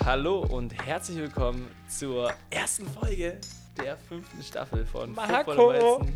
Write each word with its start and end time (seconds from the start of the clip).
Hallo 0.00 0.40
und 0.40 0.74
herzlich 0.84 1.18
willkommen 1.18 1.70
zur 1.88 2.30
ersten 2.50 2.86
Folge 2.88 3.38
der 3.78 3.96
fünften 3.96 4.42
Staffel 4.42 4.84
von 4.84 5.14
Marco. 5.14 5.68
Weizen. 5.68 6.14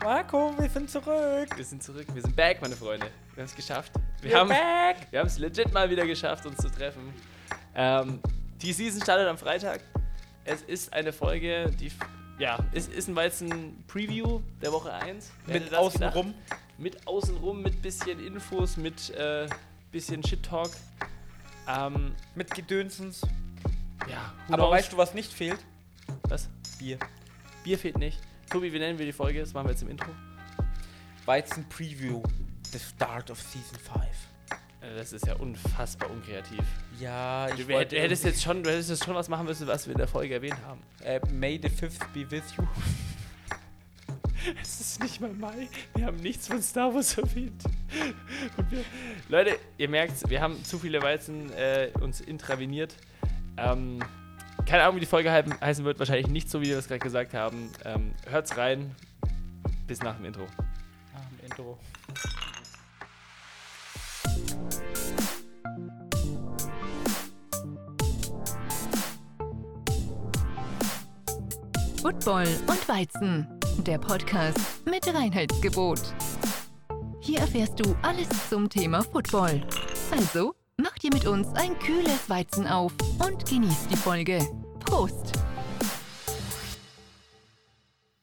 Marco, 0.00 0.54
wir 0.58 0.68
sind 0.68 0.90
zurück. 0.90 1.48
Wir 1.56 1.64
sind 1.64 1.82
zurück, 1.82 2.06
wir 2.12 2.22
sind 2.22 2.36
back, 2.36 2.60
meine 2.60 2.76
Freunde. 2.76 3.06
Wir 3.34 3.42
haben 3.42 3.46
es 3.48 3.56
geschafft. 3.56 3.92
Wir 4.20 4.32
We're 4.32 4.38
haben 4.38 4.48
back. 4.48 5.08
wir 5.10 5.20
haben 5.20 5.26
es 5.26 5.38
legit 5.38 5.72
mal 5.72 5.88
wieder 5.88 6.06
geschafft, 6.06 6.44
uns 6.46 6.58
zu 6.58 6.68
treffen. 6.68 7.12
Ähm, 7.74 8.20
die 8.60 8.72
Season 8.72 9.02
startet 9.02 9.26
am 9.26 9.38
Freitag. 9.38 9.80
Es 10.44 10.62
ist 10.62 10.92
eine 10.92 11.12
Folge, 11.12 11.70
die 11.80 11.90
ja, 12.38 12.58
ist, 12.72 12.92
ist 12.92 13.08
ein 13.08 13.16
Weizen-Preview 13.16 14.40
der 14.60 14.72
Woche 14.72 14.92
1. 14.92 15.32
Wer 15.46 15.54
hätte 15.54 15.64
Mit 15.70 15.74
außenrum. 15.74 16.34
Mit 16.78 17.06
außenrum, 17.06 17.62
mit 17.62 17.80
bisschen 17.80 18.24
Infos, 18.24 18.76
mit 18.76 19.10
äh, 19.10 19.48
bisschen 19.90 20.22
Shit-Talk. 20.22 20.70
Ähm, 21.68 22.14
Mit 22.34 22.54
Gedönsens. 22.54 23.22
ja, 24.08 24.32
Aber 24.48 24.56
knows? 24.56 24.70
weißt 24.72 24.92
du, 24.92 24.96
was 24.96 25.14
nicht 25.14 25.32
fehlt? 25.32 25.58
was? 26.28 26.48
Bier. 26.78 26.98
Bier 27.64 27.78
fehlt 27.78 27.98
nicht. 27.98 28.20
Tobi, 28.50 28.72
wie 28.72 28.78
nennen 28.78 28.98
wir 28.98 29.06
die 29.06 29.12
Folge? 29.12 29.40
Das 29.40 29.52
machen 29.54 29.66
wir 29.66 29.72
jetzt 29.72 29.82
im 29.82 29.88
Intro. 29.88 30.10
Weizen 31.24 31.68
Preview. 31.68 32.22
The 32.72 32.78
start 32.78 33.30
of 33.30 33.40
Season 33.40 33.78
5. 33.78 34.04
Äh, 34.80 34.96
Das 34.96 35.12
ist 35.12 35.26
ja 35.26 35.34
unfassbar 35.36 36.10
unkreativ. 36.10 36.60
Ja, 37.00 37.48
ich 37.48 37.54
Du, 37.56 37.64
du 37.66 37.74
hättest 38.00 38.24
jetzt 38.24 38.42
schon, 38.42 38.62
du 38.62 38.70
hättest 38.70 38.90
jetzt 38.90 39.04
schon 39.04 39.14
was 39.14 39.28
machen 39.28 39.46
müssen, 39.46 39.66
was 39.66 39.86
wir 39.86 39.92
in 39.92 39.98
der 39.98 40.08
Folge 40.08 40.34
erwähnt 40.34 40.58
haben. 40.66 40.80
Äh, 41.02 41.20
May 41.32 41.58
the 41.60 41.68
5th 41.68 42.06
be 42.12 42.30
with 42.30 42.44
you. 42.56 42.64
Es 44.60 44.80
ist 44.80 45.02
nicht 45.02 45.20
mal 45.20 45.32
Mai. 45.32 45.68
Wir 45.94 46.06
haben 46.06 46.18
nichts 46.18 46.48
von 46.48 46.62
Star 46.62 46.94
Wars 46.94 47.16
erwähnt. 47.18 47.64
Und 48.56 48.70
wir, 48.70 48.84
Leute, 49.28 49.58
ihr 49.78 49.88
merkt, 49.88 50.28
wir 50.28 50.40
haben 50.40 50.62
zu 50.64 50.78
viele 50.78 51.02
Weizen 51.02 51.52
äh, 51.52 51.90
uns 52.00 52.20
intraveniert. 52.20 52.94
Ähm, 53.56 54.00
keine 54.66 54.82
Ahnung, 54.82 54.96
wie 54.96 55.00
die 55.00 55.06
Folge 55.06 55.30
heißen 55.32 55.84
wird. 55.84 55.98
Wahrscheinlich 55.98 56.28
nicht 56.28 56.50
so, 56.50 56.60
wie 56.60 56.66
wir 56.66 56.78
es 56.78 56.88
gerade 56.88 57.00
gesagt 57.00 57.34
haben. 57.34 57.70
Ähm, 57.84 58.12
hört's 58.28 58.56
rein. 58.56 58.94
Bis 59.86 60.00
nach 60.00 60.16
dem 60.16 60.26
Intro. 60.26 60.46
Ah, 61.14 61.20
im 61.38 61.44
Intro. 61.44 61.78
Football 72.06 72.46
und 72.68 72.88
Weizen, 72.88 73.55
der 73.84 73.98
Podcast 73.98 74.58
mit 74.86 75.06
Reinheitsgebot. 75.06 76.00
Hier 77.20 77.40
erfährst 77.40 77.78
du 77.78 77.96
alles 78.02 78.28
zum 78.48 78.68
Thema 78.68 79.02
Football. 79.02 79.66
Also, 80.10 80.54
mach 80.76 80.96
dir 80.98 81.10
mit 81.12 81.26
uns 81.26 81.48
ein 81.54 81.78
kühles 81.78 82.28
Weizen 82.28 82.66
auf 82.66 82.92
und 83.18 83.44
genieß 83.48 83.88
die 83.88 83.96
Folge. 83.96 84.38
Prost! 84.80 85.32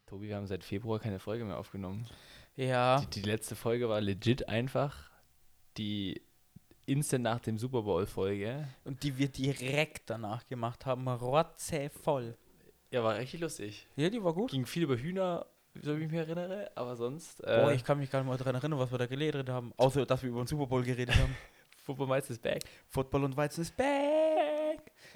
Tobi, 0.07 0.29
wir 0.29 0.35
haben 0.35 0.47
seit 0.47 0.63
Februar 0.63 0.99
keine 0.99 1.19
Folge 1.19 1.45
mehr 1.45 1.57
aufgenommen. 1.57 2.07
Ja. 2.55 3.01
Die, 3.01 3.21
die 3.21 3.29
letzte 3.29 3.55
Folge 3.55 3.89
war 3.89 4.01
legit 4.01 4.47
einfach 4.47 5.09
die 5.77 6.21
instant 6.85 7.23
nach 7.23 7.39
dem 7.39 7.57
Super 7.57 7.83
Bowl 7.83 8.05
Folge. 8.05 8.67
Und 8.83 9.03
die 9.03 9.17
wir 9.17 9.27
direkt 9.27 10.09
danach 10.09 10.45
gemacht 10.47 10.85
haben. 10.85 11.07
Rotze 11.07 11.89
voll. 11.89 12.37
Ja, 12.93 13.03
war 13.03 13.17
richtig 13.17 13.39
lustig. 13.41 13.87
Ja, 13.95 14.07
die 14.09 14.23
war 14.23 14.33
gut. 14.33 14.51
Ging 14.51 14.67
viel 14.67 14.83
über 14.83 14.95
Hühner, 14.95 15.47
so 15.81 15.97
wie 15.97 16.03
ich 16.03 16.11
mich 16.11 16.19
erinnere, 16.19 16.69
aber 16.75 16.95
sonst. 16.95 17.43
Äh, 17.43 17.61
Boah, 17.63 17.71
ich 17.73 17.83
kann 17.83 17.97
mich 17.97 18.11
gar 18.11 18.19
nicht 18.19 18.27
mal 18.29 18.37
daran 18.37 18.53
erinnern, 18.53 18.77
was 18.77 18.91
wir 18.91 18.99
da 18.99 19.07
geredet 19.07 19.49
haben. 19.49 19.73
Außer, 19.77 20.05
dass 20.05 20.21
wir 20.21 20.29
über 20.29 20.43
den 20.43 20.47
Super 20.47 20.67
Bowl 20.67 20.83
geredet 20.83 21.15
haben. 21.15 21.35
Football 21.85 22.05
Miles 22.07 22.29
ist 22.29 22.41
back. 22.43 22.61
Football 22.89 23.23
und 23.23 23.35
Weizen 23.35 23.61
ist 23.63 23.75
back. 23.75 23.87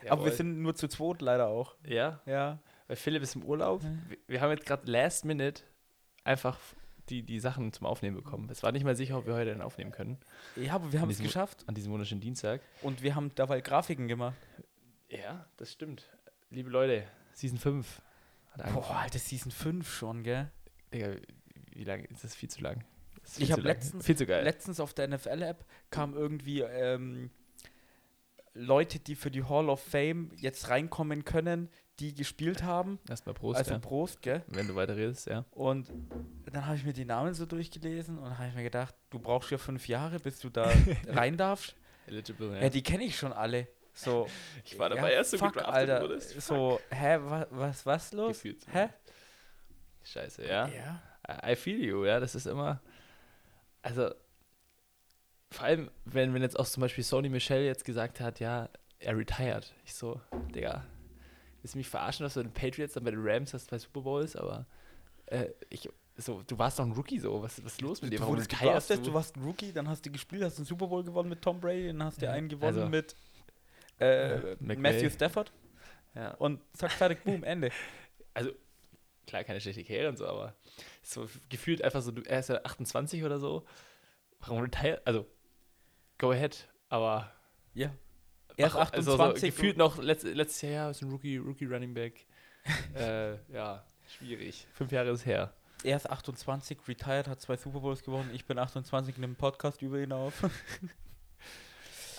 Aber 0.09 0.21
wir 0.23 0.27
Jawohl. 0.27 0.31
sind 0.31 0.59
nur 0.61 0.73
zu 0.75 0.87
zweit 0.87 1.21
leider 1.21 1.47
auch. 1.47 1.75
Ja, 1.85 2.19
Ja. 2.25 2.57
weil 2.87 2.95
Philipp 2.95 3.21
ist 3.21 3.35
im 3.35 3.43
Urlaub. 3.43 3.83
Wir, 4.07 4.17
wir 4.27 4.41
haben 4.41 4.49
jetzt 4.51 4.65
gerade 4.65 4.91
last 4.91 5.23
minute 5.25 5.61
einfach 6.23 6.57
die, 7.09 7.21
die 7.21 7.39
Sachen 7.39 7.71
zum 7.73 7.85
Aufnehmen 7.85 8.15
bekommen. 8.17 8.49
Es 8.49 8.63
war 8.63 8.71
nicht 8.71 8.83
mal 8.83 8.95
sicher, 8.95 9.19
ob 9.19 9.27
wir 9.27 9.35
heute 9.35 9.51
dann 9.51 9.61
aufnehmen 9.61 9.91
können. 9.91 10.17
Ja, 10.55 10.73
aber 10.73 10.91
wir 10.91 10.99
haben 10.99 11.09
es 11.11 11.19
geschafft. 11.21 11.63
An 11.67 11.75
diesem 11.75 11.91
wunderschönen 11.93 12.21
Dienstag. 12.21 12.59
Und 12.81 13.03
wir 13.03 13.13
haben 13.15 13.31
dabei 13.35 13.61
Grafiken 13.61 14.07
gemacht. 14.07 14.35
Ja, 15.09 15.45
das 15.57 15.71
stimmt. 15.71 16.09
Liebe 16.49 16.69
Leute, 16.69 17.03
Season 17.37 17.57
5 17.59 18.01
hat 18.51 18.61
angefangen. 18.61 18.85
Boah, 18.87 18.95
Alter, 18.97 19.19
Season 19.19 19.51
5 19.51 19.89
schon, 19.93 20.23
gell? 20.23 20.49
Digga, 20.93 21.15
wie 21.73 21.83
lange 21.83 22.05
ist 22.05 22.23
das? 22.23 22.33
Viel 22.35 22.49
zu 22.49 22.61
lang. 22.61 22.83
Ich 23.23 23.33
viel 23.33 23.49
hab 23.51 23.55
zu 23.59 23.61
lang. 23.61 23.75
letztens- 23.75 24.05
Viel 24.05 24.15
zu 24.17 24.25
geil. 24.25 24.43
Letztens 24.43 24.79
auf 24.79 24.93
der 24.93 25.07
NFL-App 25.07 25.65
kam 25.91 26.13
irgendwie 26.15 26.61
ähm, 26.61 27.29
Leute, 28.53 28.99
die 28.99 29.15
für 29.15 29.29
die 29.29 29.43
Hall 29.43 29.69
of 29.69 29.81
Fame 29.83 30.31
jetzt 30.37 30.69
reinkommen 30.69 31.23
können, 31.25 31.69
die 31.99 32.15
gespielt 32.15 32.63
haben. 32.63 32.99
Erstmal 33.07 33.35
Prost, 33.35 33.59
also 33.59 33.71
ja. 33.73 33.79
Prost, 33.79 34.21
gell? 34.23 34.43
wenn 34.47 34.67
du 34.67 34.75
weiter 34.75 34.95
redest, 34.95 35.27
ja. 35.27 35.45
Und 35.51 35.91
dann 36.51 36.65
habe 36.65 36.75
ich 36.75 36.83
mir 36.85 36.93
die 36.93 37.05
Namen 37.05 37.33
so 37.35 37.45
durchgelesen 37.45 38.17
und 38.17 38.37
habe 38.37 38.49
ich 38.49 38.55
mir 38.55 38.63
gedacht, 38.63 38.95
du 39.11 39.19
brauchst 39.19 39.51
ja 39.51 39.57
fünf 39.59 39.87
Jahre, 39.87 40.19
bis 40.19 40.39
du 40.39 40.49
da 40.49 40.71
rein 41.07 41.37
darfst. 41.37 41.75
Eligible, 42.07 42.55
Ja, 42.55 42.63
ja. 42.63 42.69
die 42.69 42.81
kenne 42.81 43.03
ich 43.03 43.15
schon 43.17 43.33
alle. 43.33 43.67
So, 43.97 44.27
Ich 44.63 44.77
war 44.77 44.89
dabei, 44.89 45.17
als 45.17 45.31
du 45.31 45.39
fuck, 45.39 45.53
gedraftet 45.53 45.73
Alter. 45.73 46.01
wurdest. 46.03 46.39
So, 46.41 46.79
hä, 46.91 47.17
wa, 47.19 47.47
was, 47.49 47.83
was 47.85 48.13
los? 48.13 48.29
Gefühlt. 48.37 48.63
Hä? 48.71 48.89
Scheiße, 50.03 50.45
ja. 50.45 50.67
Ja. 50.67 51.01
I 51.43 51.55
feel 51.55 51.83
you, 51.83 52.05
ja. 52.05 52.19
Das 52.19 52.35
ist 52.35 52.45
immer. 52.45 52.79
Also, 53.81 54.11
vor 55.51 55.65
allem, 55.65 55.89
wenn, 56.05 56.33
wenn 56.33 56.41
jetzt 56.43 56.59
auch 56.59 56.67
zum 56.67 56.81
Beispiel 56.81 57.03
Sony 57.03 57.29
Michel 57.29 57.63
jetzt 57.65 57.85
gesagt 57.85 58.19
hat, 58.19 58.39
ja, 58.39 58.69
er 58.99 59.17
retired. 59.17 59.73
Ich 59.83 59.95
so, 59.95 60.21
Digga, 60.53 60.83
willst 61.61 61.73
du 61.73 61.79
mich 61.79 61.89
verarschen, 61.89 62.23
dass 62.23 62.35
du 62.35 62.43
den 62.43 62.53
Patriots 62.53 62.93
dann 62.93 63.03
bei 63.03 63.11
den 63.11 63.21
Rams 63.23 63.53
hast, 63.53 63.67
zwei 63.67 63.79
Super 63.79 64.01
Bowls, 64.01 64.35
aber 64.35 64.67
äh, 65.25 65.47
ich, 65.69 65.89
so, 66.17 66.43
du 66.43 66.57
warst 66.59 66.77
doch 66.79 66.85
ein 66.85 66.91
Rookie 66.91 67.19
so. 67.19 67.41
Was, 67.41 67.63
was 67.65 67.73
ist 67.73 67.81
los 67.81 68.01
mit 68.01 68.11
dir? 68.13 68.17
Du 68.17 68.23
Warum 68.23 68.35
retirest 68.35 68.61
gedraftet, 68.61 69.07
du 69.07 69.13
warst 69.13 69.35
ein 69.35 69.43
Rookie, 69.43 69.71
dann 69.73 69.87
hast 69.89 70.05
du 70.05 70.11
gespielt, 70.11 70.43
hast 70.43 70.57
den 70.59 70.65
Super 70.65 70.87
Bowl 70.87 71.03
gewonnen 71.03 71.29
mit 71.29 71.41
Tom 71.41 71.59
Brady, 71.59 71.87
dann 71.87 72.03
hast 72.03 72.21
du 72.21 72.25
Ja, 72.25 72.31
einen 72.33 72.47
gewonnen 72.49 72.77
also- 72.77 72.89
mit 72.89 73.15
äh. 73.99 74.55
Matthew 74.59 75.09
Stafford 75.09 75.51
Ja. 76.15 76.31
und 76.35 76.61
zack, 76.73 76.91
fertig, 76.91 77.23
boom, 77.23 77.43
Ende. 77.43 77.69
Also, 78.33 78.51
klar, 79.25 79.43
keine 79.43 79.59
schlechte 79.59 79.83
Karriere 79.83 80.09
und 80.09 80.17
so, 80.17 80.27
aber 80.27 80.53
so 81.01 81.27
gefühlt 81.49 81.81
einfach 81.81 82.01
so, 82.03 82.11
du, 82.11 82.21
er 82.21 82.39
ist 82.39 82.49
ja 82.49 82.63
28 82.63 83.23
oder 83.23 83.39
so. 83.39 83.65
Warum 84.41 84.61
retire? 84.61 85.01
Also, 85.05 85.25
go 86.19 86.29
ahead, 86.31 86.69
aber 86.89 87.31
Ja. 87.73 87.91
Er 88.55 88.67
ist 88.67 88.75
Ach, 88.75 88.81
28. 88.91 89.07
Also, 89.07 89.37
so 89.39 89.45
gefühlt 89.47 89.77
noch 89.77 89.97
letzt, 89.97 90.23
letztes 90.23 90.61
Jahr, 90.61 90.71
ja, 90.71 90.89
ist 90.91 91.01
ein 91.01 91.09
Rookie, 91.09 91.37
Rookie 91.37 91.65
Running 91.65 91.93
Back. 91.95 92.27
äh, 92.95 93.35
ja, 93.51 93.83
schwierig. 94.07 94.67
Fünf 94.73 94.91
Jahre 94.91 95.09
ist 95.09 95.25
her. 95.25 95.53
er 95.83 95.97
ist 95.97 96.09
28, 96.09 96.77
retired, 96.87 97.27
hat 97.27 97.41
zwei 97.41 97.57
Super 97.57 97.79
Bowls 97.79 98.03
gewonnen. 98.03 98.29
Ich 98.33 98.45
bin 98.45 98.59
28, 98.59 99.15
nehme 99.17 99.31
einen 99.31 99.35
Podcast 99.35 99.81
über 99.81 99.97
ihn 99.99 100.11
auf. 100.11 100.43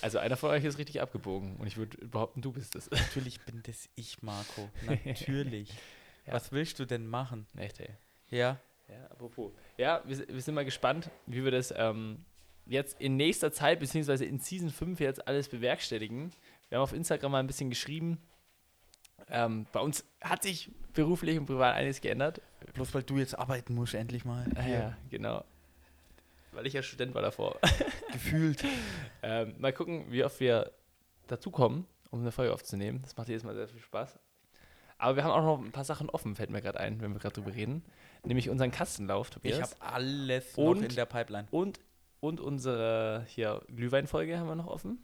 Also 0.03 0.19
einer 0.19 0.37
von 0.37 0.51
euch 0.51 0.65
ist 0.65 0.79
richtig 0.79 1.01
abgebogen 1.01 1.57
und 1.57 1.67
ich 1.67 1.77
würde 1.77 1.97
behaupten, 2.07 2.43
du 2.43 2.53
bist 2.53 2.77
es. 2.77 2.91
Natürlich 2.91 3.41
bin 3.41 3.63
das 3.65 3.89
ich, 3.95 4.23
Marco. 4.23 4.69
Natürlich. 5.05 5.71
Ja. 6.27 6.35
Was 6.35 6.53
willst 6.53 6.79
du 6.79 6.85
denn 6.85 7.07
machen? 7.07 7.47
Echt, 7.57 7.81
ey. 7.81 7.91
Ja. 8.31 8.61
Ja, 8.89 9.07
apropos. 9.11 9.53
Ja, 9.77 10.03
wir, 10.07 10.27
wir 10.29 10.41
sind 10.41 10.55
mal 10.55 10.65
gespannt, 10.65 11.11
wie 11.27 11.45
wir 11.45 11.51
das 11.51 11.75
ähm, 11.77 12.25
jetzt 12.67 13.01
in 13.01 13.17
nächster 13.17 13.53
Zeit, 13.53 13.81
beziehungsweise 13.81 14.25
in 14.25 14.39
Season 14.39 14.71
5 14.71 15.01
jetzt 15.01 15.27
alles 15.27 15.49
bewerkstelligen. 15.49 16.33
Wir 16.69 16.79
haben 16.79 16.83
auf 16.83 16.93
Instagram 16.93 17.33
mal 17.33 17.41
ein 17.41 17.47
bisschen 17.47 17.71
geschrieben. 17.71 18.19
Ähm, 19.31 19.67
bei 19.73 19.81
uns 19.81 20.05
hat 20.23 20.43
sich 20.43 20.71
beruflich 20.95 21.39
und 21.39 21.47
privat 21.47 21.75
einiges 21.75 22.01
geändert. 22.01 22.41
Bloß 22.75 22.95
weil 22.95 23.03
du 23.03 23.19
jetzt 23.19 23.39
arbeiten 23.39 23.75
musst, 23.75 23.95
endlich 23.95 24.25
mal. 24.25 24.47
Ah, 24.55 24.67
ja, 24.67 24.97
genau. 25.11 25.45
Weil 26.53 26.67
ich 26.67 26.73
ja 26.73 26.83
Student 26.83 27.15
war 27.15 27.23
davor. 27.23 27.59
Gefühlt. 28.13 28.65
ähm, 29.23 29.55
mal 29.59 29.73
gucken, 29.73 30.07
wie 30.11 30.25
oft 30.25 30.41
wir 30.41 30.73
dazukommen, 31.27 31.87
um 32.11 32.21
eine 32.21 32.33
Folge 32.33 32.53
aufzunehmen. 32.53 33.01
Das 33.03 33.17
macht 33.17 33.29
jedes 33.29 33.45
Mal 33.45 33.55
sehr 33.55 33.69
viel 33.69 33.81
Spaß. 33.81 34.19
Aber 34.97 35.15
wir 35.17 35.25
haben 35.25 35.31
auch 35.31 35.43
noch 35.59 35.65
ein 35.65 35.71
paar 35.73 35.85
Sachen 35.85 36.11
offen, 36.11 36.35
fällt 36.35 36.51
mir 36.51 36.61
gerade 36.63 36.81
ein, 36.81 37.01
wenn 37.01 37.13
wir 37.13 37.21
gerade 37.21 37.35
drüber 37.35 37.55
reden. 37.55 37.85
Nämlich 38.25 38.51
unseren 38.51 38.73
Kastenlauf, 38.73 39.31
Tobias. 39.31 39.57
Ich 39.59 39.63
habe 39.63 39.95
alles 39.95 40.55
Und- 40.57 40.81
noch 40.81 40.89
in 40.89 40.95
der 40.97 41.07
Pipeline. 41.07 41.47
und, 41.53 41.79
und 42.21 42.41
unsere 42.41 43.25
hier 43.29 43.63
Glühweinfolge 43.69 44.39
haben 44.39 44.49
wir 44.49 44.57
noch 44.57 44.67
offen. 44.67 44.99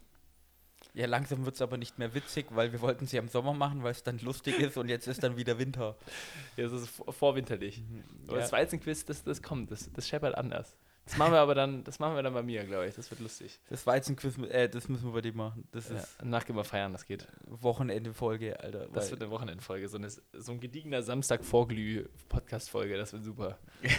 Ja, 0.95 1.07
langsam 1.07 1.45
wird 1.45 1.55
es 1.55 1.63
aber 1.63 1.77
nicht 1.77 1.99
mehr 1.99 2.13
witzig, 2.15 2.47
weil 2.51 2.73
wir 2.73 2.81
wollten 2.81 3.07
sie 3.07 3.17
im 3.17 3.29
Sommer 3.29 3.53
machen, 3.55 3.83
weil 3.83 3.93
es 3.93 4.03
dann 4.03 4.19
lustig 4.19 4.59
ist 4.59 4.77
und 4.77 4.89
jetzt 4.89 5.07
ist 5.07 5.23
dann 5.23 5.37
wieder 5.37 5.59
Winter. 5.59 5.97
Ja, 6.57 6.65
das 6.65 6.73
ist 6.83 6.89
vor- 6.91 7.13
vorwinterlich. 7.13 7.83
Aber 8.27 8.37
Ja. 8.37 8.43
das 8.43 8.53
Weizenquiz, 8.53 9.05
das, 9.05 9.23
das 9.23 9.43
kommt, 9.43 9.71
das, 9.71 9.91
das 9.93 10.09
scheppert 10.09 10.35
anders. 10.37 10.77
Das 11.07 11.17
machen 11.19 11.33
wir 11.33 11.41
aber 11.41 11.55
dann, 11.55 11.85
das 11.85 11.99
machen 11.99 12.15
wir 12.17 12.23
dann 12.23 12.33
bei 12.33 12.43
mir, 12.43 12.65
glaube 12.65 12.87
ich. 12.89 12.95
Das 12.95 13.11
wird 13.11 13.21
lustig. 13.21 13.61
Das 13.69 13.87
Weizenquiz, 13.87 14.39
äh, 14.39 14.69
das 14.71 14.89
müssen 14.89 15.05
wir 15.05 15.13
bei 15.13 15.21
dir 15.21 15.35
machen. 15.35 15.69
Das 15.73 15.91
Ja, 15.91 15.97
ist 15.99 16.17
danach 16.19 16.47
gehen 16.47 16.57
wir 16.57 16.65
feiern, 16.65 16.93
das 16.93 17.05
geht. 17.05 17.29
Wochenende-Folge, 17.47 18.59
Alter. 18.61 18.89
Das 18.89 19.11
wird 19.11 19.21
eine 19.23 19.31
Wochenendfolge, 19.31 19.87
so, 19.89 19.99
eine, 19.99 20.09
so 20.09 20.53
ein 20.53 20.61
gediegener 20.61 21.03
Samstag-Vorglüh-Podcast-Folge, 21.03 22.97
das 22.97 23.13
wird 23.13 23.25
super. 23.25 23.59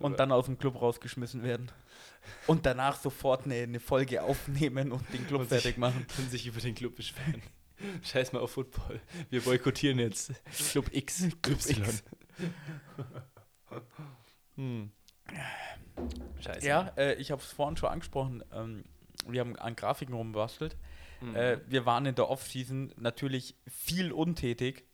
Und 0.00 0.18
dann 0.18 0.32
aus 0.32 0.46
dem 0.46 0.58
Club 0.58 0.80
rausgeschmissen 0.80 1.42
werden. 1.42 1.70
Und 2.46 2.64
danach 2.66 2.96
sofort 2.98 3.44
eine, 3.44 3.56
eine 3.56 3.78
Folge 3.80 4.22
aufnehmen 4.22 4.92
und 4.92 5.12
den 5.12 5.26
Club 5.26 5.42
Und 5.42 5.50
sich- 5.50 5.62
fertig 5.62 5.78
machen. 5.78 6.06
und 6.18 6.30
sich 6.30 6.46
über 6.46 6.58
den 6.60 6.74
Club 6.74 6.96
beschweren. 6.96 7.42
Scheiß 8.02 8.32
mal 8.32 8.38
auf 8.40 8.52
Football. 8.52 9.00
Wir 9.30 9.42
boykottieren 9.42 9.98
jetzt 9.98 10.32
Club 10.70 10.86
X. 10.92 11.26
Club 11.42 11.58
Y. 11.58 11.84
X. 11.84 12.02
Hm. 14.56 14.92
Scheiße. 16.40 16.66
Ja, 16.66 16.92
äh, 16.96 17.14
ich 17.14 17.30
habe 17.30 17.40
es 17.40 17.52
vorhin 17.52 17.76
schon 17.76 17.88
angesprochen. 17.88 18.44
Ähm, 18.52 18.84
wir 19.26 19.40
haben 19.40 19.56
an 19.56 19.76
Grafiken 19.76 20.14
rumbastelt. 20.14 20.76
Mhm. 21.20 21.36
Äh, 21.36 21.58
wir 21.66 21.86
waren 21.86 22.06
in 22.06 22.14
der 22.14 22.28
Off-Season 22.28 22.92
natürlich 22.96 23.56
viel 23.66 24.12
untätig, 24.12 24.84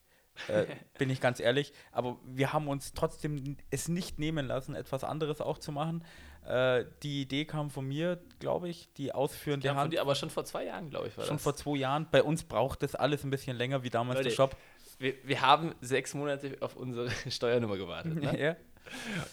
äh, 0.48 0.66
bin 0.98 1.10
ich 1.10 1.20
ganz 1.20 1.40
ehrlich. 1.40 1.72
Aber 1.92 2.18
wir 2.24 2.52
haben 2.52 2.68
uns 2.68 2.92
trotzdem 2.92 3.56
es 3.70 3.88
nicht 3.88 4.18
nehmen 4.18 4.46
lassen, 4.46 4.74
etwas 4.74 5.04
anderes 5.04 5.40
auch 5.40 5.58
zu 5.58 5.72
machen. 5.72 6.04
Äh, 6.46 6.84
die 7.02 7.22
Idee 7.22 7.44
kam 7.44 7.70
von 7.70 7.86
mir, 7.86 8.22
glaube 8.38 8.68
ich, 8.68 8.92
die 8.94 9.12
ausführende 9.12 9.66
ja, 9.66 9.74
Hand. 9.74 9.92
dir, 9.92 10.00
aber 10.00 10.14
schon 10.14 10.30
vor 10.30 10.44
zwei 10.44 10.64
Jahren, 10.64 10.90
glaube 10.90 11.08
ich, 11.08 11.16
war 11.18 11.24
Schon 11.26 11.36
das. 11.36 11.42
vor 11.42 11.54
zwei 11.54 11.76
Jahren. 11.76 12.08
Bei 12.10 12.22
uns 12.22 12.44
braucht 12.44 12.82
das 12.82 12.94
alles 12.94 13.24
ein 13.24 13.30
bisschen 13.30 13.56
länger 13.56 13.82
wie 13.82 13.90
damals 13.90 14.18
Leute, 14.18 14.30
der 14.30 14.36
Shop. 14.36 14.56
wir, 14.98 15.14
wir 15.24 15.40
haben 15.42 15.74
sechs 15.80 16.14
Monate 16.14 16.56
auf 16.60 16.76
unsere 16.76 17.10
Steuernummer 17.30 17.76
gewartet. 17.76 18.14
Ne? 18.14 18.30
Ja. 18.40 18.56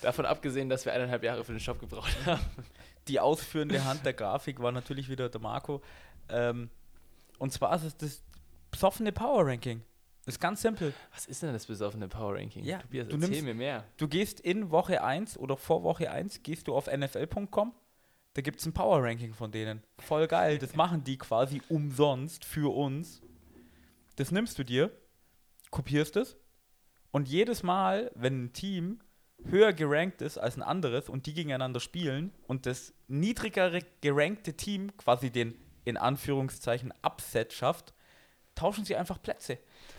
Davon 0.02 0.26
abgesehen, 0.26 0.70
dass 0.70 0.86
wir 0.86 0.94
eineinhalb 0.94 1.24
Jahre 1.24 1.44
für 1.44 1.54
den 1.54 1.60
Shop 1.60 1.80
gebraucht 1.80 2.16
haben. 2.26 2.42
Die 3.08 3.20
ausführende 3.20 3.84
Hand 3.86 4.06
der 4.06 4.14
Grafik 4.14 4.60
war 4.62 4.72
natürlich 4.72 5.10
wieder 5.10 5.30
der 5.30 5.40
Marco. 5.42 5.82
Ähm, 6.30 6.70
und 7.40 7.54
zwar 7.54 7.76
ist 7.76 7.84
es 7.84 7.98
das 7.98 8.24
besoffene 8.72 9.12
Power 9.12 9.46
Ranking. 9.48 9.82
Ist 10.26 10.42
ganz 10.42 10.62
simpel. 10.62 10.94
Was 11.14 11.26
ist 11.26 11.42
denn 11.42 11.54
das 11.54 11.66
besoffene 11.66 12.10
Power 12.10 12.36
Ranking? 12.36 12.66
Ja, 12.66 12.80
Tobias, 12.80 13.08
du 13.08 13.16
erzähl 13.16 13.30
nimmst- 13.30 13.44
mir 13.46 13.54
mehr. 13.54 13.84
Du 13.96 14.08
gehst 14.10 14.42
in 14.42 14.72
Woche 14.72 15.02
1 15.04 15.38
oder 15.38 15.56
vor 15.56 15.84
Woche 15.84 16.12
1 16.12 16.44
gehst 16.44 16.68
du 16.68 16.76
auf 16.76 16.88
nfl.com. 16.88 17.74
Da 18.34 18.42
gibt 18.42 18.60
es 18.60 18.66
ein 18.66 18.74
Power 18.74 19.02
Ranking 19.02 19.34
von 19.34 19.52
denen. 19.52 19.82
Voll 20.00 20.28
geil. 20.28 20.58
Das 20.60 20.76
machen 20.76 21.04
die 21.06 21.18
quasi 21.18 21.62
umsonst 21.70 22.44
für 22.44 22.76
uns. 22.76 23.22
Das 24.18 24.32
nimmst 24.32 24.60
du 24.60 24.64
dir, 24.66 24.92
kopierst 25.72 26.18
es 26.18 26.36
und 27.12 27.30
jedes 27.30 27.64
Mal, 27.64 28.12
wenn 28.16 28.44
ein 28.46 28.54
Team 28.54 29.00
höher 29.46 29.74
gerankt 29.74 30.22
ist 30.22 30.38
als 30.38 30.58
ein 30.58 30.64
anderes 30.64 31.10
und 31.10 31.26
die 31.26 31.34
gegeneinander 31.34 31.80
spielen 31.80 32.34
und 32.48 32.66
das 32.66 32.94
niedrigere 33.08 33.82
gerankte 34.02 34.54
Team 34.54 34.96
quasi 34.98 35.30
den 35.30 35.56
in 35.86 35.96
Anführungszeichen 35.96 36.94
Upset 37.02 37.54
schafft, 37.54 37.94
tauschen 38.56 38.84
sie 38.84 38.98
einfach 38.98 39.22
Plätze. 39.22 39.58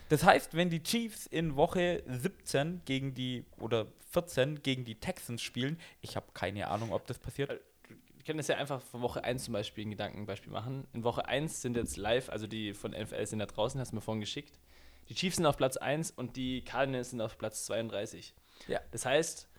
Das 0.09 0.23
heißt, 0.23 0.53
wenn 0.53 0.69
die 0.69 0.83
Chiefs 0.83 1.25
in 1.25 1.55
Woche 1.55 2.03
17 2.05 2.81
gegen 2.85 3.15
die 3.15 3.45
oder 3.59 3.87
14 4.11 4.61
gegen 4.61 4.85
die 4.85 4.99
Texans 4.99 5.41
spielen, 5.41 5.79
ich 6.01 6.15
habe 6.15 6.27
keine 6.33 6.67
Ahnung, 6.67 6.91
ob 6.91 7.07
das 7.07 7.17
passiert. 7.17 7.49
Wir 7.49 8.23
können 8.23 8.37
das 8.37 8.47
ja 8.47 8.57
einfach 8.57 8.81
von 8.81 9.01
Woche 9.01 9.23
1 9.23 9.45
zum 9.45 9.53
Beispiel 9.53 9.85
ein 9.85 9.91
Gedankenbeispiel 9.91 10.51
machen. 10.51 10.87
In 10.93 11.03
Woche 11.03 11.25
1 11.25 11.61
sind 11.61 11.75
jetzt 11.75 11.97
live, 11.97 12.29
also 12.29 12.45
die 12.45 12.73
von 12.73 12.91
NFL 12.91 13.25
sind 13.25 13.39
da 13.39 13.47
draußen, 13.47 13.79
hast 13.79 13.91
du 13.91 13.95
mir 13.95 14.01
vorhin 14.01 14.21
geschickt. 14.21 14.59
Die 15.07 15.15
Chiefs 15.15 15.37
sind 15.37 15.47
auf 15.47 15.57
Platz 15.57 15.77
1 15.77 16.11
und 16.11 16.35
die 16.35 16.63
Cardinals 16.63 17.11
sind 17.11 17.21
auf 17.21 17.37
Platz 17.37 17.65
32. 17.65 18.35
Ja. 18.67 18.79
Das 18.91 19.05
heißt, 19.05 19.49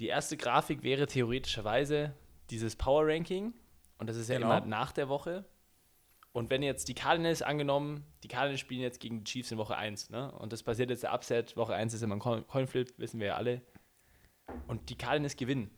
die 0.00 0.08
erste 0.08 0.36
Grafik 0.36 0.82
wäre 0.82 1.06
theoretischerweise 1.06 2.14
dieses 2.50 2.76
Power 2.76 3.06
Ranking 3.06 3.52
und 3.98 4.08
das 4.08 4.16
ist 4.16 4.28
ja 4.28 4.36
Genau. 4.38 4.56
immer 4.56 4.66
nach 4.66 4.92
der 4.92 5.08
Woche. 5.08 5.44
Und 6.32 6.50
wenn 6.50 6.62
jetzt 6.64 6.88
die 6.88 6.94
Cardinals 6.94 7.42
angenommen, 7.42 8.04
die 8.24 8.28
Cardinals 8.28 8.58
spielen 8.58 8.80
jetzt 8.80 8.98
gegen 8.98 9.18
die 9.22 9.24
Chiefs 9.30 9.52
in 9.52 9.58
Woche 9.58 9.76
1, 9.76 10.10
ne? 10.10 10.32
Und 10.32 10.52
das 10.52 10.64
passiert 10.64 10.90
jetzt 10.90 11.04
der 11.04 11.14
Upset, 11.14 11.56
Woche 11.56 11.74
1 11.74 11.94
ist 11.94 12.02
immer 12.02 12.16
ein 12.16 12.20
Coin- 12.20 12.44
Coinflip, 12.48 12.98
wissen 12.98 13.20
wir 13.20 13.28
ja 13.28 13.36
alle. 13.36 13.62
Und 14.66 14.90
die 14.90 14.96
Cardinals 14.98 15.36
gewinnen. 15.36 15.70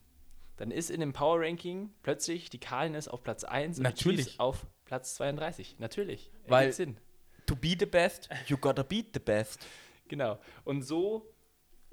Dann 0.56 0.70
ist 0.70 0.90
in 0.90 1.00
dem 1.00 1.12
Power 1.12 1.40
Ranking 1.42 1.92
plötzlich 2.02 2.48
die 2.48 2.58
Cardinals 2.58 3.06
auf 3.08 3.22
Platz 3.22 3.44
1 3.44 3.76
und 3.78 3.84
die 3.84 3.90
Natürlich. 3.90 4.26
Chiefs 4.28 4.40
auf 4.40 4.66
Platz 4.86 5.14
32. 5.16 5.78
Natürlich. 5.78 6.30
Weil- 6.48 6.72
Sinn. 6.72 6.96
To 7.44 7.54
be 7.54 7.76
the 7.78 7.84
best, 7.86 8.28
you 8.48 8.56
gotta 8.56 8.82
beat 8.82 9.08
the 9.12 9.20
best. 9.20 9.64
Genau. 10.08 10.38
Und 10.64 10.82
so 10.82 11.32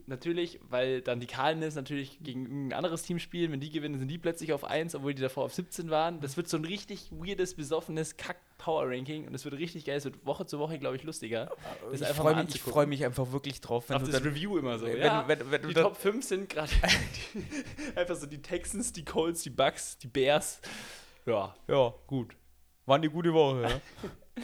natürlich, 0.07 0.59
weil 0.69 1.01
dann 1.01 1.19
die 1.19 1.27
Cardinals 1.27 1.75
natürlich 1.75 2.19
gegen 2.21 2.67
ein 2.67 2.73
anderes 2.73 3.03
Team 3.03 3.19
spielen, 3.19 3.51
wenn 3.51 3.59
die 3.59 3.69
gewinnen, 3.69 3.99
sind 3.99 4.07
die 4.09 4.17
plötzlich 4.17 4.53
auf 4.53 4.63
1, 4.63 4.95
obwohl 4.95 5.13
die 5.13 5.21
davor 5.21 5.45
auf 5.45 5.53
17 5.53 5.89
waren. 5.89 6.19
Das 6.19 6.37
wird 6.37 6.47
so 6.47 6.57
ein 6.57 6.65
richtig 6.65 7.11
weirdes, 7.11 7.55
besoffenes 7.55 8.17
Kack-Power-Ranking 8.17 9.27
und 9.27 9.33
es 9.33 9.45
wird 9.45 9.55
richtig 9.55 9.85
geil. 9.85 9.97
Es 9.97 10.05
wird 10.05 10.25
Woche 10.25 10.45
zu 10.45 10.59
Woche, 10.59 10.79
glaube 10.79 10.95
ich, 10.95 11.03
lustiger. 11.03 11.51
Das 11.89 12.01
Ich 12.01 12.07
einfach 12.07 12.23
freue 12.23 12.35
mich, 12.43 12.55
ich 12.55 12.61
freu 12.61 12.85
mich 12.85 13.05
einfach 13.05 13.31
wirklich 13.31 13.61
drauf, 13.61 13.89
wenn 13.89 13.97
Auf 13.97 14.03
du 14.03 14.11
das 14.11 14.21
dann, 14.21 14.31
Review 14.31 14.57
immer 14.57 14.79
so. 14.79 14.85
wenn, 14.85 14.97
ja, 14.97 15.27
wenn, 15.27 15.51
wenn 15.51 15.67
die 15.67 15.73
Top 15.73 15.97
5 15.97 16.23
sind 16.23 16.49
gerade 16.49 16.71
einfach 17.95 18.15
so 18.15 18.25
die 18.25 18.41
Texans, 18.41 18.93
die 18.93 19.05
Colts, 19.05 19.43
die 19.43 19.49
Bucks, 19.49 19.97
die 19.97 20.07
Bears. 20.07 20.61
Ja, 21.25 21.55
ja, 21.67 21.93
gut. 22.07 22.35
war 22.85 22.97
eine 22.97 23.09
gute 23.09 23.33
Woche, 23.33 23.61
ja. 23.63 23.81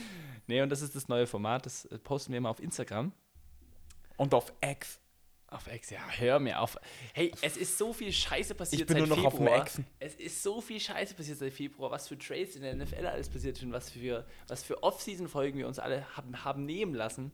Nee, 0.50 0.62
und 0.62 0.68
das 0.68 0.82
ist 0.82 0.96
das 0.96 1.06
neue 1.06 1.28
Format. 1.28 1.64
Das 1.64 1.84
äh, 1.84 1.98
posten 1.98 2.32
wir 2.32 2.38
immer 2.38 2.50
auf 2.50 2.58
Instagram. 2.58 3.12
Und 4.16 4.34
auf 4.34 4.52
X. 4.60 5.00
Auf 5.50 5.66
Ex, 5.66 5.90
ja, 5.90 5.98
hör 6.16 6.38
mir 6.38 6.60
auf. 6.60 6.78
Hey, 7.12 7.32
es 7.42 7.56
ist 7.56 7.76
so 7.76 7.92
viel 7.92 8.12
Scheiße 8.12 8.54
passiert 8.54 8.82
Ich 8.82 8.86
bin 8.86 8.98
seit 8.98 9.08
nur 9.08 9.16
noch 9.16 9.24
auf 9.24 9.34
Februar. 9.34 9.62
Exen. 9.62 9.84
Es 9.98 10.14
ist 10.14 10.44
so 10.44 10.60
viel 10.60 10.78
Scheiße 10.78 11.14
passiert 11.14 11.38
seit 11.38 11.52
Februar, 11.52 11.90
was 11.90 12.06
für 12.06 12.16
Trades 12.16 12.54
in 12.54 12.62
der 12.62 12.76
NFL 12.76 13.04
alles 13.04 13.28
passiert 13.28 13.56
sind, 13.56 13.72
was 13.72 13.90
für, 13.90 14.24
was 14.46 14.62
für 14.62 14.80
Off-Season-Folgen 14.84 15.58
wir 15.58 15.66
uns 15.66 15.80
alle 15.80 16.06
haben, 16.16 16.44
haben 16.44 16.64
nehmen 16.64 16.94
lassen. 16.94 17.32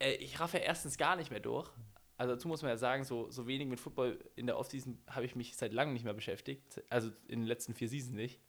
Äh, 0.00 0.14
ich 0.14 0.40
raffe 0.40 0.58
ja 0.58 0.64
erstens 0.64 0.98
gar 0.98 1.14
nicht 1.14 1.30
mehr 1.30 1.38
durch. 1.38 1.70
Also 2.16 2.34
dazu 2.34 2.48
muss 2.48 2.62
man 2.62 2.70
ja 2.72 2.76
sagen, 2.76 3.04
so, 3.04 3.30
so 3.30 3.46
wenig 3.46 3.68
mit 3.68 3.78
Football 3.78 4.18
in 4.34 4.46
der 4.46 4.58
Off-Season 4.58 4.98
habe 5.08 5.24
ich 5.24 5.36
mich 5.36 5.56
seit 5.56 5.72
langem 5.72 5.94
nicht 5.94 6.04
mehr 6.04 6.14
beschäftigt. 6.14 6.82
Also 6.90 7.10
in 7.28 7.38
den 7.38 7.46
letzten 7.46 7.72
vier 7.72 7.88
Seasons 7.88 8.16
nicht. 8.16 8.40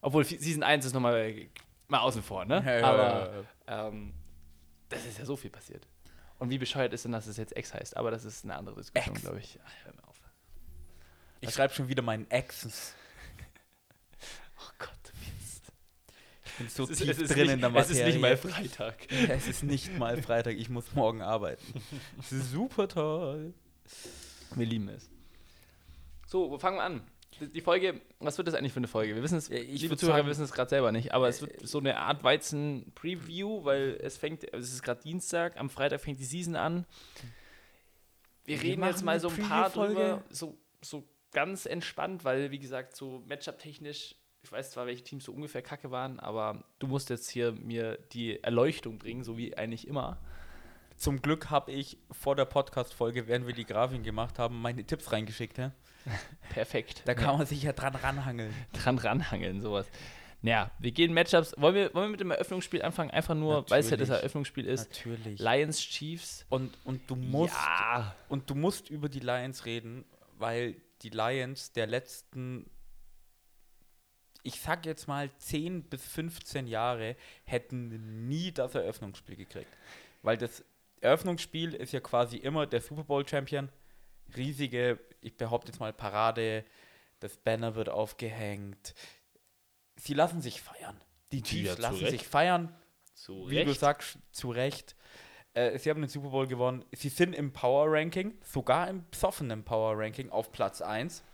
Obwohl 0.00 0.24
Season 0.24 0.62
1 0.62 0.86
ist 0.86 0.94
nochmal 0.94 1.48
mal 1.88 2.00
außen 2.00 2.22
vor, 2.22 2.46
ne? 2.46 2.62
Ja, 2.64 2.78
ja, 2.78 2.86
Aber 2.86 3.44
ja, 3.68 3.88
ähm, 3.88 4.14
das 4.88 5.04
ist 5.04 5.18
ja 5.18 5.26
so 5.26 5.36
viel 5.36 5.50
passiert. 5.50 5.86
Und 6.38 6.50
wie 6.50 6.58
bescheuert 6.58 6.92
ist 6.92 7.04
denn, 7.04 7.12
dass 7.12 7.26
es 7.26 7.36
jetzt 7.36 7.56
X 7.56 7.72
heißt? 7.74 7.96
Aber 7.96 8.10
das 8.10 8.24
ist 8.24 8.44
eine 8.44 8.56
andere 8.56 8.76
Diskussion, 8.76 9.14
glaube 9.14 9.38
ich. 9.40 9.58
Ach, 9.64 9.84
hör 9.84 9.94
mir 9.94 10.04
auf. 10.08 10.20
Ich 11.40 11.50
schreibe 11.54 11.72
schon 11.74 11.88
wieder 11.88 12.02
meinen 12.02 12.30
Exes. 12.30 12.94
Oh 14.58 14.72
Gott, 14.78 15.12
Mist. 15.38 15.64
Ich 16.46 16.52
bin 16.54 16.68
so 16.68 16.84
Es 16.84 16.90
ist, 16.90 16.98
tief 16.98 17.10
es 17.10 17.18
ist 17.18 17.28
drin 17.34 17.42
nicht, 17.42 17.52
in 17.52 17.60
der 17.60 17.68
Es 17.68 17.74
Materie. 17.88 18.00
ist 18.00 18.06
nicht 18.14 18.20
mal 18.20 18.36
Freitag. 18.38 19.12
es 19.28 19.46
ist 19.46 19.62
nicht 19.62 19.98
mal 19.98 20.22
Freitag, 20.22 20.56
ich 20.56 20.70
muss 20.70 20.94
morgen 20.94 21.20
arbeiten. 21.20 21.62
Super 22.22 22.88
toll. 22.88 23.52
Wir 24.54 24.66
lieben 24.66 24.88
es. 24.88 25.10
So, 26.26 26.50
wo 26.50 26.58
fangen 26.58 26.78
wir 26.78 26.84
an? 26.84 27.02
Die- 27.40 27.60
Folge, 27.60 28.00
was 28.20 28.38
wird 28.38 28.48
das 28.48 28.54
eigentlich 28.54 28.72
für 28.72 28.78
eine 28.80 28.88
Folge? 28.88 29.14
Wir 29.14 29.22
wissen 29.22 29.36
es, 29.38 29.48
Ja, 29.48 29.56
ich 29.56 29.82
liebe 29.82 29.96
Zuhörer 29.96 30.18
sagen- 30.18 30.28
wissen 30.28 30.44
es 30.44 30.52
gerade 30.52 30.70
selber 30.70 30.92
nicht, 30.92 31.12
aber 31.12 31.28
es 31.28 31.40
wird 31.42 31.66
so 31.68 31.78
eine 31.78 31.98
Art 31.98 32.22
Weizen-Preview, 32.24 33.64
weil 33.64 33.98
es 34.02 34.16
fängt, 34.16 34.44
es 34.54 34.72
ist 34.72 34.82
gerade 34.82 35.02
Dienstag, 35.02 35.56
am 35.58 35.68
Freitag 35.70 36.00
fängt 36.00 36.18
die 36.20 36.24
Season 36.24 36.56
an. 36.56 36.86
Wir 38.44 38.60
Wir 38.60 38.70
reden 38.70 38.84
jetzt 38.84 39.04
mal 39.04 39.18
so 39.20 39.28
ein 39.28 39.36
paar 39.38 39.70
drüber, 39.70 40.22
so, 40.30 40.56
so 40.80 41.04
ganz 41.32 41.66
entspannt, 41.66 42.24
weil, 42.24 42.50
wie 42.50 42.58
gesagt, 42.58 42.96
so 42.96 43.22
Matchup-technisch, 43.26 44.14
ich 44.42 44.52
weiß 44.52 44.70
zwar, 44.70 44.86
welche 44.86 45.02
Teams 45.02 45.24
so 45.24 45.32
ungefähr 45.32 45.62
kacke 45.62 45.90
waren, 45.90 46.20
aber 46.20 46.62
du 46.78 46.86
musst 46.86 47.10
jetzt 47.10 47.28
hier 47.28 47.52
mir 47.52 47.98
die 48.12 48.42
Erleuchtung 48.42 48.98
bringen, 48.98 49.24
so 49.24 49.36
wie 49.36 49.56
eigentlich 49.58 49.88
immer. 49.88 50.18
Zum 50.96 51.20
Glück 51.20 51.50
habe 51.50 51.72
ich 51.72 51.98
vor 52.12 52.36
der 52.36 52.46
Podcast-Folge, 52.46 53.26
während 53.26 53.46
wir 53.46 53.52
die 53.54 53.66
Grafik 53.66 54.02
gemacht 54.04 54.38
haben, 54.38 54.62
meine 54.62 54.84
Tipps 54.84 55.12
reingeschickt. 55.12 55.58
Ja? 55.58 55.72
Perfekt. 56.50 57.02
Da 57.04 57.14
kann 57.14 57.38
man 57.38 57.46
sich 57.46 57.62
ja 57.62 57.72
dran 57.72 57.94
ranhangeln. 57.94 58.54
dran 58.72 58.98
ranhangeln, 58.98 59.60
sowas. 59.60 59.86
Naja, 60.42 60.70
wir 60.78 60.92
gehen 60.92 61.12
Matchups. 61.12 61.54
Wollen 61.56 61.74
wir, 61.74 61.94
wollen 61.94 62.06
wir 62.06 62.10
mit 62.10 62.20
dem 62.20 62.30
Eröffnungsspiel 62.30 62.82
anfangen? 62.82 63.10
Einfach 63.10 63.34
nur, 63.34 63.68
weil 63.70 63.80
es 63.80 63.90
ja 63.90 63.96
das. 63.96 64.10
Eröffnungsspiel 64.10 64.66
ist. 64.66 64.90
Natürlich. 64.90 65.40
Lions, 65.40 65.80
Chiefs. 65.80 66.46
Und, 66.48 66.76
und 66.84 67.10
du 67.10 67.16
musst 67.16 67.54
Ja. 67.54 68.14
und 68.28 68.48
du 68.48 68.54
musst 68.54 68.90
über 68.90 69.08
die 69.08 69.20
Lions 69.20 69.64
reden, 69.64 70.04
weil 70.38 70.76
die 71.02 71.10
Lions 71.10 71.72
der 71.72 71.86
letzten 71.86 72.70
ich 74.46 74.60
sag 74.60 74.86
jetzt 74.86 75.08
mal 75.08 75.28
10 75.38 75.82
bis 75.84 76.06
15 76.06 76.68
Jahre 76.68 77.16
hätten 77.44 78.28
nie 78.28 78.52
das 78.52 78.76
Eröffnungsspiel 78.76 79.34
gekriegt. 79.34 79.76
Weil 80.22 80.36
das 80.36 80.64
Eröffnungsspiel 81.00 81.74
ist 81.74 81.92
ja 81.92 81.98
quasi 81.98 82.36
immer 82.36 82.64
der 82.64 82.80
Super 82.80 83.02
Bowl 83.02 83.26
Champion. 83.26 83.68
Riesige, 84.36 85.00
ich 85.26 85.36
behaupte 85.36 85.72
jetzt 85.72 85.80
mal 85.80 85.92
Parade, 85.92 86.64
das 87.20 87.36
Banner 87.36 87.74
wird 87.74 87.88
aufgehängt. 87.88 88.94
Sie 89.96 90.14
lassen 90.14 90.40
sich 90.40 90.60
feiern. 90.62 91.00
Die 91.32 91.42
Chiefs 91.42 91.76
Ja, 91.78 91.82
lassen 91.90 92.00
Recht. 92.04 92.10
sich 92.20 92.26
feiern. 92.28 92.74
Zu 93.14 93.48
Wie 93.50 93.62
du 93.64 93.70
Recht. 93.70 93.80
sagst, 93.80 94.18
zu 94.30 94.50
Recht. 94.50 94.94
Äh, 95.54 95.78
sie 95.78 95.90
haben 95.90 96.00
den 96.02 96.10
Super 96.10 96.28
Bowl 96.30 96.46
gewonnen. 96.46 96.84
Sie 96.92 97.08
sind 97.08 97.32
im 97.34 97.52
Power 97.52 97.86
Ranking, 97.90 98.38
sogar 98.42 98.88
im 98.88 99.08
besoffenen 99.10 99.64
Power 99.64 99.98
Ranking 99.98 100.30
auf 100.30 100.52
Platz 100.52 100.80
1. 100.82 101.24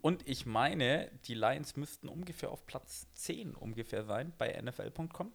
Und 0.00 0.26
ich 0.28 0.46
meine, 0.46 1.10
die 1.24 1.34
Lions 1.34 1.76
müssten 1.76 2.08
ungefähr 2.08 2.50
auf 2.50 2.64
Platz 2.66 3.08
10 3.14 3.54
ungefähr 3.54 4.04
sein 4.04 4.32
bei 4.38 4.52
NFL.com. 4.60 5.32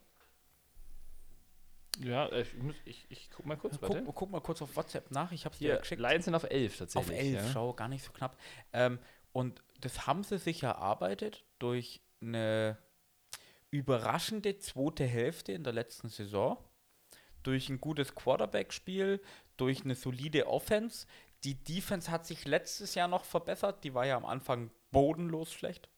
Ja, 2.00 2.28
äh, 2.28 2.42
ich, 2.42 2.54
muss, 2.56 2.76
ich, 2.86 3.06
ich 3.10 3.30
guck 3.30 3.46
mal 3.46 3.58
kurz. 3.58 3.78
Guck, 3.80 4.16
guck 4.16 4.32
mal 4.32 4.42
kurz 4.42 4.62
auf 4.62 4.76
WhatsApp 4.76 5.12
nach, 5.12 5.32
ich 5.32 5.46
habe 5.46 5.54
es 5.54 5.60
dir 5.60 5.78
geschickt. 5.78 6.02
Lions 6.02 6.26
sind 6.26 6.36
auf 6.36 6.44
11 6.44 6.78
tatsächlich. 6.78 7.12
Auf 7.12 7.24
11, 7.24 7.34
ja. 7.34 7.52
schau, 7.52 7.74
gar 7.74 7.88
nicht 7.90 8.04
so 8.04 8.12
knapp. 8.12 8.38
Ähm, 8.74 9.00
und 9.32 9.62
das 9.82 10.08
haben 10.08 10.24
sie 10.24 10.38
sich 10.38 10.64
erarbeitet 10.64 11.44
durch 11.60 12.02
eine 12.22 12.78
überraschende 13.72 14.58
zweite 14.58 15.06
Hälfte 15.06 15.52
in 15.52 15.64
der 15.64 15.74
letzten 15.74 16.10
Saison, 16.10 16.58
durch 17.44 17.70
ein 17.70 17.80
gutes 17.80 18.16
Quarterback-Spiel, 18.16 19.22
durch 19.58 19.84
eine 19.84 19.96
solide 19.96 20.48
Offense. 20.48 21.06
Die 21.44 21.56
Defense 21.56 22.10
hat 22.10 22.26
sich 22.26 22.46
letztes 22.46 22.96
Jahr 22.96 23.08
noch 23.08 23.24
verbessert, 23.24 23.84
die 23.84 23.94
war 23.94 24.06
ja 24.06 24.18
am 24.18 24.26
Anfang 24.26 24.72
bodenlos 24.92 25.54
schlecht. 25.54 25.90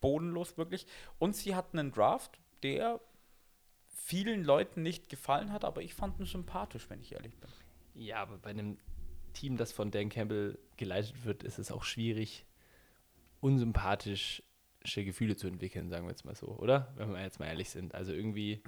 Bodenlos 0.00 0.56
wirklich. 0.56 0.86
Und 1.18 1.34
sie 1.34 1.56
hatten 1.56 1.78
einen 1.78 1.92
Draft, 1.92 2.38
der 2.62 3.00
vielen 4.08 4.42
Leuten 4.42 4.82
nicht 4.82 5.10
gefallen 5.10 5.52
hat, 5.52 5.66
aber 5.66 5.82
ich 5.82 5.92
fand 5.92 6.18
ihn 6.18 6.24
sympathisch, 6.24 6.88
wenn 6.88 6.98
ich 7.00 7.12
ehrlich 7.12 7.34
bin. 7.36 7.50
Ja, 7.94 8.22
aber 8.22 8.38
bei 8.38 8.50
einem 8.50 8.78
Team, 9.34 9.58
das 9.58 9.70
von 9.70 9.90
Dan 9.90 10.08
Campbell 10.08 10.58
geleitet 10.78 11.26
wird, 11.26 11.42
ist 11.42 11.58
es 11.58 11.70
auch 11.70 11.84
schwierig, 11.84 12.46
unsympathische 13.40 14.42
Gefühle 14.96 15.36
zu 15.36 15.46
entwickeln, 15.46 15.90
sagen 15.90 16.06
wir 16.06 16.10
jetzt 16.10 16.24
mal 16.24 16.34
so, 16.34 16.46
oder? 16.46 16.92
Wenn 16.96 17.12
wir 17.12 17.20
jetzt 17.22 17.38
mal 17.38 17.46
ehrlich 17.46 17.68
sind. 17.68 17.94
Also 17.94 18.12
irgendwie 18.12 18.62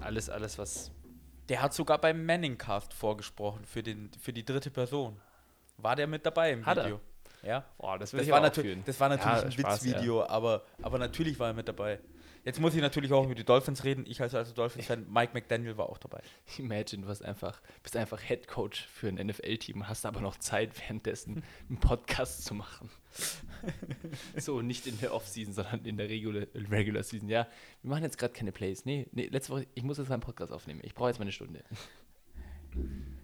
alles, 0.00 0.30
alles, 0.30 0.56
was. 0.58 0.90
Der 1.50 1.60
hat 1.60 1.74
sogar 1.74 1.98
beim 2.00 2.24
Manning-Cast 2.24 2.94
vorgesprochen 2.94 3.66
für, 3.66 3.82
den, 3.82 4.10
für 4.18 4.32
die 4.32 4.44
dritte 4.46 4.70
Person. 4.70 5.20
War 5.76 5.94
der 5.94 6.06
mit 6.06 6.24
dabei 6.24 6.52
im 6.52 6.64
Hat 6.64 6.78
er? 6.78 6.84
Video? 6.86 7.00
Ja. 7.42 7.64
Boah, 7.76 7.98
das 7.98 8.12
will 8.14 8.18
Das 8.20 8.26
ich 8.26 8.30
war, 8.32 8.38
aber 8.38 8.46
auch 8.46 8.50
natür 8.50 8.64
fühlen. 8.64 8.82
das 8.86 8.98
war 9.00 9.08
natürlich 9.10 9.58
Ja, 9.58 9.64
ein 9.66 9.74
Witzvideo, 9.74 10.24
aber, 10.24 10.64
aber 10.82 10.98
natürlich 10.98 11.38
war 11.38 11.48
er 11.48 11.54
mit 11.54 11.68
dabei. 11.68 11.98
Jetzt 12.42 12.58
muss 12.58 12.74
ich 12.74 12.80
natürlich 12.80 13.12
auch 13.12 13.24
über 13.24 13.34
die 13.34 13.44
Dolphins 13.44 13.84
reden. 13.84 14.04
Ich 14.06 14.22
als, 14.22 14.34
als 14.34 14.54
Dolphins-Fan, 14.54 15.06
Mike 15.10 15.32
McDaniel 15.34 15.76
war 15.76 15.90
auch 15.90 15.98
dabei. 15.98 16.22
Imagine, 16.58 17.02
du 17.02 17.08
hast 17.08 17.22
einfach, 17.22 17.60
bist 17.82 17.96
einfach 17.96 18.20
Head 18.22 18.48
Coach 18.48 18.86
für 18.86 19.08
ein 19.08 19.14
NFL-Team, 19.26 19.88
hast 19.88 20.06
aber 20.06 20.20
noch 20.20 20.38
Zeit, 20.38 20.78
währenddessen 20.80 21.42
einen 21.68 21.78
Podcast 21.78 22.44
zu 22.44 22.54
machen. 22.54 22.90
so, 24.36 24.62
nicht 24.62 24.86
in 24.86 24.98
der 25.00 25.14
Off-Season, 25.14 25.52
sondern 25.52 25.84
in 25.84 25.98
der 25.98 26.08
Regular, 26.08 26.46
Regular 26.54 27.02
Season. 27.02 27.28
Ja, 27.28 27.46
wir 27.82 27.90
machen 27.90 28.04
jetzt 28.04 28.16
gerade 28.16 28.32
keine 28.32 28.52
Plays. 28.52 28.86
Nee, 28.86 29.06
nee, 29.12 29.26
letzte 29.26 29.52
Woche, 29.52 29.66
ich 29.74 29.82
muss 29.82 29.98
jetzt 29.98 30.08
meinen 30.08 30.20
Podcast 30.20 30.52
aufnehmen. 30.52 30.80
Ich 30.82 30.94
brauche 30.94 31.08
jetzt 31.08 31.18
mal 31.18 31.24
eine 31.24 31.32
Stunde. 31.32 31.62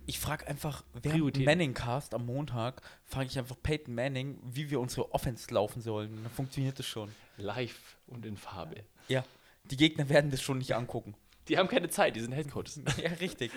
Ich 0.07 0.19
frage 0.19 0.47
einfach, 0.47 0.85
während. 0.93 1.43
Manning-Cast 1.43 2.15
am 2.15 2.27
Montag, 2.27 2.83
frage 3.05 3.29
ich 3.29 3.39
einfach 3.39 3.57
Peyton 3.63 3.95
Manning, 3.95 4.39
wie 4.45 4.71
wir 4.71 4.79
unsere 4.79 5.13
Offense 5.13 5.53
laufen 5.53 5.81
sollen. 5.81 6.23
Dann 6.23 6.33
funktioniert 6.33 6.79
das 6.79 6.87
schon. 6.87 7.11
Live 7.39 7.97
und 8.07 8.27
in 8.27 8.37
Farbe. 8.37 8.85
Ja, 9.09 9.25
die 9.65 9.77
Gegner 9.77 10.09
werden 10.09 10.31
das 10.31 10.43
schon 10.43 10.59
nicht 10.59 10.75
angucken. 10.75 11.15
Die 11.49 11.59
haben 11.59 11.69
keine 11.69 11.89
Zeit, 11.89 12.17
die 12.17 12.21
sind 12.21 12.33
Head 12.35 12.51
Coaches. 12.51 12.81
ja, 13.03 13.11
richtig. 13.21 13.53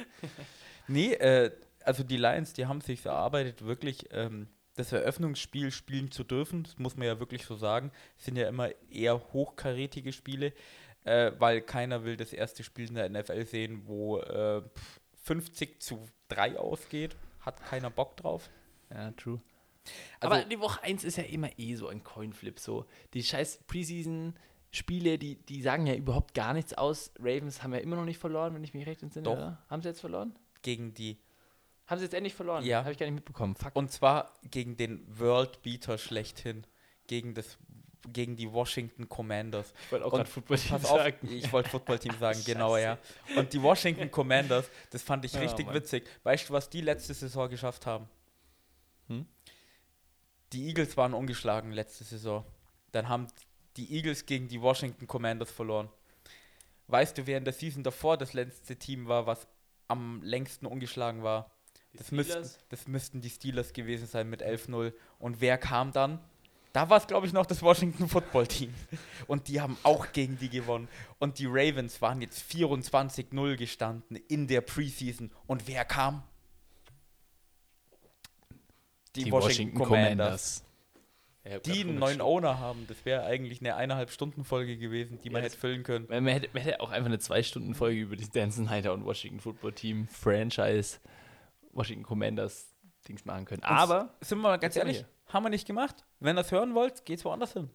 Nee, 0.88 1.14
äh, 1.14 1.52
also 1.84 2.04
die 2.04 2.18
Lions, 2.18 2.54
die 2.54 2.66
haben 2.66 2.82
sich 2.82 3.06
erarbeitet, 3.06 3.66
wirklich 3.66 4.06
ähm, 4.12 4.48
das 4.76 4.92
Eröffnungsspiel 4.92 5.72
spielen 5.72 6.12
zu 6.12 6.24
dürfen. 6.24 6.64
Das 6.64 6.78
muss 6.78 6.96
man 6.98 7.08
ja 7.08 7.20
wirklich 7.20 7.46
so 7.46 7.56
sagen. 7.56 7.92
Es 8.18 8.26
sind 8.26 8.38
ja 8.38 8.48
immer 8.48 8.70
eher 8.92 9.20
hochkarätige 9.34 10.14
Spiele, 10.14 10.54
äh, 11.04 11.32
weil 11.40 11.62
keiner 11.62 12.04
will 12.04 12.16
das 12.18 12.34
erste 12.34 12.64
Spiel 12.64 12.90
in 12.90 12.96
der 12.96 13.10
NFL 13.10 13.46
sehen, 13.46 13.82
wo 13.86 14.20
äh, 14.20 14.62
50 15.24 15.82
zu 15.82 16.08
3 16.30 16.58
ausgeht. 16.58 17.16
Hat 17.42 17.64
keiner 17.66 17.90
Bock 17.90 18.18
drauf. 18.18 18.50
Ja, 18.90 19.12
true. 19.12 19.42
Also- 20.20 20.36
aber 20.36 20.46
die 20.46 20.60
Woche 20.60 20.84
1 20.84 21.04
ist 21.04 21.18
ja 21.18 21.24
immer 21.24 21.50
eh 21.58 21.76
so 21.76 21.88
ein 21.88 22.04
Coinflip. 22.04 22.60
So. 22.60 22.86
Die 23.14 23.24
scheiß 23.24 23.60
Preseason-Spiele, 24.72 25.18
die, 25.18 25.36
die 25.36 25.62
sagen 25.62 25.88
ja 25.88 25.96
überhaupt 25.96 26.34
gar 26.34 26.54
nichts 26.54 26.74
aus. 26.74 27.12
Ravens 27.20 27.64
haben 27.64 27.74
ja 27.74 27.80
immer 27.80 27.96
noch 27.96 28.06
nicht 28.06 28.20
verloren, 28.20 28.54
wenn 28.54 28.64
ich 28.64 28.74
mich 28.74 28.86
recht 28.86 29.04
entsinne. 29.04 29.24
Doch. 29.24 29.34
Oder? 29.34 29.58
Haben 29.70 29.82
sie 29.82 29.90
jetzt 29.90 30.02
verloren? 30.02 30.36
Gegen 30.62 30.94
die. 30.94 31.18
Haben 31.88 32.00
sie 32.00 32.06
jetzt 32.06 32.14
endlich 32.14 32.36
verloren? 32.36 32.64
Ja. 32.64 32.80
Habe 32.80 32.92
ich 32.92 32.98
gar 32.98 33.06
nicht 33.08 33.16
mitbekommen. 33.16 33.56
Fuck. 33.56 33.76
Und 33.76 33.92
zwar 33.92 34.34
gegen 34.50 34.78
den 34.78 35.06
World 35.20 35.62
Beater 35.64 35.98
schlechthin. 35.98 36.66
Gegen, 37.08 37.34
das, 37.34 37.58
gegen 38.08 38.36
die 38.36 38.52
Washington 38.52 39.10
Commanders. 39.10 39.74
ich 39.86 39.92
wollte 39.92 40.06
auch 40.06 40.12
gerade 40.12 40.30
Football-Team 40.30 40.70
Pass 40.70 40.86
auf, 40.86 40.98
sagen. 41.00 41.28
ich 41.32 41.52
wollte 41.52 41.70
Footballteam 41.70 42.16
sagen, 42.20 42.40
genau, 42.46 42.78
ja. 42.78 43.00
Und 43.36 43.52
die 43.52 43.62
Washington 43.62 44.12
Commanders, 44.12 44.70
das 44.92 45.02
fand 45.02 45.26
ich 45.26 45.34
Ja, 45.34 45.40
richtig 45.42 45.66
Mann. 45.66 45.76
witzig. 45.76 46.08
Weißt 46.24 46.50
du, 46.50 46.54
was 46.54 46.70
die 46.70 46.82
letzte 46.82 47.16
Saison 47.16 47.50
geschafft 47.50 47.88
haben? 47.88 48.08
Hm? 49.08 49.26
Die 50.54 50.68
Eagles 50.68 50.96
waren 50.98 51.16
ungeschlagen 51.16 51.72
letzte 51.72 52.04
Saison. 52.04 52.46
Dann 52.92 53.10
haben 53.10 53.28
die 53.78 53.94
Eagles 53.96 54.26
gegen 54.26 54.48
die 54.48 54.62
Washington 54.62 55.08
Commanders 55.08 55.52
verloren. 55.52 55.90
Weißt 56.88 57.18
du, 57.18 57.28
wer 57.28 57.38
in 57.38 57.44
der 57.46 57.54
Season 57.54 57.84
davor 57.84 58.18
das 58.18 58.34
letzte 58.34 58.76
Team 58.76 59.08
war, 59.08 59.28
was 59.28 59.48
am 59.88 60.22
längsten 60.24 60.66
ungeschlagen 60.66 61.24
war? 61.24 61.52
Die 61.94 61.98
Das 61.98 62.12
müssten, 62.12 62.50
das 62.70 62.88
müssten 62.88 63.22
die 63.22 63.30
Steelers 63.30 63.74
gewesen 63.74 64.08
sein 64.08 64.30
mit 64.30 64.44
11-0. 64.44 64.94
Und 65.20 65.42
wer 65.42 65.58
kam 65.58 65.92
dann? 65.92 66.20
Da 66.72 66.90
war 66.90 66.98
es, 66.98 67.08
glaube 67.08 67.26
ich, 67.26 67.34
noch 67.34 67.48
das 67.48 67.64
Washington 67.64 68.08
Football 68.08 68.46
Team. 68.48 68.74
Und 69.28 69.48
die 69.48 69.60
haben 69.60 69.78
auch 69.84 70.12
gegen 70.12 70.38
die 70.38 70.50
gewonnen. 70.50 70.88
Und 71.18 71.40
die 71.40 71.48
Ravens 71.48 72.02
waren 72.02 72.22
jetzt 72.22 72.52
24-0 72.52 73.56
gestanden 73.56 74.18
in 74.28 74.48
der 74.48 74.62
Preseason. 74.62 75.32
Und 75.48 75.68
wer 75.68 75.84
kam? 75.86 76.24
Die, 79.16 79.32
Washington, 79.32 79.80
Commanders. 79.80 80.58
Ja, 80.58 80.64
ich 80.64 80.64
hab 80.64 80.69
Die 81.58 81.82
einen 81.82 81.98
neuen 82.00 82.22
Owner 82.22 82.60
haben. 82.60 82.86
Das 82.88 83.04
wäre 83.06 83.24
eigentlich 83.24 83.60
eine 83.62 83.76
eineinhalb 83.76 84.12
Stunden 84.12 84.44
Folge 84.44 84.78
gewesen, 84.78 85.20
die 85.24 85.30
man 85.30 85.42
Ja, 85.42 85.48
hätte 85.50 85.58
füllen 85.58 85.84
können. 85.84 86.06
Man, 86.10 86.24
man, 86.24 86.34
hätte, 86.34 86.50
man 86.54 86.62
hätte 86.62 86.80
auch 86.82 86.92
einfach 86.92 87.08
eine 87.08 87.20
Zwei-Stunden-Folge 87.20 88.00
über 88.02 88.16
die 88.16 88.30
Dan 88.30 88.52
Snyder 88.52 88.94
und 88.94 89.04
Washington 89.06 89.40
Football 89.40 89.74
Team 89.74 90.08
Franchise 90.08 91.00
Washington 91.72 92.04
Commanders 92.06 92.74
Dings 93.08 93.26
machen 93.26 93.46
können. 93.46 93.64
Aber 93.64 94.14
Sind 94.22 94.38
wir 94.40 94.44
mal 94.50 94.58
ganz 94.60 94.76
ehrlich, 94.76 95.06
haben 95.28 95.44
wir 95.44 95.50
nicht 95.50 95.66
gemacht. 95.66 96.06
Wenn 96.20 96.38
ihr 96.38 96.42
das 96.44 96.52
hören 96.52 96.76
wollt, 96.76 97.06
geht's 97.06 97.24
woanders 97.26 97.54
hin. 97.54 97.70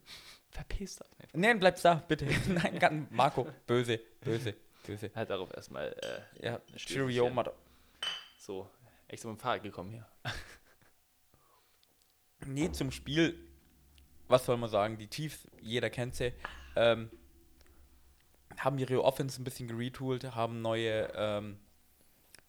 verpisst 0.51 1.03
euch 1.03 1.19
nicht. 1.19 1.37
Nein, 1.37 1.59
bleib's 1.59 1.83
da, 1.83 1.95
bitte. 2.07 2.27
Nein, 2.49 3.09
Marco, 3.11 3.47
böse, 3.67 3.99
böse, 4.21 4.55
böse. 4.87 5.11
Halt 5.15 5.31
darauf 5.31 5.53
erstmal 5.55 5.93
äh, 6.41 6.47
Ja, 6.47 6.61
Cheerio. 6.77 7.31
Mother. 7.31 7.55
so 8.39 8.69
extra 9.09 9.31
mit 9.31 9.39
dem 9.39 9.41
Fahrrad 9.41 9.63
gekommen 9.63 9.91
hier. 9.91 10.07
Nee, 12.47 12.71
zum 12.73 12.91
Spiel, 12.91 13.39
was 14.29 14.47
soll 14.47 14.57
man 14.57 14.71
sagen? 14.71 14.99
Die 14.99 15.09
Chiefs, 15.09 15.47
jeder 15.61 15.91
kennt 15.91 16.15
sie, 16.15 16.33
ähm, 16.77 17.11
haben 18.57 18.79
ihre 18.79 19.03
Offense 19.03 19.41
ein 19.41 19.45
bisschen 19.45 19.69
geretoolt, 19.69 20.35
haben 20.35 20.63
neue, 20.63 21.13
ähm, 21.15 21.59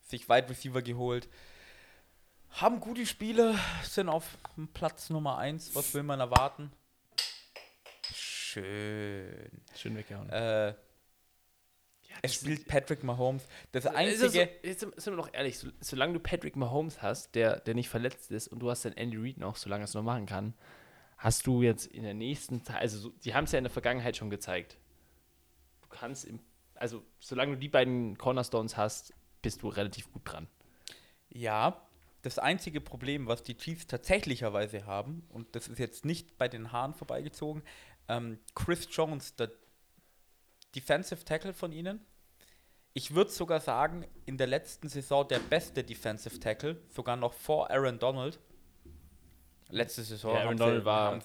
sich 0.02 0.30
Wide 0.30 0.50
Receiver 0.50 0.82
geholt, 0.82 1.28
haben 2.52 2.80
gute 2.80 3.06
Spieler, 3.06 3.56
sind 3.84 4.10
auf 4.10 4.38
Platz 4.74 5.10
Nummer 5.10 5.38
1. 5.38 5.76
Was 5.76 5.94
will 5.94 6.04
man 6.04 6.20
erwarten? 6.20 6.72
Schön. 8.14 9.52
Schön 9.76 9.98
weggehauen. 9.98 10.30
Äh, 10.30 10.76
es 12.22 12.36
spielt 12.36 12.68
Patrick 12.68 13.04
Mahomes. 13.04 13.44
Das 13.74 13.86
einzige. 13.86 14.24
Also, 14.24 14.40
jetzt 14.64 14.80
sind 14.80 15.02
sind 15.02 15.14
wir 15.14 15.18
noch 15.18 15.34
ehrlich, 15.34 15.60
so, 15.60 15.68
solange 15.82 16.14
du 16.14 16.20
Patrick 16.20 16.56
Mahomes 16.56 17.02
hast, 17.02 17.36
der, 17.36 17.60
der 17.60 17.74
nicht 17.74 17.90
verletzt 17.90 18.32
ist 18.32 18.48
und 18.48 18.60
du 18.60 18.70
hast 18.70 18.86
dann 18.86 18.94
Andy 18.94 19.18
Reid 19.18 19.38
noch, 19.38 19.58
solange 19.58 19.84
er 19.84 19.86
es 19.86 19.94
noch 19.94 20.04
machen 20.04 20.26
kann, 20.26 20.54
hast 21.26 21.48
du 21.48 21.64
jetzt 21.64 21.88
in 21.88 22.04
der 22.04 22.14
nächsten 22.14 22.64
Zeit, 22.64 22.82
also 22.82 23.00
so, 23.00 23.10
die 23.10 23.34
haben 23.34 23.46
es 23.46 23.52
ja 23.52 23.58
in 23.58 23.64
der 23.64 23.72
Vergangenheit 23.72 24.16
schon 24.16 24.30
gezeigt. 24.30 24.78
Du 25.82 25.88
kannst 25.90 26.24
im, 26.24 26.40
also 26.76 27.04
solange 27.20 27.54
du 27.54 27.58
die 27.58 27.68
beiden 27.68 28.16
Cornerstones 28.16 28.78
hast, 28.78 29.12
bist 29.42 29.64
du 29.64 29.70
relativ 29.70 30.12
gut 30.12 30.22
dran. 30.24 30.48
Ja, 31.30 31.82
das 32.22 32.38
einzige 32.38 32.80
Problem, 32.80 33.26
was 33.26 33.42
die 33.42 33.58
Chiefs 33.58 33.88
tatsächlicherweise 33.88 34.86
haben, 34.86 35.26
und 35.30 35.56
das 35.56 35.68
ist 35.68 35.80
jetzt 35.80 36.06
nicht 36.06 36.38
bei 36.38 36.48
den 36.48 36.72
Haaren 36.72 36.94
vorbeigezogen, 36.94 37.64
ähm, 38.08 38.38
Chris 38.54 38.88
Jones, 38.92 39.36
der 39.36 39.50
Defensive 40.76 41.26
Tackle 41.26 41.54
von 41.54 41.72
ihnen, 41.72 42.06
ich 42.94 43.16
würde 43.16 43.32
sogar 43.32 43.62
sagen, 43.62 44.06
in 44.28 44.38
der 44.38 44.46
letzten 44.46 44.90
Saison 44.90 45.28
der 45.28 45.40
beste 45.40 45.84
Defensive 45.84 46.40
Tackle, 46.40 46.80
sogar 46.90 47.16
noch 47.16 47.34
vor 47.34 47.72
Aaron 47.72 47.98
Donald. 47.98 48.40
Letzte 49.70 50.04
Saison. 50.04 50.36
Aaron 50.36 50.58
Donald 50.58 50.86
war- 50.86 51.20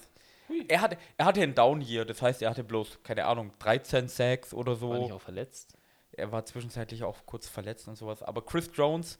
Er 0.67 0.81
hatte, 0.81 0.97
er 1.17 1.25
hatte 1.25 1.41
einen 1.41 1.55
Down-Year, 1.55 2.03
das 2.05 2.21
heißt, 2.21 2.41
er 2.41 2.49
hatte 2.49 2.63
bloß, 2.63 2.99
keine 3.03 3.25
Ahnung, 3.25 3.51
13 3.59 4.07
Sacks 4.09 4.53
oder 4.53 4.75
so. 4.75 4.89
War 4.89 4.99
nicht 4.99 5.11
auch 5.13 5.21
verletzt? 5.21 5.77
Er 6.11 6.31
war 6.31 6.43
zwischenzeitlich 6.45 7.03
auch 7.03 7.25
kurz 7.25 7.47
verletzt 7.47 7.87
und 7.87 7.95
sowas. 7.95 8.21
Aber 8.21 8.45
Chris 8.45 8.69
Jones 8.73 9.17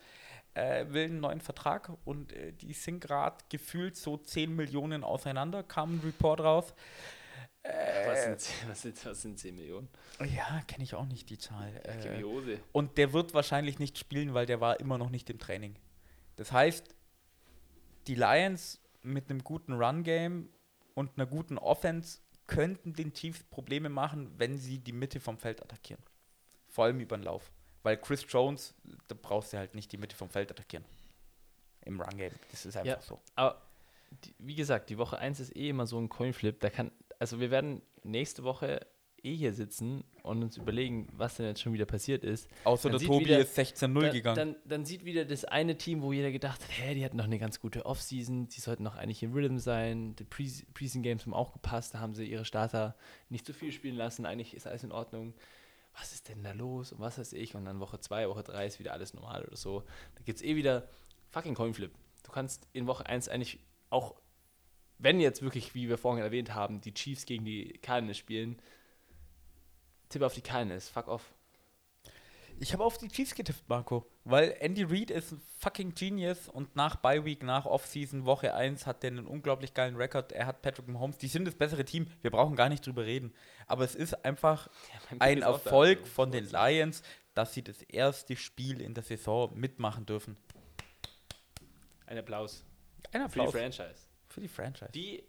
äh, 0.55 0.85
will 0.89 1.05
einen 1.05 1.21
neuen 1.21 1.39
Vertrag 1.39 1.89
und 2.03 2.33
äh, 2.33 2.51
die 2.51 2.73
sind 2.73 2.99
gerade 2.99 3.37
gefühlt 3.47 3.95
so 3.95 4.17
10 4.17 4.53
Millionen 4.53 5.05
auseinander, 5.05 5.63
kam 5.63 5.95
ein 5.95 6.01
Report 6.03 6.41
raus. 6.41 6.73
was, 7.63 7.71
Äh, 7.71 8.35
sind, 8.37 8.69
was, 8.69 8.81
sind, 8.81 9.05
was 9.05 9.21
sind 9.21 9.39
10 9.39 9.55
Millionen? 9.55 9.87
ja, 10.19 10.61
kenne 10.67 10.83
ich 10.83 10.95
auch 10.95 11.05
nicht 11.05 11.29
die 11.29 11.37
Zahl. 11.37 11.71
Äh, 11.85 12.21
und 12.73 12.97
der 12.97 13.13
wird 13.13 13.33
wahrscheinlich 13.33 13.79
nicht 13.79 13.97
spielen, 13.97 14.33
weil 14.33 14.45
der 14.47 14.59
war 14.59 14.81
immer 14.81 14.97
noch 14.97 15.09
nicht 15.11 15.29
im 15.29 15.39
Training. 15.39 15.75
Das 16.35 16.51
heißt, 16.51 16.93
die 18.07 18.15
Lions 18.15 18.80
mit 19.03 19.29
einem 19.29 19.43
guten 19.43 19.73
Run-Game 19.73 20.49
und 20.93 21.11
einer 21.17 21.25
guten 21.25 21.57
Offense 21.57 22.19
könnten 22.47 22.93
den 22.93 23.13
Chiefs 23.13 23.43
Probleme 23.43 23.89
machen, 23.89 24.31
wenn 24.37 24.57
sie 24.57 24.79
die 24.79 24.91
Mitte 24.91 25.19
vom 25.19 25.37
Feld 25.37 25.61
attackieren. 25.61 26.03
Vor 26.67 26.85
allem 26.85 26.99
über 26.99 27.17
den 27.17 27.23
Lauf. 27.23 27.51
Weil 27.83 27.97
Chris 27.97 28.25
Jones, 28.27 28.73
da 29.07 29.15
brauchst 29.19 29.53
du 29.53 29.57
halt 29.57 29.73
nicht 29.73 29.91
die 29.91 29.97
Mitte 29.97 30.15
vom 30.15 30.29
Feld 30.29 30.51
attackieren. 30.51 30.85
Im 31.85 31.99
Run-Game. 31.99 32.33
Das 32.51 32.65
ist 32.65 32.75
einfach 32.77 32.87
Ja. 32.95 33.01
so. 33.01 33.19
Aber 33.35 33.61
die, 34.23 34.35
wie 34.39 34.55
gesagt, 34.55 34.89
die 34.89 34.97
Woche 34.97 35.17
1 35.17 35.39
ist 35.39 35.55
eh 35.55 35.69
immer 35.69 35.87
so 35.87 35.97
ein 35.99 36.09
Coinflip. 36.09 36.59
Da 36.59 36.69
kann, 36.69 36.91
also 37.19 37.39
wir 37.39 37.49
werden 37.49 37.81
nächste 38.03 38.43
Woche 38.43 38.85
eh 39.23 39.35
hier 39.35 39.53
sitzen 39.53 40.03
und 40.23 40.41
uns 40.43 40.57
überlegen, 40.57 41.07
was 41.13 41.35
denn 41.37 41.45
jetzt 41.45 41.61
schon 41.61 41.73
wieder 41.73 41.85
passiert 41.85 42.23
ist. 42.23 42.49
Außer 42.63 42.89
Man 42.89 42.99
der 42.99 43.07
Tobi 43.07 43.25
wieder- 43.25 43.39
ist 43.39 43.55
16-0 43.57 44.01
Dann, 44.01 44.11
gegangen. 44.13 44.35
dann, 44.35 44.55
dann 44.65 44.85
sieht 44.85 45.05
wieder 45.05 45.25
das 45.25 45.45
eine 45.45 45.77
Team, 45.77 46.01
wo 46.01 46.11
jeder 46.13 46.31
gedacht 46.31 46.61
hat, 46.61 46.69
hä, 46.71 46.95
die 46.95 47.03
hatten 47.05 47.17
noch 47.17 47.25
eine 47.25 47.39
ganz 47.39 47.59
gute 47.59 47.85
Offseason, 47.85 48.47
die 48.47 48.59
sollten 48.59 48.83
noch 48.83 48.95
eigentlich 48.95 49.23
in 49.23 49.33
Rhythm 49.33 49.57
sein. 49.57 50.15
Die 50.15 50.23
Pre 50.23 50.43
Preseason 50.73 51.03
Games 51.03 51.25
haben 51.25 51.33
auch 51.33 51.53
gepasst, 51.53 51.93
da 51.93 51.99
haben 51.99 52.13
sie 52.15 52.25
ihre 52.25 52.45
Starter 52.45 52.95
nicht 53.29 53.45
zu 53.45 53.53
viel 53.53 53.71
spielen 53.71 53.95
lassen, 53.95 54.25
eigentlich 54.25 54.53
ist 54.55 54.67
alles 54.67 54.83
in 54.83 54.91
Ordnung. 54.91 55.33
Was 55.99 56.13
ist 56.13 56.29
denn 56.29 56.41
da 56.43 56.53
los 56.53 56.93
und 56.93 56.99
was 57.01 57.17
weiß 57.19 57.33
ich? 57.33 57.53
Und 57.53 57.65
dann 57.65 57.79
Woche 57.81 57.99
2, 57.99 58.29
Woche 58.29 58.43
3 58.43 58.65
ist 58.65 58.79
wieder 58.79 58.93
alles 58.93 59.13
normal 59.13 59.43
oder 59.43 59.57
so. 59.57 59.83
Da 60.15 60.23
gibt 60.23 60.37
es 60.37 60.43
eh 60.43 60.55
wieder 60.55 60.87
fucking 61.31 61.53
Coinflip. 61.53 61.91
Du 62.23 62.31
kannst 62.31 62.67
in 62.71 62.87
Woche 62.87 63.05
1 63.07 63.27
eigentlich 63.27 63.59
auch, 63.89 64.15
wenn 64.99 65.19
jetzt 65.19 65.41
wirklich, 65.41 65.75
wie 65.75 65.89
wir 65.89 65.97
vorhin 65.97 66.23
erwähnt 66.23 66.53
haben, 66.53 66.79
die 66.79 66.93
Chiefs 66.93 67.25
gegen 67.25 67.43
die 67.43 67.73
Cardinals 67.81 68.17
spielen, 68.17 68.57
Tipp 70.11 70.21
auf 70.21 70.33
die 70.33 70.41
Cardinals, 70.41 70.89
fuck 70.89 71.07
off. 71.07 71.33
Ich 72.61 72.73
habe 72.73 72.83
auf 72.83 72.99
die 72.99 73.07
Chiefs 73.07 73.33
getippt, 73.33 73.67
Marco. 73.67 74.05
Weil 74.23 74.55
Andy 74.59 74.83
Reid 74.83 75.09
ist 75.09 75.31
ein 75.31 75.41
fucking 75.57 75.95
Genius 75.95 76.47
und 76.47 76.75
nach 76.75 76.95
Bye 76.97 77.25
Week, 77.25 77.41
nach 77.41 77.65
Offseason, 77.65 78.25
Woche 78.25 78.53
1 78.53 78.85
hat 78.85 79.01
der 79.01 79.09
einen 79.09 79.25
unglaublich 79.25 79.73
geilen 79.73 79.95
Rekord. 79.95 80.31
Er 80.31 80.45
hat 80.45 80.61
Patrick 80.61 80.87
Mahomes. 80.87 81.17
Die 81.17 81.27
sind 81.27 81.45
das 81.45 81.55
bessere 81.55 81.83
Team. 81.85 82.05
Wir 82.21 82.29
brauchen 82.29 82.55
gar 82.55 82.69
nicht 82.69 82.85
drüber 82.85 83.03
reden. 83.03 83.33
Aber 83.65 83.83
es 83.83 83.95
ist 83.95 84.23
einfach 84.23 84.69
mein 85.09 85.21
ein 85.21 85.41
Erfolg 85.41 86.01
also, 86.01 86.11
von 86.11 86.31
den 86.31 86.51
Lions, 86.51 87.01
dass 87.33 87.55
sie 87.55 87.63
das 87.63 87.81
erste 87.81 88.35
Spiel 88.35 88.79
in 88.79 88.93
der 88.93 89.03
Saison 89.03 89.51
mitmachen 89.57 90.05
dürfen. 90.05 90.37
Ein 92.05 92.19
Applaus. 92.19 92.63
Ein 93.11 93.27
Für 93.27 93.39
die 93.39 93.39
Applaus 93.39 93.51
Franchise. 93.53 94.07
für 94.27 94.41
die 94.41 94.47
Franchise. 94.47 94.91
Die, 94.91 95.23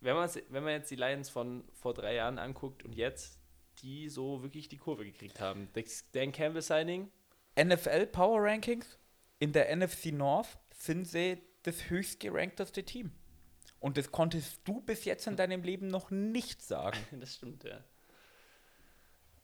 wenn, 0.00 0.16
wenn 0.16 0.64
man 0.64 0.72
jetzt 0.72 0.90
die 0.90 0.96
Lions 0.96 1.30
von 1.30 1.62
vor 1.72 1.94
drei 1.94 2.14
Jahren 2.14 2.40
anguckt 2.40 2.82
und 2.82 2.94
jetzt, 2.96 3.38
die 3.82 4.08
so 4.08 4.42
wirklich 4.42 4.68
die 4.68 4.78
Kurve 4.78 5.04
gekriegt 5.04 5.40
haben. 5.40 5.68
Das 5.72 6.10
Dan 6.12 6.32
Campbell 6.32 6.62
Signing, 6.62 7.10
NFL 7.60 8.06
Power 8.06 8.42
Rankings 8.42 8.98
in 9.38 9.52
der 9.52 9.74
NFC 9.74 10.06
North 10.06 10.58
sind 10.74 11.06
sie 11.06 11.42
das 11.64 11.90
höchst 11.90 12.20
gerankteste 12.20 12.84
Team. 12.84 13.12
Und 13.80 13.96
das 13.96 14.12
konntest 14.12 14.60
du 14.64 14.80
bis 14.80 15.04
jetzt 15.04 15.26
in 15.26 15.36
deinem 15.36 15.62
Leben 15.62 15.88
noch 15.88 16.10
nicht 16.10 16.62
sagen. 16.62 16.98
das 17.20 17.34
stimmt, 17.34 17.64
ja. 17.64 17.82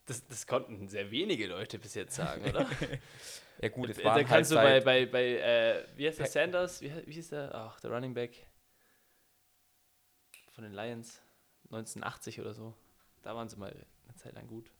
Das, 0.06 0.26
das 0.26 0.46
konnten 0.46 0.88
sehr 0.88 1.10
wenige 1.10 1.48
Leute 1.48 1.78
bis 1.78 1.94
jetzt 1.94 2.14
sagen, 2.14 2.44
oder? 2.48 2.68
Ja 3.60 3.70
gut, 3.70 3.90
es 3.90 4.04
waren 4.04 4.16
da 4.16 4.22
kannst 4.22 4.54
halt 4.54 4.82
du 4.82 4.84
bei, 4.84 5.04
bei, 5.04 5.10
bei 5.10 5.24
äh, 5.40 5.84
wie 5.96 6.06
heißt 6.06 6.20
der, 6.20 6.26
Sanders? 6.26 6.80
Wie, 6.80 6.92
wie 7.06 7.12
hieß 7.12 7.30
der? 7.30 7.52
Ach, 7.52 7.80
der 7.80 7.90
Running 7.90 8.14
Back 8.14 8.46
von 10.52 10.62
den 10.62 10.72
Lions, 10.72 11.20
1980 11.64 12.40
oder 12.40 12.54
so. 12.54 12.76
Da 13.22 13.34
waren 13.34 13.48
sie 13.48 13.56
mal 13.56 13.74
eine 14.08 14.16
Zeit 14.16 14.34
lang 14.34 14.46
gut. 14.46 14.70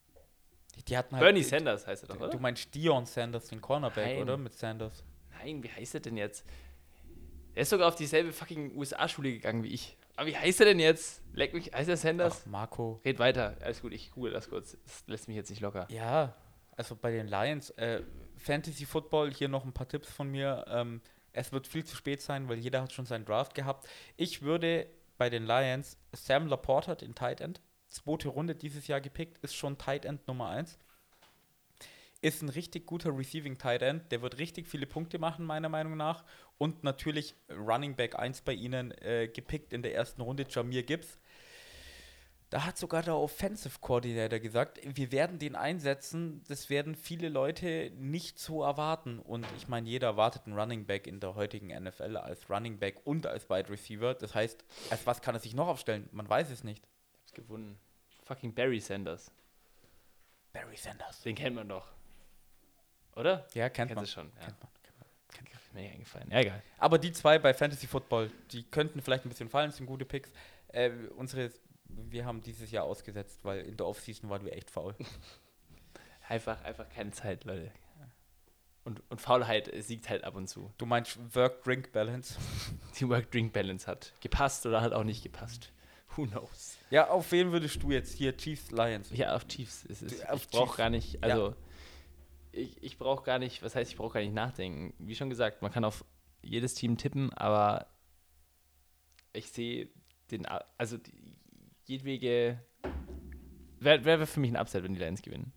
die 0.89 0.97
hatten 0.97 1.15
halt 1.17 1.23
Bernie 1.25 1.43
Sanders 1.43 1.87
heißt 1.87 2.05
er 2.05 2.09
doch, 2.09 2.17
Du 2.19 2.25
oder? 2.25 2.39
meinst 2.39 2.75
Dion 2.75 3.05
Sanders, 3.07 3.49
den 3.49 3.61
Cornerback, 3.61 4.07
Nein. 4.15 4.23
oder? 4.23 4.37
Mit 4.37 4.53
Sanders. 4.53 5.05
Nein, 5.39 5.63
wie 5.63 5.71
heißt 5.71 5.95
er 5.95 6.01
denn 6.01 6.17
jetzt? 6.17 6.45
Er 7.55 7.63
ist 7.63 7.71
sogar 7.71 7.89
auf 7.89 7.97
dieselbe 7.97 8.33
fucking 8.33 8.77
USA-Schule 8.77 9.33
gegangen 9.33 9.63
wie 9.65 9.69
ich. 9.75 9.97
Aber 10.17 10.27
wie 10.29 10.37
heißt 10.37 10.61
er 10.61 10.67
denn 10.67 10.79
jetzt? 10.81 11.23
Leck 11.33 11.55
mich, 11.55 11.73
heißt 11.73 11.89
er 11.89 11.97
Sanders? 11.97 12.43
Ach, 12.43 12.47
Marco. 12.51 13.01
Red 13.05 13.19
weiter. 13.19 13.57
Alles 13.61 13.81
gut, 13.83 13.93
ich 13.93 14.11
google 14.13 14.33
das 14.33 14.49
kurz. 14.49 14.77
Das 14.85 15.05
lässt 15.07 15.29
mich 15.29 15.37
jetzt 15.37 15.51
nicht 15.51 15.61
locker. 15.61 15.87
Ja, 15.91 16.35
also 16.77 16.95
bei 16.97 17.11
den 17.11 17.27
Lions, 17.29 17.71
äh, 17.71 18.03
Fantasy 18.37 18.85
Football, 18.87 19.33
hier 19.33 19.49
noch 19.49 19.65
ein 19.65 19.73
paar 19.73 19.89
Tipps 19.89 20.11
von 20.11 20.29
mir. 20.31 20.65
Ähm, 20.69 21.01
es 21.33 21.53
wird 21.53 21.67
viel 21.67 21.85
zu 21.85 21.95
spät 21.97 22.21
sein, 22.21 22.49
weil 22.49 22.59
jeder 22.59 22.83
hat 22.83 22.93
schon 22.93 23.07
seinen 23.07 23.25
Draft 23.25 23.55
gehabt. 23.55 23.89
Ich 24.17 24.43
würde 24.43 24.87
bei 25.19 25.31
den 25.31 25.45
Lions, 25.45 25.99
Sam 26.13 26.47
Laporte 26.47 26.93
hat 26.93 27.01
den 27.03 27.15
Tight 27.15 27.41
End, 27.41 27.61
zweite 27.89 28.29
Runde 28.29 28.55
dieses 28.55 28.87
Jahr 28.87 29.01
gepickt, 29.01 29.39
ist 29.39 29.55
schon 29.55 29.79
Tight 29.79 30.05
End 30.05 30.27
Nummer 30.27 30.51
1. 30.51 30.79
Ist 32.21 32.43
ein 32.43 32.49
richtig 32.49 32.87
guter 32.87 33.17
Receiving 33.17 33.59
Tight 33.59 33.83
End, 33.83 34.11
der 34.11 34.23
wird 34.23 34.39
richtig 34.39 34.67
viele 34.67 34.87
Punkte 34.87 35.19
machen, 35.19 35.45
meiner 35.45 35.69
Meinung 35.69 35.97
nach. 35.97 36.25
Und 36.59 36.83
natürlich 36.83 37.35
Running 37.49 37.95
Back 37.95 38.19
1 38.19 38.43
bei 38.43 38.55
ihnen 38.55 38.91
äh, 39.03 39.29
gepickt 39.29 39.73
in 39.73 39.83
der 39.83 39.95
ersten 39.95 40.21
Runde, 40.23 40.45
Jamir 40.49 40.83
Gibbs. 40.83 41.19
Da 42.51 42.65
hat 42.65 42.79
sogar 42.79 43.03
der 43.03 43.15
Offensive 43.15 43.79
Coordinator 43.81 44.39
gesagt, 44.39 44.81
wir 44.83 45.13
werden 45.13 45.39
den 45.39 45.55
einsetzen, 45.55 46.43
das 46.49 46.71
werden 46.71 46.95
viele 46.95 47.29
Leute 47.29 47.93
nicht 47.99 48.39
so 48.39 48.63
erwarten. 48.63 49.19
Und 49.19 49.47
ich 49.59 49.69
meine, 49.69 49.87
jeder 49.87 50.09
erwartet 50.09 50.47
einen 50.47 50.59
Running 50.59 50.87
Back 50.87 51.07
in 51.07 51.21
der 51.21 51.35
heutigen 51.35 51.69
NFL 51.69 52.17
als 52.17 52.49
Running 52.49 52.79
Back 52.79 53.03
und 53.05 53.27
als 53.27 53.51
Wide 53.51 53.69
Receiver. 53.69 54.15
Das 54.15 54.35
heißt, 54.35 54.65
als 54.89 55.07
was 55.07 55.21
kann 55.21 55.35
er 55.35 55.41
sich 55.41 55.55
noch 55.55 55.69
aufstellen? 55.69 56.09
Man 56.11 56.29
weiß 56.29 56.51
es 56.51 56.65
nicht. 56.65 56.89
Ich 57.29 57.33
hab's 57.33 57.35
gefunden. 57.35 57.79
Fucking 58.25 58.55
Barry 58.55 58.81
Sanders. 58.81 59.31
Barry 60.53 60.77
Sanders. 60.77 61.21
Den 61.23 61.35
kennt 61.35 61.57
man 61.57 61.69
doch. 61.69 61.87
Oder? 63.17 63.47
Ja, 63.53 63.69
kennt 63.69 63.91
Kennst 63.91 64.17
man. 64.17 64.27
schon. 64.27 64.33
Ja. 64.41 64.47
Kennt 64.47 64.61
man. 64.61 64.69
Ist 65.61 65.75
mir 65.75 65.83
nicht 65.83 65.93
eingefallen. 65.93 66.31
Ja, 66.31 66.41
egal. 66.41 66.63
Aber 66.79 66.99
die 66.99 67.13
zwei 67.13 67.39
bei 67.39 67.53
Fantasy 67.53 67.87
Football, 67.87 68.31
die 68.51 68.63
könnten 68.63 69.03
vielleicht 69.03 69.27
ein 69.27 69.29
bisschen 69.29 69.51
fallen, 69.51 69.71
sind 69.71 69.85
gute 69.85 70.07
Picks. 70.07 70.31
Äh, 70.69 70.91
unsere, 71.17 71.53
wir 71.85 72.25
haben 72.25 72.41
dieses 72.41 72.71
Jahr 72.71 72.85
ausgesetzt, 72.85 73.41
weil 73.45 73.61
in 73.61 73.77
der 73.77 73.87
Offseason 73.87 74.31
waren 74.31 74.45
wir 74.47 74.55
echt 74.55 74.71
faul. 74.71 74.95
Einfach, 76.29 76.63
einfach 76.63 76.87
keine 76.91 77.11
Zeit, 77.13 77.45
Leute. 77.45 77.73
Und, 78.85 79.03
und 79.11 79.19
Faulheit 79.19 79.73
äh, 79.73 79.81
siegt 79.81 80.11
halt 80.11 80.25
ab 80.25 80.35
und 80.35 80.47
zu. 80.47 80.71
Du 80.77 80.85
meinst 80.85 81.19
Work-Drink-Balance? 81.35 82.39
Die 82.99 83.09
Work-Drink-Balance 83.09 83.87
hat 83.87 84.13
gepasst 84.21 84.67
oder 84.67 84.83
hat 84.83 84.93
auch 84.93 85.05
nicht 85.05 85.23
gepasst. 85.23 85.73
Who 86.19 86.27
knows? 86.27 86.77
Ja, 86.91 87.11
auf 87.11 87.31
wen 87.31 87.53
würdest 87.53 87.81
du 87.81 87.93
jetzt 87.93 88.13
hier? 88.13 88.37
Chiefs, 88.37 88.73
Lions. 88.73 89.09
Ja, 89.13 89.37
auf 89.37 89.47
Chiefs. 89.47 89.87
Es 89.89 90.03
ist, 90.03 90.29
Auf 90.29 90.43
ich 90.43 90.49
brauche 90.49 90.77
gar 90.77 90.91
nicht, 90.91 91.23
also 91.23 91.55
ich, 92.51 92.83
ich 92.83 92.99
brauche 92.99 93.23
gar 93.23 93.39
nicht, 93.39 93.63
was 93.63 93.77
heißt, 93.77 93.93
ich 93.93 93.97
brauche 93.97 94.15
gar 94.15 94.21
nicht 94.21 94.35
nachdenken. 94.35 94.93
Wie 94.99 95.15
schon 95.15 95.31
gesagt, 95.31 95.63
man 95.63 95.71
kann 95.71 95.85
auf 95.85 96.05
jedes 96.43 96.75
Team 96.75 96.97
tippen, 96.97 97.33
aber 97.35 97.87
ich 99.33 99.53
sehe 99.53 99.91
den, 100.33 100.45
also 100.47 100.99
die, 100.99 101.37
jedwege, 101.85 102.65
wäre 103.79 104.05
wär 104.05 104.27
für 104.27 104.41
mich 104.41 104.51
ein 104.51 104.61
Upset, 104.61 104.83
wenn 104.83 104.95
die 104.95 105.01
Lions 105.01 105.23
gewinnen. 105.23 105.53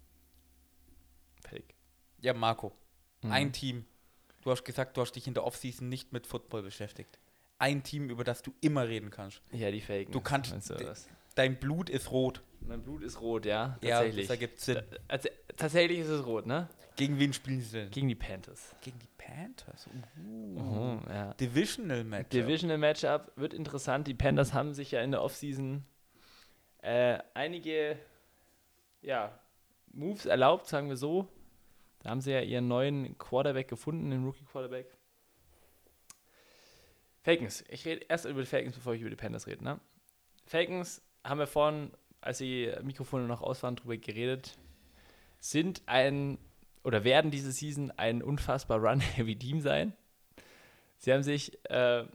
Fertig. 1.41 1.73
Ja, 2.19 2.35
Marco. 2.35 2.71
Mhm. 3.23 3.31
Ein 3.31 3.51
Team. 3.51 3.85
Du 4.43 4.51
hast 4.51 4.63
gesagt, 4.63 4.95
du 4.95 5.01
hast 5.01 5.13
dich 5.13 5.25
in 5.25 5.33
der 5.33 5.43
Offseason 5.43 5.89
nicht 5.89 6.13
mit 6.13 6.27
Football 6.27 6.61
beschäftigt. 6.61 7.17
Ein 7.61 7.83
Team, 7.83 8.09
über 8.09 8.23
das 8.23 8.41
du 8.41 8.51
immer 8.61 8.87
reden 8.87 9.11
kannst. 9.11 9.41
Ja, 9.51 9.69
die 9.69 9.81
Faken. 9.81 10.11
Du 10.11 10.19
kannst- 10.19 10.51
du? 10.69 10.93
Dein 11.35 11.59
Blut 11.59 11.89
ist 11.89 12.11
rot. 12.11 12.41
Mein 12.61 12.81
Blut 12.81 13.03
ist 13.03 13.21
rot, 13.21 13.45
ja, 13.45 13.77
Ja, 13.81 13.97
tatsächlich. 13.97 14.27
das 14.27 14.35
ergibt 14.35 14.59
Sinn. 14.59 14.81
Also, 15.07 15.29
tatsächlich 15.55 15.99
ist 15.99 16.09
es 16.09 16.25
rot, 16.25 16.45
ne? 16.45 16.67
Gegen 16.95 17.17
wen 17.19 17.33
spielen 17.33 17.61
sie 17.61 17.77
denn? 17.79 17.91
Gegen 17.91 18.07
die 18.07 18.15
Panthers. 18.15 18.75
Gegen 18.81 18.99
die 18.99 19.07
Panthers. 19.17 19.87
Uh. 19.87 20.59
Mhm, 20.59 21.01
ja. 21.07 21.33
Divisional 21.35 22.03
Match. 22.03 22.29
Divisional 22.29 22.77
Matchup 22.77 23.31
wird 23.35 23.53
interessant. 23.53 24.07
Die 24.07 24.13
Panthers 24.13 24.53
haben 24.53 24.73
sich 24.73 24.91
ja 24.91 25.01
in 25.01 25.11
der 25.11 25.21
Offseason 25.21 25.85
äh, 26.79 27.19
einige 27.33 27.97
ja, 29.01 29.39
Moves 29.93 30.25
erlaubt, 30.25 30.67
sagen 30.67 30.89
wir 30.89 30.97
so. 30.97 31.27
Da 31.99 32.09
haben 32.09 32.21
sie 32.21 32.31
ja 32.31 32.41
ihren 32.41 32.67
neuen 32.67 33.17
Quarterback 33.17 33.67
gefunden, 33.67 34.09
den 34.09 34.23
Rookie 34.25 34.45
Quarterback. 34.45 34.87
Falcons. 37.23 37.63
Ich 37.69 37.85
rede 37.85 38.05
erst 38.09 38.25
über 38.25 38.41
die 38.41 38.47
Falcons, 38.47 38.75
bevor 38.75 38.93
ich 38.93 39.01
über 39.01 39.09
die 39.09 39.15
Panthers 39.15 39.47
rede. 39.47 39.63
Ne? 39.63 39.79
Falcons 40.45 41.01
haben 41.23 41.39
wir 41.39 41.47
vorhin, 41.47 41.91
als 42.19 42.39
die 42.39 42.71
Mikrofone 42.83 43.27
noch 43.27 43.41
aus 43.41 43.61
waren, 43.63 43.75
drüber 43.75 43.97
geredet, 43.97 44.57
sind 45.39 45.81
ein 45.85 46.37
oder 46.83 47.03
werden 47.03 47.29
diese 47.29 47.51
Season 47.51 47.91
ein 47.91 48.23
unfassbar 48.23 48.79
run-heavy 48.79 49.35
Team 49.39 49.61
sein. 49.61 49.93
Sie 50.97 51.13
haben 51.13 51.23
sich, 51.23 51.57
äh, 51.69 52.05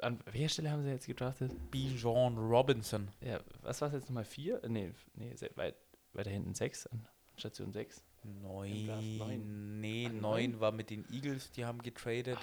an 0.00 0.20
welcher 0.30 0.48
Stelle 0.48 0.70
haben 0.70 0.82
sie 0.82 0.90
jetzt 0.90 1.06
gedraftet? 1.06 1.52
Bijan 1.70 2.38
Robinson. 2.38 3.08
Ja, 3.20 3.40
was 3.62 3.80
war 3.80 3.88
es 3.88 3.94
jetzt 3.94 4.04
nochmal? 4.04 4.24
Vier? 4.24 4.62
Äh, 4.64 4.68
Nee, 4.68 4.92
nee 5.14 5.34
weit, 5.56 5.76
weiter 6.12 6.30
hinten 6.30 6.54
sechs, 6.54 6.86
an 6.86 7.06
Station 7.36 7.72
sechs. 7.72 8.02
Neun. 8.24 8.86
Neun. 9.18 9.80
Nee, 9.80 10.08
neun 10.08 10.20
neun? 10.20 10.60
war 10.60 10.72
mit 10.72 10.90
den 10.90 11.04
Eagles, 11.12 11.50
die 11.52 11.64
haben 11.64 11.82
getradet. 11.82 12.38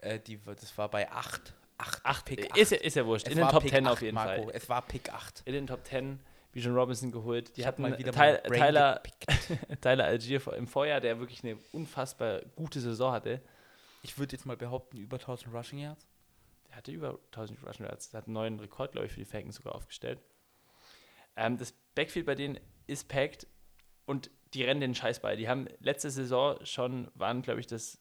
Äh, 0.00 0.18
die, 0.20 0.38
das 0.44 0.76
war 0.78 0.88
bei 0.90 1.10
acht. 1.10 1.54
Acht. 1.78 2.00
Acht, 2.04 2.24
Pick 2.24 2.56
ist, 2.56 2.72
ja- 2.72 2.78
ist 2.78 2.96
ja 2.96 3.04
wurscht. 3.04 3.26
Es 3.26 3.32
in 3.32 3.38
den 3.38 3.48
Top 3.48 3.62
Pick 3.62 3.72
10 3.72 3.86
auf 3.86 4.00
jeden 4.00 4.14
Marco. 4.14 4.44
Fall. 4.44 4.52
Es 4.54 4.68
war 4.68 4.80
Pick 4.82 5.10
8. 5.12 5.42
In 5.44 5.52
den 5.52 5.66
Top 5.66 5.84
10, 5.84 6.18
wie 6.52 6.60
John 6.60 6.74
Robinson 6.74 7.12
geholt. 7.12 7.54
Die 7.56 7.60
Ich 7.60 7.66
hatten 7.66 7.82
mal 7.82 7.98
wieder 7.98 8.12
Tyler, 8.12 8.40
mein 8.44 8.50
Brain 8.50 8.60
Tyler. 8.62 9.02
Tyler 9.82 10.04
Algier 10.04 10.52
im 10.54 10.66
Vorjahr, 10.68 11.00
der 11.00 11.18
wirklich 11.20 11.44
eine 11.44 11.58
unfassbar 11.72 12.40
gute 12.56 12.80
Saison 12.80 13.12
hatte. 13.12 13.42
Ich 14.02 14.16
würde 14.18 14.32
jetzt 14.32 14.46
mal 14.46 14.56
behaupten, 14.56 14.96
über 14.96 15.16
1000 15.18 15.52
Rushing 15.52 15.80
Yards. 15.80 16.06
Der 16.68 16.76
hatte 16.76 16.92
über 16.92 17.18
1000 17.32 17.62
Rushing 17.66 17.84
Yards. 17.86 18.10
Der 18.10 18.18
hat 18.18 18.26
einen 18.26 18.34
neuen 18.34 18.58
Rekord, 18.58 18.92
glaube 18.92 19.06
ich, 19.06 19.12
für 19.12 19.20
die 19.20 19.26
Falcons 19.26 19.56
sogar 19.56 19.74
aufgestellt. 19.74 20.18
Ähm, 21.36 21.58
das 21.58 21.72
Backfield 21.94 22.24
bei 22.24 22.34
denen 22.34 22.58
ist 22.86 23.08
packed 23.08 23.46
und 24.06 24.30
die 24.54 24.62
rennen 24.64 24.80
den 24.80 24.94
Scheiß 24.94 25.20
bei. 25.20 25.36
Die 25.36 25.48
haben 25.48 25.68
letzte 25.80 26.10
Saison 26.10 26.56
schon, 26.64 27.10
waren, 27.14 27.42
glaube 27.42 27.60
ich, 27.60 27.66
das 27.66 27.98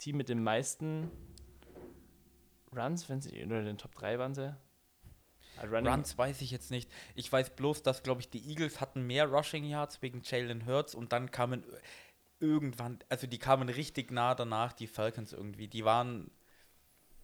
Team 0.00 0.16
mit 0.16 0.28
den 0.28 0.42
meisten 0.42 1.10
Runs, 2.74 3.08
wenn 3.08 3.20
sie, 3.20 3.44
oder 3.44 3.60
in 3.60 3.66
den 3.66 3.78
Top 3.78 3.94
3 3.94 4.18
waren 4.18 4.34
sie. 4.34 4.54
Running- 5.62 5.86
Runs 5.92 6.16
weiß 6.16 6.40
ich 6.40 6.50
jetzt 6.50 6.70
nicht. 6.70 6.90
Ich 7.14 7.30
weiß 7.30 7.50
bloß, 7.50 7.82
dass, 7.82 8.02
glaube 8.02 8.20
ich, 8.20 8.30
die 8.30 8.48
Eagles 8.50 8.80
hatten 8.80 9.06
mehr 9.06 9.26
Rushing 9.26 9.64
Yards 9.64 10.00
wegen 10.02 10.22
Jalen 10.24 10.66
Hurts 10.66 10.94
und 10.94 11.12
dann 11.12 11.30
kamen 11.30 11.64
irgendwann, 12.40 12.98
also 13.08 13.26
die 13.26 13.38
kamen 13.38 13.68
richtig 13.68 14.10
nah 14.10 14.34
danach, 14.34 14.72
die 14.72 14.86
Falcons 14.86 15.32
irgendwie. 15.32 15.68
Die 15.68 15.84
waren, 15.84 16.30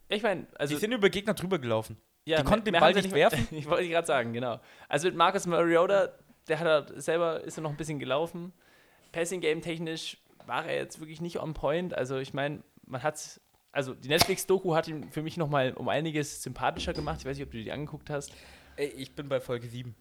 Ich 0.07 0.23
meine, 0.23 0.47
also 0.55 0.73
die 0.75 0.79
sind 0.79 0.91
über 0.93 1.09
Gegner 1.09 1.33
drüber 1.33 1.59
gelaufen. 1.59 1.97
Ja, 2.25 2.37
Die 2.37 2.43
konnten 2.43 2.65
den 2.65 2.79
Ball 2.79 2.93
nicht 2.93 3.11
werfen. 3.11 3.47
ich 3.51 3.65
wollte 3.65 3.89
gerade 3.89 4.05
sagen, 4.07 4.31
genau. 4.33 4.59
Also 4.87 5.07
mit 5.07 5.15
Marcus 5.17 5.47
Mariota, 5.47 6.09
der 6.47 6.59
hat 6.59 6.67
er 6.67 7.01
selber, 7.01 7.41
ist 7.43 7.57
er 7.57 7.61
noch 7.63 7.71
ein 7.71 7.77
bisschen 7.77 7.99
gelaufen. 7.99 8.53
Passing 9.11 9.41
Game 9.41 9.61
technisch 9.61 10.17
war 10.45 10.65
er 10.65 10.75
jetzt 10.75 10.99
wirklich 10.99 11.19
nicht 11.21 11.39
on 11.39 11.53
point. 11.53 11.93
Also 11.93 12.17
ich 12.19 12.33
meine, 12.33 12.63
man 12.85 13.01
hat 13.03 13.41
also 13.71 13.93
die 13.93 14.07
Netflix-Doku 14.07 14.75
hat 14.75 14.87
ihn 14.87 15.11
für 15.11 15.21
mich 15.21 15.37
nochmal 15.37 15.73
um 15.73 15.89
einiges 15.89 16.41
sympathischer 16.41 16.93
gemacht. 16.93 17.19
Ich 17.19 17.25
weiß 17.25 17.37
nicht, 17.37 17.45
ob 17.45 17.51
du 17.51 17.61
die 17.61 17.71
angeguckt 17.71 18.09
hast. 18.09 18.33
Ey, 18.75 18.87
ich 18.87 19.13
bin 19.13 19.29
bei 19.29 19.39
Folge 19.39 19.67
7. 19.67 19.95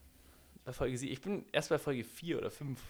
Bei 0.65 0.73
Folge 0.73 0.97
sie, 0.97 1.09
ich 1.11 1.21
bin 1.21 1.45
erst 1.53 1.69
bei 1.69 1.79
Folge 1.79 2.05
4 2.05 2.39
oder 2.39 2.51
5. 2.51 2.81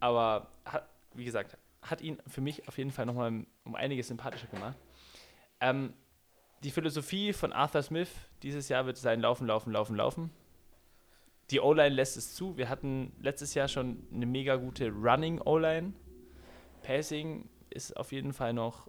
Aber 0.00 0.48
hat, 0.64 0.88
wie 1.14 1.24
gesagt, 1.24 1.56
hat 1.82 2.00
ihn 2.00 2.18
für 2.26 2.40
mich 2.40 2.66
auf 2.68 2.78
jeden 2.78 2.90
Fall 2.90 3.06
nochmal 3.06 3.46
um 3.64 3.74
einiges 3.74 4.08
sympathischer 4.08 4.46
gemacht. 4.48 4.76
Ähm, 5.60 5.94
die 6.62 6.70
Philosophie 6.70 7.32
von 7.32 7.52
Arthur 7.52 7.82
Smith 7.82 8.08
dieses 8.42 8.68
Jahr 8.68 8.86
wird 8.86 8.96
sein 8.96 9.20
Laufen, 9.20 9.46
Laufen, 9.46 9.72
Laufen, 9.72 9.96
Laufen. 9.96 10.30
Die 11.50 11.60
O-Line 11.60 11.94
lässt 11.94 12.16
es 12.16 12.34
zu. 12.34 12.56
Wir 12.56 12.68
hatten 12.68 13.12
letztes 13.20 13.54
Jahr 13.54 13.68
schon 13.68 14.06
eine 14.12 14.26
mega 14.26 14.56
gute 14.56 14.90
Running 14.90 15.40
O-Line. 15.40 15.92
Passing 16.82 17.48
ist 17.70 17.96
auf 17.96 18.12
jeden 18.12 18.32
Fall 18.32 18.52
noch 18.52 18.88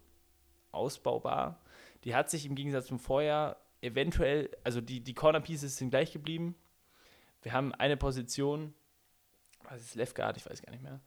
ausbaubar. 0.76 1.62
Die 2.04 2.16
hat 2.16 2.30
sich 2.30 2.46
im 2.46 2.56
Gegensatz 2.56 2.88
zum 2.88 3.00
Vorjahr 3.00 3.58
eventuell, 3.82 4.50
also 4.64 4.82
die, 4.82 5.02
die 5.02 5.14
Corner 5.14 5.42
Pieces 5.42 5.78
sind 5.78 5.90
gleich 5.90 6.12
geblieben. 6.12 6.56
Wir 7.42 7.54
haben 7.54 7.74
eine 7.74 7.98
Position, 7.98 8.74
was 9.64 9.82
ist 9.82 9.96
Left 9.96 10.16
Guard, 10.16 10.38
ich 10.38 10.46
weiß 10.50 10.62
gar 10.62 10.72
nicht 10.72 10.84
mehr, 10.84 11.00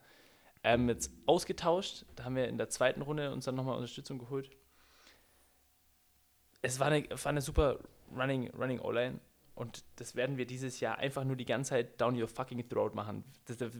ähm, 0.63 0.89
jetzt 0.89 1.11
ausgetauscht. 1.25 2.05
Da 2.15 2.23
haben 2.23 2.35
wir 2.35 2.47
in 2.47 2.57
der 2.57 2.69
zweiten 2.69 3.01
Runde 3.01 3.31
uns 3.31 3.45
dann 3.45 3.55
nochmal 3.55 3.75
Unterstützung 3.75 4.19
geholt. 4.19 4.49
Es 6.61 6.79
war 6.79 6.87
eine, 6.87 7.09
war 7.09 7.27
eine 7.27 7.41
super 7.41 7.79
Running, 8.15 8.49
Running 8.51 8.79
O-Line 8.79 9.19
und 9.55 9.83
das 9.97 10.15
werden 10.15 10.37
wir 10.37 10.45
dieses 10.45 10.79
Jahr 10.79 10.97
einfach 10.97 11.23
nur 11.23 11.35
die 11.35 11.45
ganze 11.45 11.71
Zeit 11.71 11.99
down 11.99 12.19
your 12.19 12.27
fucking 12.27 12.67
throat 12.67 12.95
machen. 12.95 13.23
Das, 13.45 13.57
das, 13.57 13.73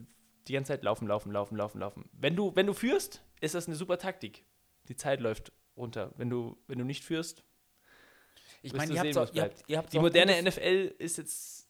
die 0.47 0.53
ganze 0.53 0.73
Zeit 0.73 0.83
laufen, 0.83 1.07
laufen, 1.07 1.31
laufen, 1.31 1.55
laufen, 1.55 1.79
laufen. 1.79 2.09
Wenn 2.13 2.35
du, 2.35 2.55
wenn 2.55 2.65
du 2.65 2.73
führst, 2.73 3.23
ist 3.39 3.55
das 3.55 3.67
eine 3.67 3.75
super 3.75 3.97
Taktik. 3.97 4.43
Die 4.87 4.95
Zeit 4.95 5.19
läuft 5.19 5.51
runter. 5.79 6.11
Wenn 6.17 6.29
du, 6.29 6.57
wenn 6.67 6.77
du 6.79 6.85
nicht 6.85 7.03
führst, 7.03 7.43
Ich 8.61 8.73
meine, 8.73 8.93
ihr, 8.93 9.01
sehen, 9.01 9.17
auch- 9.17 9.33
ihr, 9.33 9.43
habt, 9.43 9.63
ihr 9.67 9.77
habt 9.77 9.93
die 9.93 9.99
moderne 9.99 10.41
NFL 10.41 10.93
ist 10.99 11.17
jetzt 11.17 11.67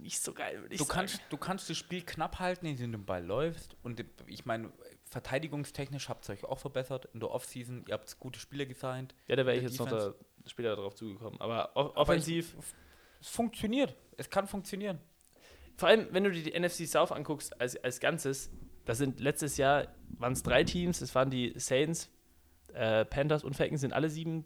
nicht 0.00 0.20
so 0.20 0.34
geil, 0.34 0.60
würde 0.60 0.74
ich 0.74 0.78
Du 0.78 0.84
sagen. 0.84 0.98
kannst, 0.98 1.20
du 1.30 1.36
kannst 1.38 1.70
das 1.70 1.78
Spiel 1.78 2.02
knapp 2.02 2.38
halten, 2.38 2.66
indem 2.66 2.92
du 2.92 2.98
den 2.98 3.06
Ball 3.06 3.24
läufst. 3.24 3.74
Und 3.82 4.04
ich 4.26 4.44
meine, 4.44 4.70
verteidigungstechnisch 5.04 6.08
habt 6.08 6.28
ihr 6.28 6.32
euch 6.34 6.44
auch 6.44 6.58
verbessert 6.58 7.08
in 7.14 7.20
der 7.20 7.30
Offseason. 7.30 7.84
Ihr 7.88 7.94
habt 7.94 8.18
gute 8.20 8.38
Spiele 8.38 8.66
gesigned. 8.66 9.14
Ja, 9.28 9.36
da 9.36 9.46
wäre 9.46 9.56
ich 9.56 9.62
jetzt 9.62 9.78
noch 9.78 9.86
Defense. 9.88 10.14
da, 10.42 10.48
später 10.50 10.76
darauf 10.76 10.94
zugekommen. 10.94 11.40
Aber 11.40 11.70
o- 11.74 11.80
Aber 11.80 11.96
offensiv, 11.96 12.54
Es 13.20 13.28
funktioniert. 13.28 13.96
Es 14.18 14.28
kann 14.28 14.46
funktionieren. 14.46 15.00
vor 15.76 15.88
allem, 15.88 16.08
wenn 16.10 16.24
du 16.24 16.30
dir 16.30 16.42
die 16.42 16.52
NFC 16.58 16.86
South 16.86 17.10
anguckst 17.10 17.58
als, 17.60 17.76
als 17.82 17.98
Ganzes, 17.98 18.50
da 18.84 18.94
sind 18.94 19.18
letztes 19.20 19.56
Jahr 19.56 19.88
waren 20.18 20.34
es 20.34 20.42
drei 20.42 20.62
Teams, 20.64 20.98
das 21.00 21.14
waren 21.14 21.30
die 21.30 21.54
Saints, 21.58 22.10
äh, 22.74 23.04
Panthers 23.04 23.44
und 23.44 23.54
Falcons, 23.54 23.80
sind 23.80 23.92
alle 23.92 24.10
sieben 24.10 24.44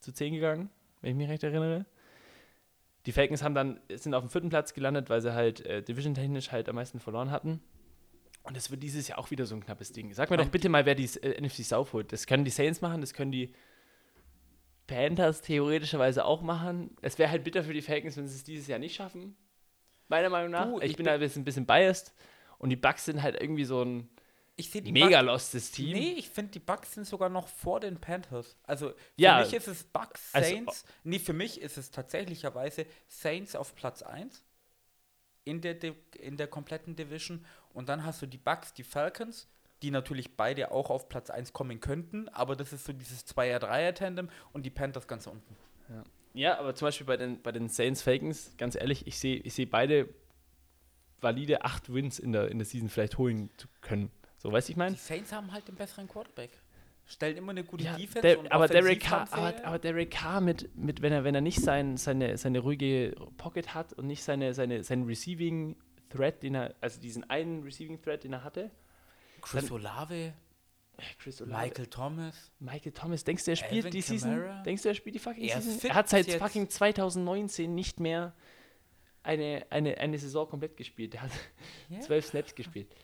zu 0.00 0.12
zehn 0.12 0.32
gegangen, 0.32 0.70
wenn 1.00 1.10
ich 1.10 1.16
mich 1.16 1.28
recht 1.28 1.42
erinnere. 1.42 1.86
Die 3.06 3.12
Falcons 3.12 3.42
haben 3.42 3.54
dann, 3.54 3.80
sind 3.94 4.14
auf 4.14 4.22
dem 4.22 4.30
vierten 4.30 4.48
Platz 4.48 4.74
gelandet, 4.74 5.08
weil 5.08 5.20
sie 5.20 5.34
halt 5.34 5.64
äh, 5.64 5.82
division-technisch 5.82 6.52
halt 6.52 6.68
am 6.68 6.74
meisten 6.76 7.00
verloren 7.00 7.30
hatten. 7.30 7.60
Und 8.42 8.56
das 8.56 8.70
wird 8.70 8.82
dieses 8.82 9.08
Jahr 9.08 9.18
auch 9.18 9.30
wieder 9.30 9.46
so 9.46 9.54
ein 9.54 9.64
knappes 9.64 9.92
Ding. 9.92 10.12
Sag 10.14 10.30
mir 10.30 10.36
doch 10.36 10.44
Nein, 10.44 10.50
bitte 10.50 10.68
mal, 10.68 10.86
wer 10.86 10.94
die 10.94 11.08
äh, 11.22 11.40
NFC 11.40 11.64
South 11.64 11.92
holt. 11.92 12.12
Das 12.12 12.26
können 12.26 12.44
die 12.44 12.50
Saints 12.50 12.80
machen, 12.80 13.00
das 13.00 13.14
können 13.14 13.32
die 13.32 13.52
Panthers 14.86 15.42
theoretischerweise 15.42 16.24
auch 16.24 16.42
machen. 16.42 16.96
Es 17.02 17.18
wäre 17.18 17.30
halt 17.30 17.44
bitter 17.44 17.62
für 17.62 17.74
die 17.74 17.82
Falcons, 17.82 18.16
wenn 18.16 18.26
sie 18.26 18.36
es 18.36 18.44
dieses 18.44 18.66
Jahr 18.66 18.78
nicht 18.78 18.94
schaffen. 18.94 19.36
Meiner 20.08 20.30
Meinung 20.30 20.50
nach. 20.50 20.66
Du, 20.66 20.78
ich, 20.80 20.92
ich 20.92 20.96
bin 20.96 21.04
da 21.04 21.12
ein 21.12 21.20
bisschen, 21.20 21.42
ein 21.42 21.44
bisschen 21.44 21.66
biased. 21.66 22.14
Und 22.58 22.70
die 22.70 22.76
Bucks 22.76 23.04
sind 23.04 23.22
halt 23.22 23.40
irgendwie 23.40 23.64
so 23.64 23.84
ein 23.84 24.08
Ich 24.60 24.70
sehe 24.70 24.82
die 24.82 24.90
mega 24.90 25.20
lostes 25.20 25.70
Team. 25.70 25.92
Nee, 25.96 26.14
ich 26.18 26.30
finde, 26.30 26.50
die 26.50 26.58
Bucks 26.58 26.92
sind 26.94 27.06
sogar 27.06 27.28
noch 27.28 27.46
vor 27.46 27.78
den 27.78 28.00
Panthers. 28.00 28.56
Also 28.64 28.88
für 28.90 28.96
Ja. 29.16 29.38
mich 29.38 29.54
ist 29.54 29.68
es 29.68 29.84
Bucks, 29.84 30.30
Also- 30.32 30.50
Saints. 30.50 30.84
nee, 31.04 31.20
für 31.20 31.32
mich 31.32 31.60
ist 31.60 31.78
es 31.78 31.92
tatsächlicherweise 31.92 32.84
Saints 33.06 33.54
auf 33.54 33.76
Platz 33.76 34.02
1 34.02 34.42
in 35.44 35.60
der, 35.60 35.74
Di- 35.74 35.94
in 36.18 36.36
der 36.36 36.48
kompletten 36.48 36.96
Division. 36.96 37.46
Und 37.72 37.88
dann 37.88 38.04
hast 38.04 38.20
du 38.20 38.26
die 38.26 38.36
Bucks, 38.36 38.74
die 38.74 38.82
Falcons, 38.82 39.46
die 39.82 39.92
natürlich 39.92 40.36
beide 40.36 40.72
auch 40.72 40.90
auf 40.90 41.08
Platz 41.08 41.30
1 41.30 41.52
kommen 41.52 41.78
könnten. 41.78 42.28
Aber 42.30 42.56
das 42.56 42.72
ist 42.72 42.84
so 42.84 42.92
dieses 42.92 43.24
Zweier-Dreier-Tandem 43.26 44.28
und 44.52 44.66
die 44.66 44.70
Panthers 44.70 45.06
ganz 45.06 45.28
unten. 45.28 45.56
Ja, 46.34 46.58
aber 46.58 46.74
zum 46.74 46.86
Beispiel 46.88 47.06
bei 47.06 47.16
den, 47.16 47.40
bei 47.42 47.52
den 47.52 47.68
Saints 47.68 48.02
Falcons, 48.02 48.50
ganz 48.58 48.74
ehrlich, 48.74 49.06
ich 49.06 49.18
sehe 49.20 49.36
ich 49.36 49.54
seh 49.54 49.66
beide 49.66 50.08
valide 51.20 51.62
acht 51.64 51.92
Wins 51.92 52.18
in 52.18 52.32
der, 52.32 52.48
in 52.48 52.58
der 52.58 52.66
Season 52.66 52.88
vielleicht 52.88 53.18
holen 53.18 53.50
zu 53.56 53.68
können. 53.80 54.10
So, 54.38 54.50
weißt 54.52 54.68
du, 54.68 54.72
ich 54.72 54.74
Die 54.74 54.78
meine? 54.78 54.96
Saints 54.96 55.32
haben 55.32 55.52
halt 55.52 55.68
den 55.68 55.74
besseren 55.74 56.08
Quarterback. 56.08 56.50
Stellen 57.06 57.36
immer 57.38 57.50
eine 57.52 57.64
gute 57.64 57.84
Ja, 57.84 57.96
Defense. 57.96 58.20
der, 58.20 58.38
und 58.38 58.52
aber, 58.52 58.68
Derek 58.68 59.00
Carr, 59.00 59.26
aber, 59.32 59.64
aber 59.64 59.78
Derek 59.78 60.10
Carr 60.10 60.40
mit, 60.42 60.74
mit 60.76 61.00
wenn 61.00 61.12
er, 61.12 61.24
wenn 61.24 61.34
er 61.34 61.40
nicht 61.40 61.60
sein, 61.60 61.96
seine, 61.96 62.36
seine 62.36 62.58
ruhige 62.58 63.16
Pocket 63.38 63.72
hat 63.74 63.94
und 63.94 64.06
nicht 64.06 64.22
seine, 64.22 64.52
seine, 64.52 64.84
seinen 64.84 65.04
Receiving 65.06 65.76
Threat, 66.10 66.42
den 66.42 66.54
er, 66.54 66.74
also 66.82 67.00
diesen 67.00 67.28
einen 67.30 67.62
Receiving 67.62 68.00
Threat, 68.02 68.24
den 68.24 68.34
er 68.34 68.44
hatte, 68.44 68.70
Chris 69.40 69.64
dann- 69.64 69.72
Olave, 69.72 70.34
Chris 71.18 71.40
Olave, 71.40 71.62
Michael 71.64 71.86
Thomas. 71.86 72.50
Michael 72.58 72.92
Thomas, 72.92 73.24
denkst 73.24 73.44
du, 73.46 73.52
er 73.52 73.56
spielt 73.56 73.72
Alvin 73.86 73.90
die 73.92 74.00
Season? 74.02 74.30
Kamara? 74.36 74.62
Denkst 74.64 74.82
du, 74.82 74.88
er 74.90 74.94
spielt 74.94 75.14
die 75.14 75.18
fucking 75.20 75.44
Er 75.48 75.62
Season? 75.62 75.90
Er 75.90 75.94
hat 75.96 76.08
seit 76.10 76.26
jetzt. 76.26 76.38
fucking 76.42 76.68
2019 76.68 77.74
nicht 77.74 78.00
mehr 78.00 78.34
eine, 79.22 79.64
eine, 79.70 79.96
eine 79.96 80.18
Saison 80.18 80.46
komplett 80.48 80.76
gespielt. 80.76 81.14
Er 81.14 81.22
hat 81.22 81.30
zwölf 82.02 82.26
Snaps 82.26 82.54
gespielt. 82.54 82.94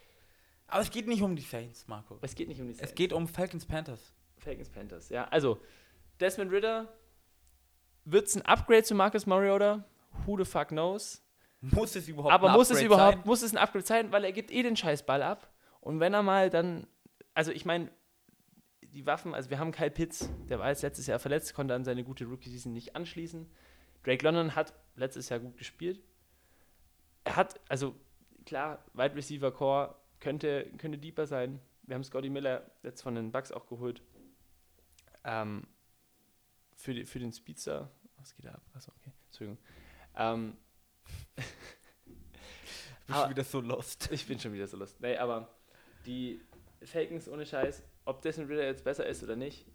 Aber 0.74 0.82
es 0.82 0.90
geht 0.90 1.06
nicht 1.06 1.22
um 1.22 1.36
die 1.36 1.42
Saints, 1.42 1.86
Marco. 1.86 2.18
Es 2.20 2.34
geht 2.34 2.48
nicht 2.48 2.60
um 2.60 2.66
die 2.66 2.72
Es 2.72 2.78
Saints. 2.78 2.96
geht 2.96 3.12
um 3.12 3.28
Falcons 3.28 3.64
Panthers. 3.64 4.12
Falcons 4.38 4.68
Panthers. 4.68 5.08
Ja, 5.08 5.28
also 5.28 5.60
Desmond 6.18 6.50
Ritter 6.50 6.92
wird 8.04 8.26
es 8.26 8.34
ein 8.34 8.42
Upgrade 8.42 8.82
zu 8.82 8.96
Marcus 8.96 9.24
Mariota? 9.24 9.84
Who 10.26 10.36
the 10.36 10.44
fuck 10.44 10.68
knows? 10.70 11.22
Muss 11.60 11.94
es 11.94 12.08
überhaupt 12.08 12.34
Aber 12.34 12.48
ein 12.50 12.56
muss 12.56 12.70
es 12.70 12.78
Upgrade 12.78 12.86
überhaupt, 12.86 13.16
sein? 13.18 13.22
muss 13.24 13.42
es 13.42 13.52
ein 13.52 13.58
Upgrade 13.58 13.86
sein, 13.86 14.10
weil 14.10 14.24
er 14.24 14.32
gibt 14.32 14.50
eh 14.50 14.64
den 14.64 14.74
Scheißball 14.74 15.22
ab. 15.22 15.48
Und 15.80 16.00
wenn 16.00 16.12
er 16.12 16.24
mal 16.24 16.50
dann, 16.50 16.88
also 17.34 17.52
ich 17.52 17.64
meine, 17.64 17.92
die 18.82 19.06
Waffen, 19.06 19.32
also 19.32 19.50
wir 19.50 19.60
haben 19.60 19.70
Kyle 19.70 19.92
Pitts, 19.92 20.28
der 20.48 20.58
war 20.58 20.70
jetzt 20.70 20.82
letztes 20.82 21.06
Jahr 21.06 21.20
verletzt, 21.20 21.54
konnte 21.54 21.74
an 21.74 21.84
seine 21.84 22.02
gute 22.02 22.24
Rookie-Season 22.24 22.72
nicht 22.72 22.96
anschließen. 22.96 23.48
Drake 24.02 24.24
London 24.24 24.56
hat 24.56 24.74
letztes 24.96 25.28
Jahr 25.28 25.38
gut 25.38 25.56
gespielt. 25.56 26.02
Er 27.22 27.36
hat, 27.36 27.60
also 27.68 27.94
klar, 28.44 28.84
Wide 28.92 29.14
Receiver 29.14 29.52
Core 29.52 29.94
könnte, 30.24 30.70
könnte 30.78 30.98
deeper 30.98 31.26
sein. 31.26 31.60
Wir 31.82 31.94
haben 31.94 32.02
Scotty 32.04 32.30
Miller 32.30 32.68
jetzt 32.82 33.02
von 33.02 33.14
den 33.14 33.30
Bucks 33.30 33.52
auch 33.52 33.66
geholt. 33.66 34.02
Ähm, 35.22 35.66
für, 36.74 36.94
die, 36.94 37.04
für 37.04 37.18
den 37.18 37.32
Speedster. 37.32 37.90
Was 38.16 38.34
geht 38.34 38.46
da 38.46 38.52
ab? 38.52 38.62
Achso, 38.72 38.90
okay. 38.98 39.12
Entschuldigung. 39.26 39.58
Ähm, 40.16 40.56
Bist 41.36 41.48
aber- 43.10 43.24
du 43.26 43.30
wieder 43.30 43.44
so 43.44 43.60
lost. 43.60 44.08
ich 44.10 44.26
bin 44.26 44.40
schon 44.40 44.52
wieder 44.54 44.66
so 44.66 44.76
lustig. 44.78 45.00
Nee, 45.00 45.16
aber 45.18 45.54
die 46.06 46.40
Falcons 46.82 47.28
ohne 47.28 47.44
Scheiß, 47.44 47.82
ob 48.06 48.22
Desmond 48.22 48.50
Ritter 48.50 48.64
jetzt 48.64 48.82
besser 48.84 49.06
ist 49.06 49.22
oder 49.22 49.36
nicht, 49.36 49.66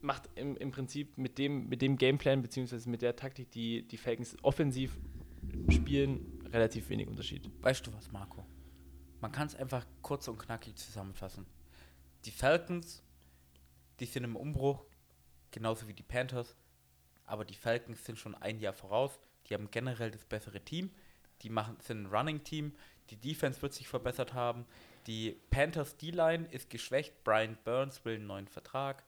macht 0.00 0.28
im, 0.34 0.56
im 0.56 0.70
Prinzip 0.70 1.18
mit 1.18 1.36
dem, 1.36 1.68
mit 1.68 1.82
dem 1.82 1.98
Gameplan 1.98 2.40
beziehungsweise 2.40 2.88
mit 2.88 3.02
der 3.02 3.16
Taktik, 3.16 3.50
die 3.50 3.86
die 3.86 3.96
Falcons 3.98 4.36
offensiv 4.42 4.96
spielen, 5.70 6.42
relativ 6.52 6.88
wenig 6.88 7.06
Unterschied. 7.08 7.50
Weißt 7.62 7.86
du 7.86 7.92
was, 7.92 8.10
Marco? 8.12 8.46
Man 9.26 9.32
kann 9.32 9.48
es 9.48 9.56
einfach 9.56 9.84
kurz 10.02 10.28
und 10.28 10.38
knackig 10.38 10.76
zusammenfassen. 10.76 11.46
Die 12.26 12.30
Falcons, 12.30 13.02
die 13.98 14.06
sind 14.06 14.22
im 14.22 14.36
Umbruch, 14.36 14.84
genauso 15.50 15.88
wie 15.88 15.94
die 15.94 16.04
Panthers. 16.04 16.54
Aber 17.24 17.44
die 17.44 17.56
Falcons 17.56 18.04
sind 18.04 18.20
schon 18.20 18.36
ein 18.36 18.60
Jahr 18.60 18.72
voraus. 18.72 19.18
Die 19.48 19.54
haben 19.54 19.68
generell 19.72 20.12
das 20.12 20.24
bessere 20.24 20.60
Team. 20.60 20.92
Die 21.42 21.50
machen, 21.50 21.76
sind 21.80 22.04
ein 22.04 22.06
Running-Team. 22.06 22.72
Die 23.10 23.16
Defense 23.16 23.60
wird 23.62 23.74
sich 23.74 23.88
verbessert 23.88 24.32
haben. 24.32 24.64
Die 25.08 25.32
Panthers 25.50 25.96
D-Line 25.96 26.46
ist 26.52 26.70
geschwächt. 26.70 27.24
Brian 27.24 27.58
Burns 27.64 28.04
will 28.04 28.14
einen 28.14 28.28
neuen 28.28 28.46
Vertrag. 28.46 29.02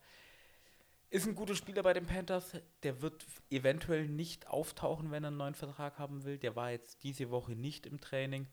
Ist 1.10 1.28
ein 1.28 1.36
guter 1.36 1.54
Spieler 1.54 1.84
bei 1.84 1.92
den 1.92 2.06
Panthers. 2.06 2.56
Der 2.82 3.02
wird 3.02 3.24
eventuell 3.50 4.08
nicht 4.08 4.48
auftauchen, 4.48 5.12
wenn 5.12 5.22
er 5.22 5.28
einen 5.28 5.36
neuen 5.36 5.54
Vertrag 5.54 6.00
haben 6.00 6.24
will. 6.24 6.38
Der 6.38 6.56
war 6.56 6.72
jetzt 6.72 7.04
diese 7.04 7.30
Woche 7.30 7.52
nicht 7.52 7.86
im 7.86 8.00
Training. 8.00 8.48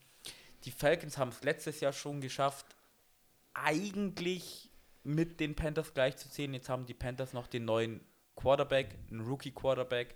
Die 0.65 0.71
Falcons 0.71 1.17
haben 1.17 1.29
es 1.29 1.43
letztes 1.43 1.79
Jahr 1.79 1.93
schon 1.93 2.21
geschafft, 2.21 2.75
eigentlich 3.53 4.69
mit 5.03 5.39
den 5.39 5.55
Panthers 5.55 5.93
gleichzuziehen. 5.93 6.53
Jetzt 6.53 6.69
haben 6.69 6.85
die 6.85 6.93
Panthers 6.93 7.33
noch 7.33 7.47
den 7.47 7.65
neuen 7.65 8.01
Quarterback, 8.35 8.95
einen 9.09 9.21
Rookie-Quarterback. 9.21 10.15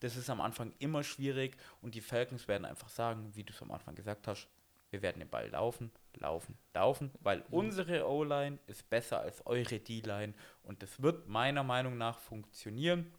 Das 0.00 0.16
ist 0.16 0.28
am 0.28 0.42
Anfang 0.42 0.72
immer 0.78 1.02
schwierig 1.02 1.56
und 1.80 1.94
die 1.94 2.02
Falcons 2.02 2.46
werden 2.46 2.66
einfach 2.66 2.90
sagen, 2.90 3.34
wie 3.34 3.44
du 3.44 3.52
es 3.52 3.62
am 3.62 3.72
Anfang 3.72 3.94
gesagt 3.94 4.28
hast, 4.28 4.46
wir 4.90 5.00
werden 5.00 5.18
den 5.18 5.28
Ball 5.28 5.48
laufen, 5.48 5.90
laufen, 6.14 6.56
laufen, 6.74 7.10
weil 7.20 7.44
unsere 7.50 8.06
O-Line 8.06 8.58
ist 8.66 8.88
besser 8.90 9.20
als 9.20 9.44
eure 9.46 9.80
D-Line 9.80 10.34
und 10.62 10.82
das 10.82 11.02
wird 11.02 11.28
meiner 11.28 11.62
Meinung 11.62 11.96
nach 11.96 12.18
funktionieren, 12.18 13.10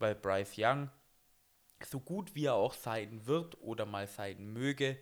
weil 0.00 0.16
Bryce 0.16 0.54
Young, 0.58 0.90
so 1.88 2.00
gut 2.00 2.34
wie 2.34 2.46
er 2.46 2.54
auch 2.54 2.74
sein 2.74 3.26
wird 3.26 3.60
oder 3.62 3.86
mal 3.86 4.08
sein 4.08 4.52
möge, 4.52 4.98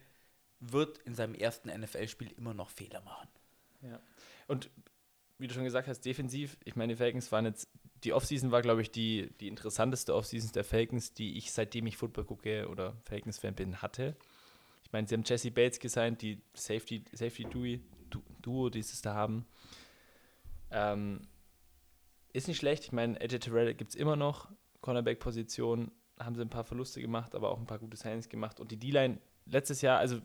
wird 0.62 0.98
in 0.98 1.14
seinem 1.14 1.34
ersten 1.34 1.68
NFL-Spiel 1.68 2.32
immer 2.36 2.54
noch 2.54 2.70
Fehler 2.70 3.00
machen. 3.02 3.28
Ja. 3.82 4.00
Und 4.46 4.70
wie 5.38 5.48
du 5.48 5.54
schon 5.54 5.64
gesagt 5.64 5.88
hast, 5.88 6.00
defensiv, 6.02 6.56
ich 6.64 6.76
meine, 6.76 6.92
die 6.92 6.96
Falcons 6.96 7.32
waren 7.32 7.46
jetzt, 7.46 7.68
die 8.04 8.12
Offseason 8.12 8.52
war, 8.52 8.62
glaube 8.62 8.80
ich, 8.80 8.90
die, 8.90 9.30
die 9.40 9.48
interessanteste 9.48 10.14
Offseason 10.14 10.52
der 10.52 10.64
Falcons, 10.64 11.14
die 11.14 11.36
ich, 11.36 11.52
seitdem 11.52 11.86
ich 11.86 11.96
Football 11.96 12.24
gucke 12.24 12.68
oder 12.68 12.96
Falcons-Fan 13.04 13.54
bin, 13.54 13.82
hatte. 13.82 14.16
Ich 14.84 14.92
meine, 14.92 15.08
sie 15.08 15.14
haben 15.14 15.24
Jesse 15.24 15.50
Bates 15.50 15.80
gesigned, 15.80 16.22
die 16.22 16.40
Safety, 16.54 17.04
Safety 17.12 17.44
Duo, 17.44 17.78
Duo, 18.40 18.70
die 18.70 18.82
sie 18.82 19.02
da 19.02 19.14
haben. 19.14 19.46
Ähm, 20.70 21.26
ist 22.32 22.48
nicht 22.48 22.58
schlecht. 22.58 22.84
Ich 22.84 22.92
meine, 22.92 23.20
AJ 23.20 23.40
Terrell 23.40 23.74
gibt 23.74 23.90
es 23.90 23.96
immer 23.96 24.16
noch. 24.16 24.50
Cornerback-Position 24.80 25.90
haben 26.18 26.34
sie 26.34 26.42
ein 26.42 26.50
paar 26.50 26.64
Verluste 26.64 27.00
gemacht, 27.00 27.34
aber 27.34 27.50
auch 27.50 27.58
ein 27.58 27.66
paar 27.66 27.78
gute 27.78 27.96
Signings 27.96 28.28
gemacht. 28.28 28.60
Und 28.60 28.70
die 28.70 28.78
D-Line 28.78 29.18
letztes 29.46 29.82
Jahr, 29.82 29.98
also 29.98 30.20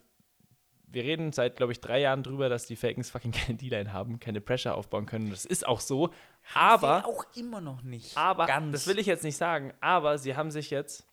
wir 0.87 1.03
reden 1.03 1.33
seit, 1.33 1.57
glaube 1.57 1.73
ich, 1.73 1.81
drei 1.81 1.99
Jahren 1.99 2.23
drüber, 2.23 2.49
dass 2.49 2.65
die 2.65 2.75
Falcons 2.75 3.09
fucking 3.09 3.31
keine 3.31 3.57
D-Line 3.57 3.91
haben, 3.93 4.19
keine 4.19 4.41
Pressure 4.41 4.75
aufbauen 4.75 5.05
können. 5.05 5.29
Das 5.29 5.45
ist 5.45 5.67
auch 5.67 5.81
so. 5.81 6.11
Aber, 6.53 7.05
auch 7.05 7.25
immer 7.35 7.61
noch 7.61 7.83
nicht. 7.83 8.15
aber 8.17 8.45
ganz. 8.45 8.71
das 8.71 8.87
will 8.87 8.97
ich 8.97 9.05
jetzt 9.05 9.23
nicht 9.23 9.37
sagen, 9.37 9.73
aber 9.81 10.17
sie 10.17 10.35
haben 10.35 10.49
sich 10.49 10.69
jetzt 10.69 11.05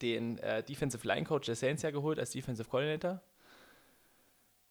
den 0.00 0.38
äh, 0.38 0.62
Defensive 0.62 1.06
Line 1.06 1.24
Coach 1.24 1.46
der 1.46 1.56
Saints 1.56 1.82
ja 1.82 1.90
geholt 1.90 2.18
als 2.18 2.30
Defensive 2.30 2.68
Coordinator. 2.68 3.20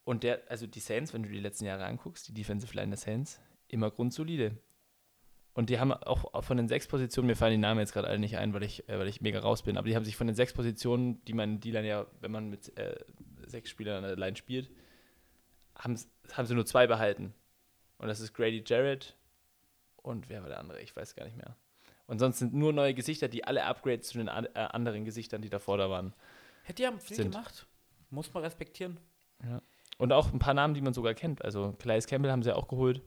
Und 0.06 0.24
der, 0.24 0.42
also 0.48 0.66
die 0.66 0.80
Saints, 0.80 1.14
wenn 1.14 1.24
du 1.24 1.30
die 1.30 1.40
letzten 1.40 1.66
Jahre 1.66 1.86
anguckst, 1.86 2.28
die 2.28 2.34
Defensive 2.34 2.74
Line 2.74 2.90
der 2.90 2.98
Saints, 2.98 3.40
immer 3.68 3.92
grundsolide. 3.92 4.58
Und 5.54 5.70
die 5.70 5.80
haben 5.80 5.92
auch 5.92 6.44
von 6.44 6.58
den 6.58 6.68
sechs 6.68 6.88
Positionen, 6.88 7.28
mir 7.28 7.36
fallen 7.36 7.52
die 7.52 7.58
Namen 7.58 7.82
jetzt 7.82 7.92
gerade 7.92 8.08
alle 8.08 8.18
nicht 8.18 8.38
ein, 8.38 8.54
weil 8.54 8.64
ich, 8.64 8.88
äh, 8.88 8.98
weil 8.98 9.08
ich 9.08 9.20
mega 9.20 9.40
raus 9.40 9.62
bin, 9.62 9.78
aber 9.78 9.88
die 9.88 9.96
haben 9.96 10.06
sich 10.06 10.16
von 10.16 10.26
den 10.26 10.36
sechs 10.36 10.54
Positionen, 10.54 11.24
die 11.26 11.34
man 11.34 11.60
die 11.60 11.72
line 11.72 11.88
ja, 11.88 12.06
wenn 12.22 12.32
man 12.32 12.50
mit 12.50 12.78
äh, 12.78 12.96
sechs 13.50 13.76
der 13.76 14.16
Line 14.16 14.36
spielt, 14.36 14.70
haben, 15.76 16.00
haben 16.34 16.46
sie 16.46 16.56
nur 16.56 16.66
zwei 16.66 16.88
behalten. 16.88 17.34
Und 17.98 18.08
das 18.08 18.20
ist 18.20 18.34
Grady 18.34 18.64
Jarrett 18.66 19.16
und 19.98 20.30
wer 20.30 20.42
war 20.42 20.50
der 20.50 20.60
andere? 20.60 20.82
Ich 20.82 20.96
weiß 20.96 21.16
gar 21.16 21.26
nicht 21.26 21.38
mehr. 21.38 21.56
Und 22.08 22.20
sonst 22.20 22.40
sind 22.40 22.54
nur 22.54 22.74
neue 22.74 22.94
Gesichter, 22.94 23.28
die 23.28 23.44
alle 23.44 23.64
Upgrades 23.66 24.10
zu 24.10 24.18
den 24.18 24.28
äh, 24.28 24.50
anderen 24.56 25.06
Gesichtern, 25.06 25.42
die 25.42 25.50
davor 25.50 25.78
da 25.78 25.90
waren. 25.90 26.14
Hätte 26.64 26.84
ja 26.84 26.98
viel 26.98 27.18
sind. 27.18 27.32
gemacht. 27.32 27.68
Muss 28.10 28.34
man 28.34 28.44
respektieren. 28.44 29.00
Und 29.98 30.12
auch 30.14 30.34
ein 30.34 30.40
paar 30.40 30.54
Namen, 30.56 30.74
die 30.74 30.82
man 30.82 30.94
sogar 30.94 31.14
kennt. 31.14 31.44
Also 31.46 31.76
Calais 31.78 32.08
Campbell 32.08 32.32
haben 32.32 32.42
sie 32.42 32.56
auch 32.56 32.68
geholt, 32.68 33.04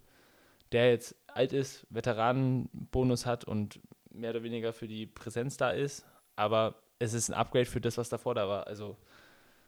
der 0.71 0.91
jetzt 0.91 1.17
alt 1.27 1.53
ist, 1.53 1.87
Veteranenbonus 1.91 3.27
hat 3.27 3.45
und 3.45 3.81
mehr 4.11 4.31
oder 4.31 4.43
weniger 4.43 4.73
für 4.73 4.87
die 4.87 5.07
Präsenz 5.07 5.57
da 5.57 5.71
ist. 5.71 6.07
Aber 6.37 6.77
es 6.99 7.13
ist 7.13 7.29
ein 7.29 7.35
Upgrade 7.35 7.67
für 7.67 7.81
das, 7.81 7.99
was 7.99 8.09
davor 8.09 8.35
da 8.35 8.49
war. 8.49 8.67
Also 8.67 8.97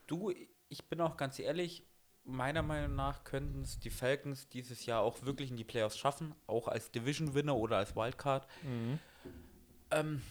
Du, 0.06 0.32
ich 0.68 0.84
bin 0.84 1.00
auch 1.00 1.16
ganz 1.16 1.38
ehrlich, 1.38 1.84
meiner 2.24 2.62
Meinung 2.62 2.96
nach 2.96 3.24
könnten 3.24 3.62
es 3.62 3.78
die 3.78 3.90
Falcons 3.90 4.48
dieses 4.48 4.86
Jahr 4.86 5.02
auch 5.02 5.22
wirklich 5.22 5.50
in 5.50 5.56
die 5.56 5.64
Playoffs 5.64 5.98
schaffen, 5.98 6.34
auch 6.46 6.68
als 6.68 6.90
Division-Winner 6.90 7.54
oder 7.54 7.76
als 7.76 7.94
Wildcard. 7.94 8.46
Ähm, 9.90 10.22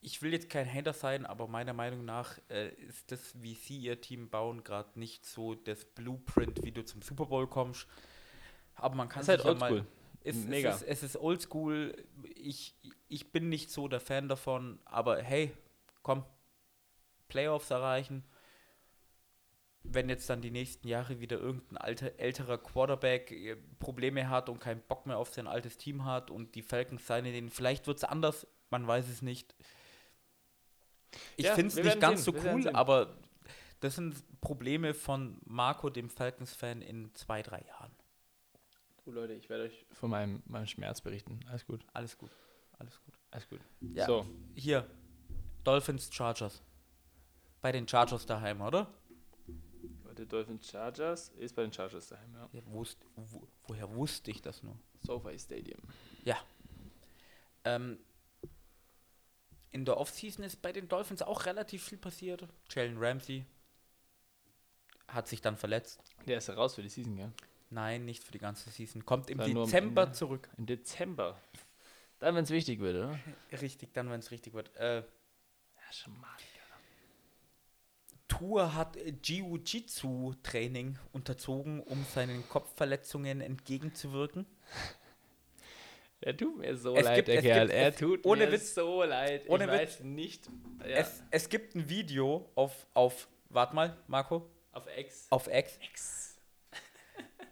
ich 0.00 0.20
will 0.20 0.32
jetzt 0.32 0.50
kein 0.50 0.70
Hater 0.70 0.92
sein, 0.92 1.24
aber 1.24 1.48
meiner 1.48 1.72
Meinung 1.72 2.04
nach 2.04 2.38
äh, 2.50 2.68
ist 2.74 3.10
das, 3.10 3.42
wie 3.42 3.54
sie 3.54 3.78
ihr 3.78 4.00
Team 4.00 4.28
bauen, 4.28 4.62
gerade 4.62 4.98
nicht 4.98 5.24
so 5.24 5.54
das 5.54 5.86
Blueprint, 5.86 6.62
wie 6.62 6.72
du 6.72 6.84
zum 6.84 7.00
Super 7.00 7.26
Bowl 7.26 7.46
kommst. 7.46 7.86
Aber 8.74 8.94
man 8.94 9.08
kann 9.08 9.24
Das 9.24 9.38
ist 9.38 9.44
halt 9.44 9.60
ja 9.60 9.68
mal-. 9.68 9.86
Es, 10.22 10.36
Mega. 10.36 10.70
Es 10.70 10.82
ist, 10.82 10.88
es 10.88 11.02
ist 11.02 11.16
oldschool. 11.16 11.94
Ich, 12.34 12.74
ich 13.08 13.30
bin 13.30 13.48
nicht 13.48 13.70
so 13.70 13.88
der 13.88 14.00
Fan 14.00 14.28
davon, 14.28 14.78
aber 14.84 15.22
hey, 15.22 15.52
komm, 16.02 16.24
Playoffs 17.28 17.70
erreichen. 17.70 18.24
Wenn 19.84 20.08
jetzt 20.08 20.28
dann 20.30 20.40
die 20.40 20.50
nächsten 20.50 20.88
Jahre 20.88 21.20
wieder 21.20 21.38
irgendein 21.38 21.76
alter, 21.76 22.18
älterer 22.18 22.58
Quarterback 22.58 23.30
äh, 23.30 23.56
Probleme 23.78 24.28
hat 24.28 24.48
und 24.48 24.58
keinen 24.58 24.80
Bock 24.82 25.06
mehr 25.06 25.18
auf 25.18 25.32
sein 25.32 25.46
altes 25.46 25.76
Team 25.76 26.04
hat 26.04 26.30
und 26.30 26.54
die 26.54 26.62
Falcons 26.62 27.06
seine 27.06 27.32
den, 27.32 27.50
vielleicht 27.50 27.86
wird 27.86 27.98
es 27.98 28.04
anders, 28.04 28.46
man 28.70 28.86
weiß 28.86 29.08
es 29.08 29.22
nicht. 29.22 29.54
Ich 31.36 31.44
Ja, 31.44 31.54
finde 31.54 31.68
es 31.68 31.76
nicht 31.76 32.00
ganz 32.00 32.24
sehen, 32.24 32.34
so 32.34 32.48
cool, 32.48 32.68
aber 32.70 33.16
das 33.80 33.96
sind 33.96 34.16
Probleme 34.40 34.94
von 34.94 35.38
Marco, 35.44 35.90
dem 35.90 36.08
Falcons-Fan, 36.08 36.80
in 36.80 37.14
zwei, 37.14 37.42
drei 37.42 37.60
Jahren. 37.60 37.92
Du 39.04 39.12
Leute, 39.12 39.34
ich 39.34 39.50
werde 39.50 39.64
euch 39.64 39.84
von 39.92 40.08
meinem, 40.08 40.42
meinem 40.46 40.66
Schmerz 40.66 41.02
berichten. 41.02 41.40
Alles 41.46 41.66
gut. 41.66 41.84
Alles 41.92 42.16
gut. 42.16 42.30
Alles 42.78 42.98
gut. 43.04 43.14
Alles 43.30 43.48
gut. 43.48 43.60
Ja. 43.80 44.06
So, 44.06 44.26
Hier, 44.54 44.88
Dolphins 45.62 46.12
Chargers. 46.12 46.62
Bei 47.60 47.72
den 47.72 47.86
Chargers 47.86 48.24
daheim, 48.24 48.62
oder? 48.62 48.88
Warte, 50.14 50.26
Dolphins 50.28 50.70
Chargers 50.70 51.30
ist 51.30 51.56
bei 51.56 51.62
den 51.62 51.72
Chargers 51.72 52.06
daheim, 52.06 52.32
ja. 52.34 52.48
Ja, 52.52 52.60
wusst, 52.66 52.98
wo, 53.16 53.48
woher 53.66 53.92
wusste 53.96 54.30
ich 54.30 54.40
das 54.40 54.62
nur? 54.62 54.78
SoFi 55.04 55.36
Stadium. 55.38 55.80
Ähm, 57.64 57.98
in 59.72 59.84
der 59.84 59.96
Offseason 59.96 60.44
ist 60.44 60.62
bei 60.62 60.70
den 60.70 60.86
Dolphins 60.86 61.22
auch 61.22 61.46
relativ 61.46 61.82
viel 61.82 61.98
passiert. 61.98 62.46
Jalen 62.70 62.96
Ramsey 62.98 63.44
hat 65.08 65.26
sich 65.26 65.40
dann 65.40 65.56
verletzt. 65.56 66.00
Der 66.26 66.38
ist 66.38 66.48
raus 66.50 66.74
für 66.76 66.82
die 66.82 66.90
Season, 66.90 67.16
ja. 67.16 67.32
Nein, 67.70 68.04
nicht 68.04 68.22
für 68.22 68.30
die 68.30 68.38
ganze 68.38 68.70
Season. 68.70 69.04
Kommt 69.04 69.30
im 69.30 69.40
am 69.40 69.52
Dezember 69.52 70.02
Ende. 70.04 70.14
zurück. 70.14 70.48
Im 70.58 70.66
Dezember. 70.66 71.40
Dann, 72.20 72.36
wenn 72.36 72.44
es 72.44 72.50
wichtig 72.50 72.78
wird, 72.78 72.96
oder? 72.96 73.18
Richtig, 73.60 73.92
dann, 73.94 74.10
wenn 74.10 74.20
es 74.20 74.30
richtig 74.30 74.52
wird. 74.54 74.74
Äh, 74.76 74.98
Ja, 74.98 75.92
schon 75.92 76.16
mal. 76.20 76.36
Tour 78.38 78.74
hat 78.74 78.96
Jiu-Jitsu-Training 79.22 80.98
unterzogen, 81.12 81.80
um 81.80 82.04
seinen 82.14 82.48
Kopfverletzungen 82.48 83.40
entgegenzuwirken. 83.40 84.46
Er 86.20 86.36
tut 86.36 86.56
mir 86.58 86.76
so 86.76 86.96
Es 86.96 87.04
leid, 87.04 87.16
gibt- 87.16 87.28
der 87.28 87.42
Kerl. 87.42 87.66
gibt- 87.66 87.74
er 87.78 87.94
tut 87.94 88.24
ohne 88.24 88.46
mir 88.46 88.52
Witz- 88.52 88.74
so 88.74 89.02
leid. 89.02 89.44
ohne 89.48 89.64
ich 89.64 89.70
Witz. 89.70 89.80
weiß 89.80 90.00
nicht. 90.00 90.48
Ja, 90.80 90.86
Es, 90.86 91.22
es 91.30 91.48
gibt 91.48 91.74
ein 91.74 91.88
Video 91.88 92.50
auf, 92.54 92.86
auf, 92.94 93.28
warte 93.50 93.74
mal, 93.74 93.96
Marco, 94.06 94.48
auf 94.72 94.86
X. 94.96 95.26
auf 95.30 95.48
X. 95.48 95.78
X. 95.90 96.38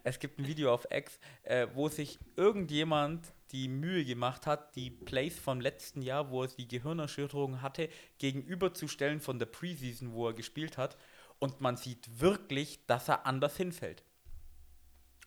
Es 0.03 0.19
gibt 0.19 0.39
ein 0.39 0.47
Video 0.47 0.73
auf 0.73 0.85
X, 0.91 1.19
äh, 1.43 1.67
wo 1.75 1.87
sich 1.87 2.17
irgendjemand 2.35 3.31
die 3.53 3.69
Mühe 3.69 4.03
gemacht 4.03 4.45
hat, 4.45 4.75
die 4.75 4.89
Plays 4.89 5.39
vom 5.39 5.61
letzten 5.61 6.01
Jahr, 6.01 6.29
wo 6.31 6.43
er 6.43 6.49
die 6.49 6.67
Gehirnerschütterung 6.67 7.61
hatte, 7.61 7.87
gegenüberzustellen 8.17 9.21
von 9.21 9.39
der 9.39 9.45
Preseason, 9.45 10.11
wo 10.11 10.27
er 10.27 10.33
gespielt 10.33 10.77
hat. 10.77 10.97
Und 11.39 11.61
man 11.61 11.77
sieht 11.77 12.19
wirklich, 12.19 12.85
dass 12.87 13.07
er 13.07 13.25
anders 13.25 13.55
hinfällt. 13.55 14.03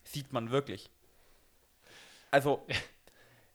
Sieht 0.03 0.31
man 0.33 0.51
wirklich. 0.51 0.89
Also, 2.29 2.65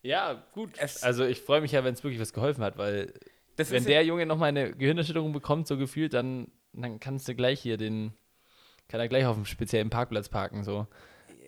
Ja, 0.03 0.45
gut. 0.53 0.71
Also 1.03 1.25
ich 1.25 1.41
freue 1.41 1.61
mich 1.61 1.73
ja, 1.73 1.85
wenn 1.85 1.95
es 1.95 2.03
wirklich 2.03 2.21
was 2.21 2.33
geholfen 2.33 2.65
hat, 2.65 2.77
weil 2.77 3.13
wenn 3.57 3.85
der 3.85 4.05
Junge 4.05 4.27
nochmal 4.27 4.49
eine 4.49 4.73
Gehirnerschütterung 4.73 5.33
bekommt, 5.33 5.69
so 5.69 5.77
gefühlt, 5.77 6.13
dann, 6.13 6.51
dann 6.73 6.99
kannst 6.99 7.29
du 7.29 7.35
gleich 7.35 7.61
hier 7.61 7.77
den, 7.77 8.13
kann 8.89 8.99
er 8.99 9.09
gleich 9.09 9.25
auf 9.27 9.37
einem 9.37 9.45
speziellen 9.45 9.91
Parkplatz 9.91 10.29
parken, 10.29 10.65
so. 10.65 10.89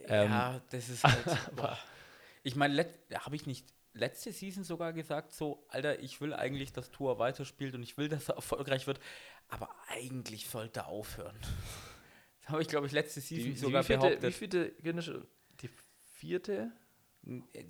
ähm, 0.07 0.31
ja, 0.31 0.61
das 0.71 0.89
ist 0.89 1.03
halt. 1.03 1.39
ich 2.45 2.55
meine, 2.55 2.87
habe 3.15 3.35
ich 3.35 3.47
nicht 3.47 3.67
letzte 3.95 4.31
Season 4.33 4.63
sogar 4.65 4.93
gesagt, 4.93 5.33
so, 5.33 5.65
Alter, 5.69 5.99
ich 6.01 6.21
will 6.21 6.33
eigentlich, 6.33 6.73
dass 6.73 6.91
Tour 6.91 7.19
weiterspielt 7.19 7.75
und 7.75 7.83
ich 7.83 7.97
will, 7.99 8.09
dass 8.09 8.29
er 8.29 8.37
erfolgreich 8.37 8.87
wird, 8.87 9.01
aber 9.49 9.69
eigentlich 9.89 10.49
sollte 10.49 10.81
er 10.81 10.87
aufhören. 10.89 11.37
Das 12.43 12.51
habe 12.51 12.63
ich, 12.63 12.69
glaube 12.69 12.87
ich, 12.87 12.93
letzte 12.93 13.21
Season 13.21 13.53
Die, 13.53 13.57
sogar 13.59 13.83
wie 13.83 13.87
vierte, 13.87 14.07
behauptet. 14.19 14.41
wie 14.41 14.49
Gehirnerschütterung? 14.83 15.27
Die 15.63 15.71
vierte? 16.15 16.73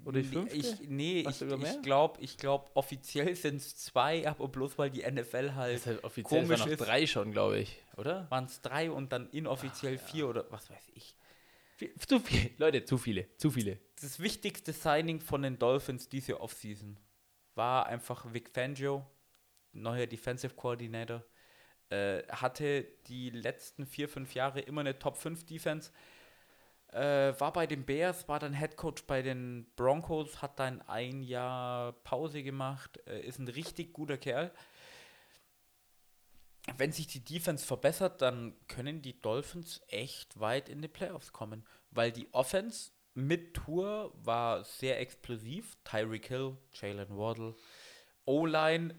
Oder 0.05 0.21
die 0.21 0.27
Nee, 0.29 0.33
fünfte? 0.33 0.57
Ich, 0.57 0.81
nee, 0.89 1.21
ich, 1.29 1.41
ich 1.43 1.83
glaube, 1.83 2.21
ich 2.21 2.37
glaub, 2.39 2.73
offiziell 2.75 3.37
sind 3.37 3.57
es 3.59 3.77
zwei, 3.77 4.27
aber 4.27 4.49
bloß 4.49 4.77
weil 4.79 4.91
die 4.91 5.09
NFL 5.09 5.55
halt, 5.55 5.75
Das 5.75 5.81
ist 5.83 5.87
halt 5.87 6.03
offiziell 6.05 6.43
komisch 6.43 6.59
waren 6.59 6.69
noch 6.71 6.75
ist. 6.77 6.81
drei 6.85 7.07
schon, 7.07 7.31
glaube 7.31 7.61
ich, 7.61 7.79
oder? 7.97 8.29
waren 8.33 8.47
es 8.47 8.61
drei 8.63 8.91
und 8.91 9.13
dann 9.13 9.31
inoffiziell 9.31 9.97
vier 9.99 10.29
oder 10.29 10.51
was 10.51 10.69
weiß 10.71 10.89
ich. 10.95 11.15
Viel- 11.77 11.95
Zu 11.95 12.19
viele. 12.19 12.51
Leute, 12.59 12.85
zu 12.85 12.99
viele. 12.99 13.29
Zu 13.37 13.51
viele. 13.53 13.79
Das 14.01 14.19
wichtigste 14.19 14.73
Signing 14.73 15.21
von 15.21 15.43
den 15.43 15.59
Dolphins 15.59 16.09
diese 16.09 16.41
Offseason 16.41 16.99
war 17.55 17.87
einfach 17.87 18.33
Vic 18.33 18.51
Fangio, 18.51 19.07
neuer 19.73 20.07
Defensive 20.07 20.55
Coordinator. 20.55 21.25
äh, 21.91 22.23
hatte 22.29 22.85
die 23.07 23.31
letzten 23.31 23.87
vier, 23.87 24.09
fünf 24.09 24.35
Jahre 24.35 24.61
immer 24.61 24.81
eine 24.81 24.99
Top 24.99 25.17
5 25.17 25.45
Defense. 25.47 25.93
Äh, 26.89 27.39
war 27.39 27.53
bei 27.53 27.67
den 27.67 27.85
Bears, 27.85 28.29
war 28.29 28.39
dann 28.39 28.55
Head 28.55 28.77
Coach 28.77 29.05
bei 29.05 29.23
den 29.23 29.67
Broncos, 29.77 30.43
hat 30.43 30.59
dann 30.59 30.81
ein 30.83 31.23
Jahr 31.23 31.93
Pause 32.05 32.43
gemacht, 32.43 33.01
äh, 33.07 33.21
ist 33.21 33.39
ein 33.39 33.49
richtig 33.49 33.93
guter 33.93 34.17
Kerl. 34.17 34.53
Wenn 36.79 36.93
sich 36.93 37.07
die 37.07 37.25
Defense 37.25 37.65
verbessert, 37.67 38.23
dann 38.23 38.55
können 38.69 39.03
die 39.03 39.21
Dolphins 39.21 39.83
echt 39.89 40.41
weit 40.41 40.69
in 40.69 40.81
die 40.81 40.89
Playoffs 40.89 41.33
kommen, 41.33 41.67
weil 41.91 42.11
die 42.11 42.33
Offense 42.33 42.93
mit 43.15 43.55
Tour 43.55 44.13
war 44.23 44.65
sehr 44.65 45.01
explosiv. 45.01 45.77
Tyreek 45.85 46.27
Hill, 46.27 46.57
Jalen 46.73 47.17
Waddle, 47.17 47.55
O-Line 48.25 48.95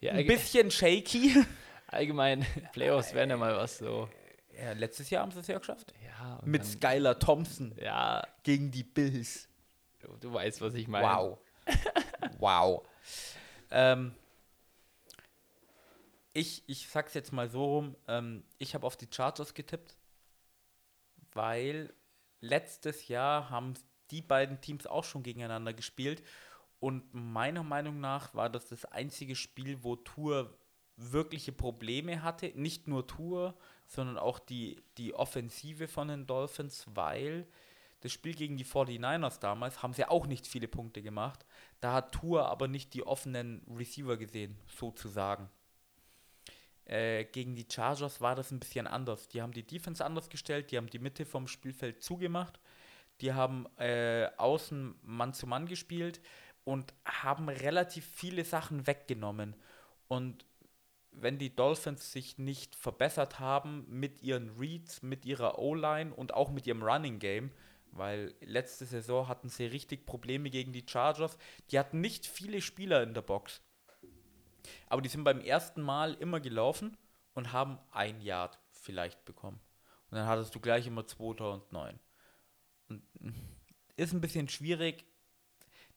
Ja, 0.00 0.12
ein 0.12 0.26
bisschen 0.26 0.70
shaky. 0.70 1.44
allgemein, 1.86 2.44
Playoffs 2.72 3.14
wären 3.14 3.30
ja 3.30 3.36
mal 3.36 3.54
was 3.56 3.78
so. 3.78 4.08
Ja, 4.56 4.72
letztes 4.72 5.10
Jahr 5.10 5.22
haben 5.22 5.32
sie 5.32 5.40
es 5.40 5.46
ja 5.46 5.58
geschafft. 5.58 5.92
Ja, 6.04 6.40
Mit 6.44 6.64
Skylar 6.64 7.18
Thompson 7.18 7.74
Ja, 7.80 8.26
gegen 8.42 8.70
die 8.70 8.82
Bills. 8.82 9.48
du, 10.00 10.08
du 10.16 10.32
weißt, 10.32 10.60
was 10.60 10.74
ich 10.74 10.88
meine. 10.88 11.06
Wow. 11.06 11.38
wow. 12.38 12.86
Ähm, 13.70 14.14
ich, 16.34 16.62
ich 16.66 16.88
sag's 16.88 17.14
jetzt 17.14 17.32
mal 17.32 17.48
so 17.48 17.64
rum, 17.64 17.96
ähm, 18.08 18.44
ich 18.58 18.74
habe 18.74 18.86
auf 18.86 18.96
die 18.96 19.08
Chargers 19.10 19.54
getippt, 19.54 19.96
weil 21.32 21.92
letztes 22.42 23.08
Jahr 23.08 23.48
haben 23.48 23.72
die 24.10 24.20
beiden 24.20 24.60
Teams 24.60 24.86
auch 24.86 25.04
schon 25.04 25.22
gegeneinander 25.22 25.72
gespielt 25.72 26.22
und 26.80 27.14
meiner 27.14 27.62
Meinung 27.62 28.00
nach 28.00 28.34
war 28.34 28.50
das 28.50 28.68
das 28.68 28.84
einzige 28.84 29.36
Spiel, 29.36 29.82
wo 29.82 29.96
Tour 29.96 30.58
wirkliche 30.96 31.52
Probleme 31.52 32.22
hatte. 32.22 32.52
Nicht 32.54 32.88
nur 32.88 33.06
Tour, 33.06 33.54
sondern 33.86 34.18
auch 34.18 34.38
die, 34.38 34.82
die 34.98 35.14
Offensive 35.14 35.88
von 35.88 36.08
den 36.08 36.26
Dolphins, 36.26 36.84
weil 36.92 37.46
das 38.00 38.10
Spiel 38.12 38.34
gegen 38.34 38.56
die 38.56 38.64
49ers 38.64 39.38
damals 39.38 39.82
haben 39.82 39.92
sie 39.92 40.04
auch 40.04 40.26
nicht 40.26 40.46
viele 40.46 40.66
Punkte 40.66 41.02
gemacht. 41.02 41.46
Da 41.80 41.92
hat 41.92 42.12
Tour 42.12 42.46
aber 42.48 42.66
nicht 42.66 42.94
die 42.94 43.06
offenen 43.06 43.64
Receiver 43.70 44.16
gesehen, 44.16 44.58
sozusagen. 44.66 45.48
Äh, 46.84 47.24
gegen 47.24 47.54
die 47.54 47.66
Chargers 47.70 48.20
war 48.20 48.34
das 48.34 48.50
ein 48.50 48.60
bisschen 48.60 48.86
anders. 48.86 49.28
Die 49.28 49.40
haben 49.40 49.52
die 49.52 49.66
Defense 49.66 50.04
anders 50.04 50.28
gestellt, 50.28 50.70
die 50.70 50.76
haben 50.76 50.90
die 50.90 50.98
Mitte 50.98 51.24
vom 51.24 51.46
Spielfeld 51.46 52.02
zugemacht, 52.02 52.58
die 53.20 53.32
haben 53.32 53.66
äh, 53.78 54.28
außen 54.36 54.96
Mann 55.02 55.32
zu 55.32 55.46
Mann 55.46 55.66
gespielt 55.66 56.20
und 56.64 56.92
haben 57.04 57.48
relativ 57.48 58.04
viele 58.06 58.44
Sachen 58.44 58.86
weggenommen. 58.86 59.54
Und 60.08 60.44
wenn 61.12 61.38
die 61.38 61.54
Dolphins 61.54 62.12
sich 62.12 62.38
nicht 62.38 62.74
verbessert 62.74 63.38
haben 63.38 63.84
mit 63.88 64.22
ihren 64.22 64.50
Reads, 64.58 65.02
mit 65.02 65.24
ihrer 65.24 65.58
O-Line 65.58 66.14
und 66.14 66.34
auch 66.34 66.50
mit 66.50 66.66
ihrem 66.66 66.82
Running 66.82 67.18
Game, 67.18 67.50
weil 67.92 68.34
letzte 68.40 68.86
Saison 68.86 69.28
hatten 69.28 69.48
sie 69.48 69.66
richtig 69.66 70.06
Probleme 70.06 70.50
gegen 70.50 70.72
die 70.72 70.86
Chargers. 70.86 71.36
Die 71.70 71.78
hatten 71.78 72.00
nicht 72.00 72.26
viele 72.26 72.62
Spieler 72.62 73.02
in 73.02 73.12
der 73.12 73.22
Box. 73.22 73.60
Aber 74.88 75.02
die 75.02 75.08
sind 75.08 75.24
beim 75.24 75.40
ersten 75.40 75.82
Mal 75.82 76.14
immer 76.14 76.40
gelaufen 76.40 76.96
und 77.34 77.52
haben 77.52 77.78
ein 77.90 78.20
Yard 78.20 78.58
vielleicht 78.70 79.24
bekommen. 79.24 79.60
Und 80.10 80.18
dann 80.18 80.26
hattest 80.26 80.54
du 80.54 80.60
gleich 80.60 80.86
immer 80.86 81.06
2009. 81.06 81.98
Und 82.88 83.02
mm, 83.20 83.30
ist 83.96 84.12
ein 84.12 84.20
bisschen 84.20 84.48
schwierig. 84.48 85.04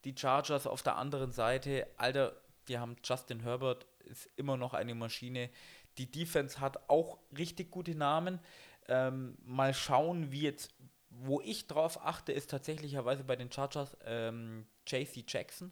Die 0.03 0.15
Chargers 0.17 0.67
auf 0.67 0.83
der 0.83 0.95
anderen 0.97 1.31
Seite, 1.31 1.87
Alter, 1.97 2.39
die 2.67 2.77
haben 2.77 2.95
Justin 3.03 3.41
Herbert, 3.41 3.85
ist 4.05 4.29
immer 4.35 4.57
noch 4.57 4.73
eine 4.73 4.95
Maschine. 4.95 5.49
Die 5.97 6.09
Defense 6.09 6.59
hat 6.59 6.89
auch 6.89 7.19
richtig 7.35 7.71
gute 7.71 7.95
Namen. 7.95 8.39
Ähm, 8.87 9.37
mal 9.43 9.73
schauen, 9.73 10.31
wie 10.31 10.41
jetzt, 10.41 10.73
wo 11.09 11.41
ich 11.41 11.67
drauf 11.67 12.05
achte, 12.05 12.31
ist 12.31 12.51
tatsächlicherweise 12.51 13.23
bei 13.23 13.35
den 13.35 13.51
Chargers 13.51 13.97
ähm, 14.05 14.67
JC 14.87 15.23
Jackson. 15.27 15.71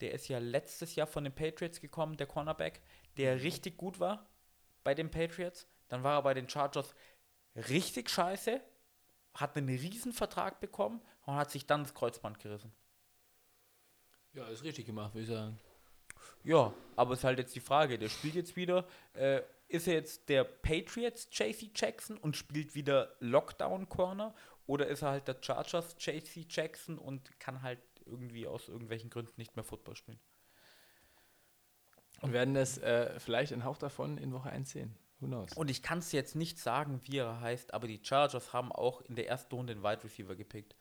Der 0.00 0.12
ist 0.12 0.28
ja 0.28 0.38
letztes 0.38 0.94
Jahr 0.96 1.06
von 1.06 1.24
den 1.24 1.34
Patriots 1.34 1.80
gekommen, 1.80 2.16
der 2.16 2.26
Cornerback, 2.26 2.80
der 3.16 3.42
richtig 3.42 3.76
gut 3.76 4.00
war 4.00 4.28
bei 4.82 4.94
den 4.94 5.10
Patriots. 5.10 5.66
Dann 5.88 6.02
war 6.02 6.18
er 6.18 6.22
bei 6.22 6.34
den 6.34 6.48
Chargers 6.48 6.94
richtig 7.54 8.10
scheiße, 8.10 8.60
hat 9.34 9.56
einen 9.56 9.68
riesen 9.68 10.12
Vertrag 10.12 10.60
bekommen 10.60 11.00
und 11.26 11.34
hat 11.34 11.50
sich 11.50 11.66
dann 11.66 11.82
das 11.82 11.94
Kreuzband 11.94 12.38
gerissen. 12.40 12.72
Ja, 14.32 14.46
ist 14.48 14.64
richtig 14.64 14.86
gemacht, 14.86 15.14
würde 15.14 15.22
ich 15.22 15.28
sagen. 15.28 15.58
Ja, 16.42 16.74
aber 16.96 17.12
es 17.12 17.20
ist 17.20 17.24
halt 17.24 17.38
jetzt 17.38 17.54
die 17.54 17.60
Frage, 17.60 17.98
der 17.98 18.08
spielt 18.08 18.34
jetzt 18.34 18.56
wieder, 18.56 18.86
äh, 19.14 19.42
ist 19.68 19.86
er 19.86 19.94
jetzt 19.94 20.28
der 20.28 20.44
Patriots 20.44 21.28
JC 21.32 21.70
Jackson 21.74 22.18
und 22.18 22.36
spielt 22.36 22.74
wieder 22.74 23.16
Lockdown 23.20 23.88
Corner 23.88 24.34
oder 24.66 24.86
ist 24.88 25.02
er 25.02 25.10
halt 25.10 25.28
der 25.28 25.36
Chargers 25.40 25.96
JC 25.98 26.46
Jackson 26.48 26.98
und 26.98 27.38
kann 27.38 27.62
halt 27.62 27.80
irgendwie 28.06 28.46
aus 28.46 28.68
irgendwelchen 28.68 29.10
Gründen 29.10 29.34
nicht 29.36 29.56
mehr 29.56 29.64
Football 29.64 29.96
spielen? 29.96 30.20
Und 32.20 32.32
werden 32.32 32.54
das 32.54 32.78
äh, 32.78 33.18
vielleicht 33.18 33.52
ein 33.52 33.64
Hauch 33.64 33.76
davon 33.76 34.18
in 34.18 34.32
Woche 34.32 34.50
1 34.50 34.70
sehen. 34.70 34.96
Who 35.20 35.26
knows? 35.26 35.52
Und 35.54 35.70
ich 35.70 35.82
kann 35.82 35.98
es 35.98 36.12
jetzt 36.12 36.36
nicht 36.36 36.58
sagen, 36.58 37.00
wie 37.04 37.18
er 37.18 37.40
heißt, 37.40 37.74
aber 37.74 37.86
die 37.86 38.00
Chargers 38.02 38.52
haben 38.52 38.72
auch 38.72 39.00
in 39.02 39.14
der 39.14 39.28
ersten 39.28 39.54
Runde 39.54 39.74
den 39.74 39.82
Wide 39.82 40.04
Receiver 40.04 40.34
gepickt. 40.34 40.74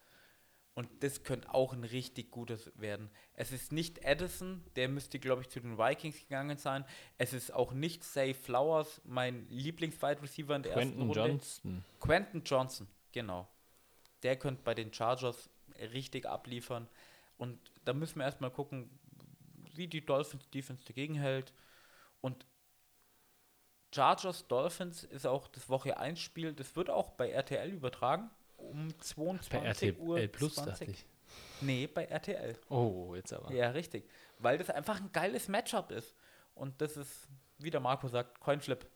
Und 0.75 0.89
das 1.03 1.23
könnte 1.23 1.53
auch 1.53 1.73
ein 1.73 1.83
richtig 1.83 2.31
gutes 2.31 2.71
werden. 2.75 3.11
Es 3.35 3.51
ist 3.51 3.71
nicht 3.71 4.03
Addison, 4.03 4.63
der 4.75 4.89
müsste, 4.89 5.19
glaube 5.19 5.43
ich, 5.43 5.49
zu 5.49 5.59
den 5.59 5.77
Vikings 5.77 6.19
gegangen 6.19 6.57
sein. 6.57 6.83
Es 7.19 7.31
ist 7.31 7.53
auch 7.53 7.73
nicht 7.73 8.03
Say 8.03 8.33
Flowers, 8.33 8.99
mein 9.05 9.47
Lieblings-Wide 9.49 10.23
Receiver 10.23 10.55
in 10.55 10.63
der 10.63 10.71
ersten 10.73 10.89
Quentin 10.89 11.07
Runde. 11.07 11.19
Johnston. 11.19 11.85
Quentin 11.99 12.43
Johnson, 12.43 12.87
genau. 13.11 13.47
Der 14.23 14.35
könnte 14.35 14.63
bei 14.63 14.73
den 14.73 14.91
Chargers 14.91 15.47
richtig 15.93 16.25
abliefern. 16.25 16.87
Und 17.43 17.59
da 17.83 17.91
müssen 17.91 18.19
wir 18.19 18.23
erstmal 18.23 18.51
gucken, 18.51 18.89
wie 19.75 19.87
die 19.89 20.05
Dolphins 20.05 20.49
Defense 20.49 20.81
dagegen 20.85 21.15
hält. 21.15 21.53
Und 22.21 22.45
Chargers 23.93 24.47
Dolphins 24.47 25.03
ist 25.03 25.27
auch 25.27 25.49
das 25.49 25.67
Woche 25.67 25.97
1 25.97 26.21
Spiel, 26.21 26.53
das 26.53 26.73
wird 26.77 26.89
auch 26.89 27.11
bei 27.11 27.31
RTL 27.31 27.69
übertragen. 27.69 28.29
Um 28.55 28.97
22 28.97 29.51
Bei 29.51 29.65
RTL 29.65 29.97
Uhr. 29.97 30.19
Plus 30.27 30.55
20. 30.55 30.71
dachte 30.71 30.91
ich. 30.91 31.05
Nee, 31.59 31.85
bei 31.87 32.05
RTL. 32.05 32.57
Oh, 32.69 33.13
jetzt 33.13 33.33
aber. 33.33 33.51
Ja, 33.51 33.71
richtig. 33.71 34.09
Weil 34.39 34.57
das 34.57 34.69
einfach 34.69 35.01
ein 35.01 35.11
geiles 35.11 35.49
Matchup 35.49 35.91
ist. 35.91 36.15
Und 36.55 36.79
das 36.79 36.95
ist, 36.95 37.27
wie 37.57 37.71
der 37.71 37.81
Marco 37.81 38.07
sagt, 38.07 38.39
Coinflip. 38.39 38.87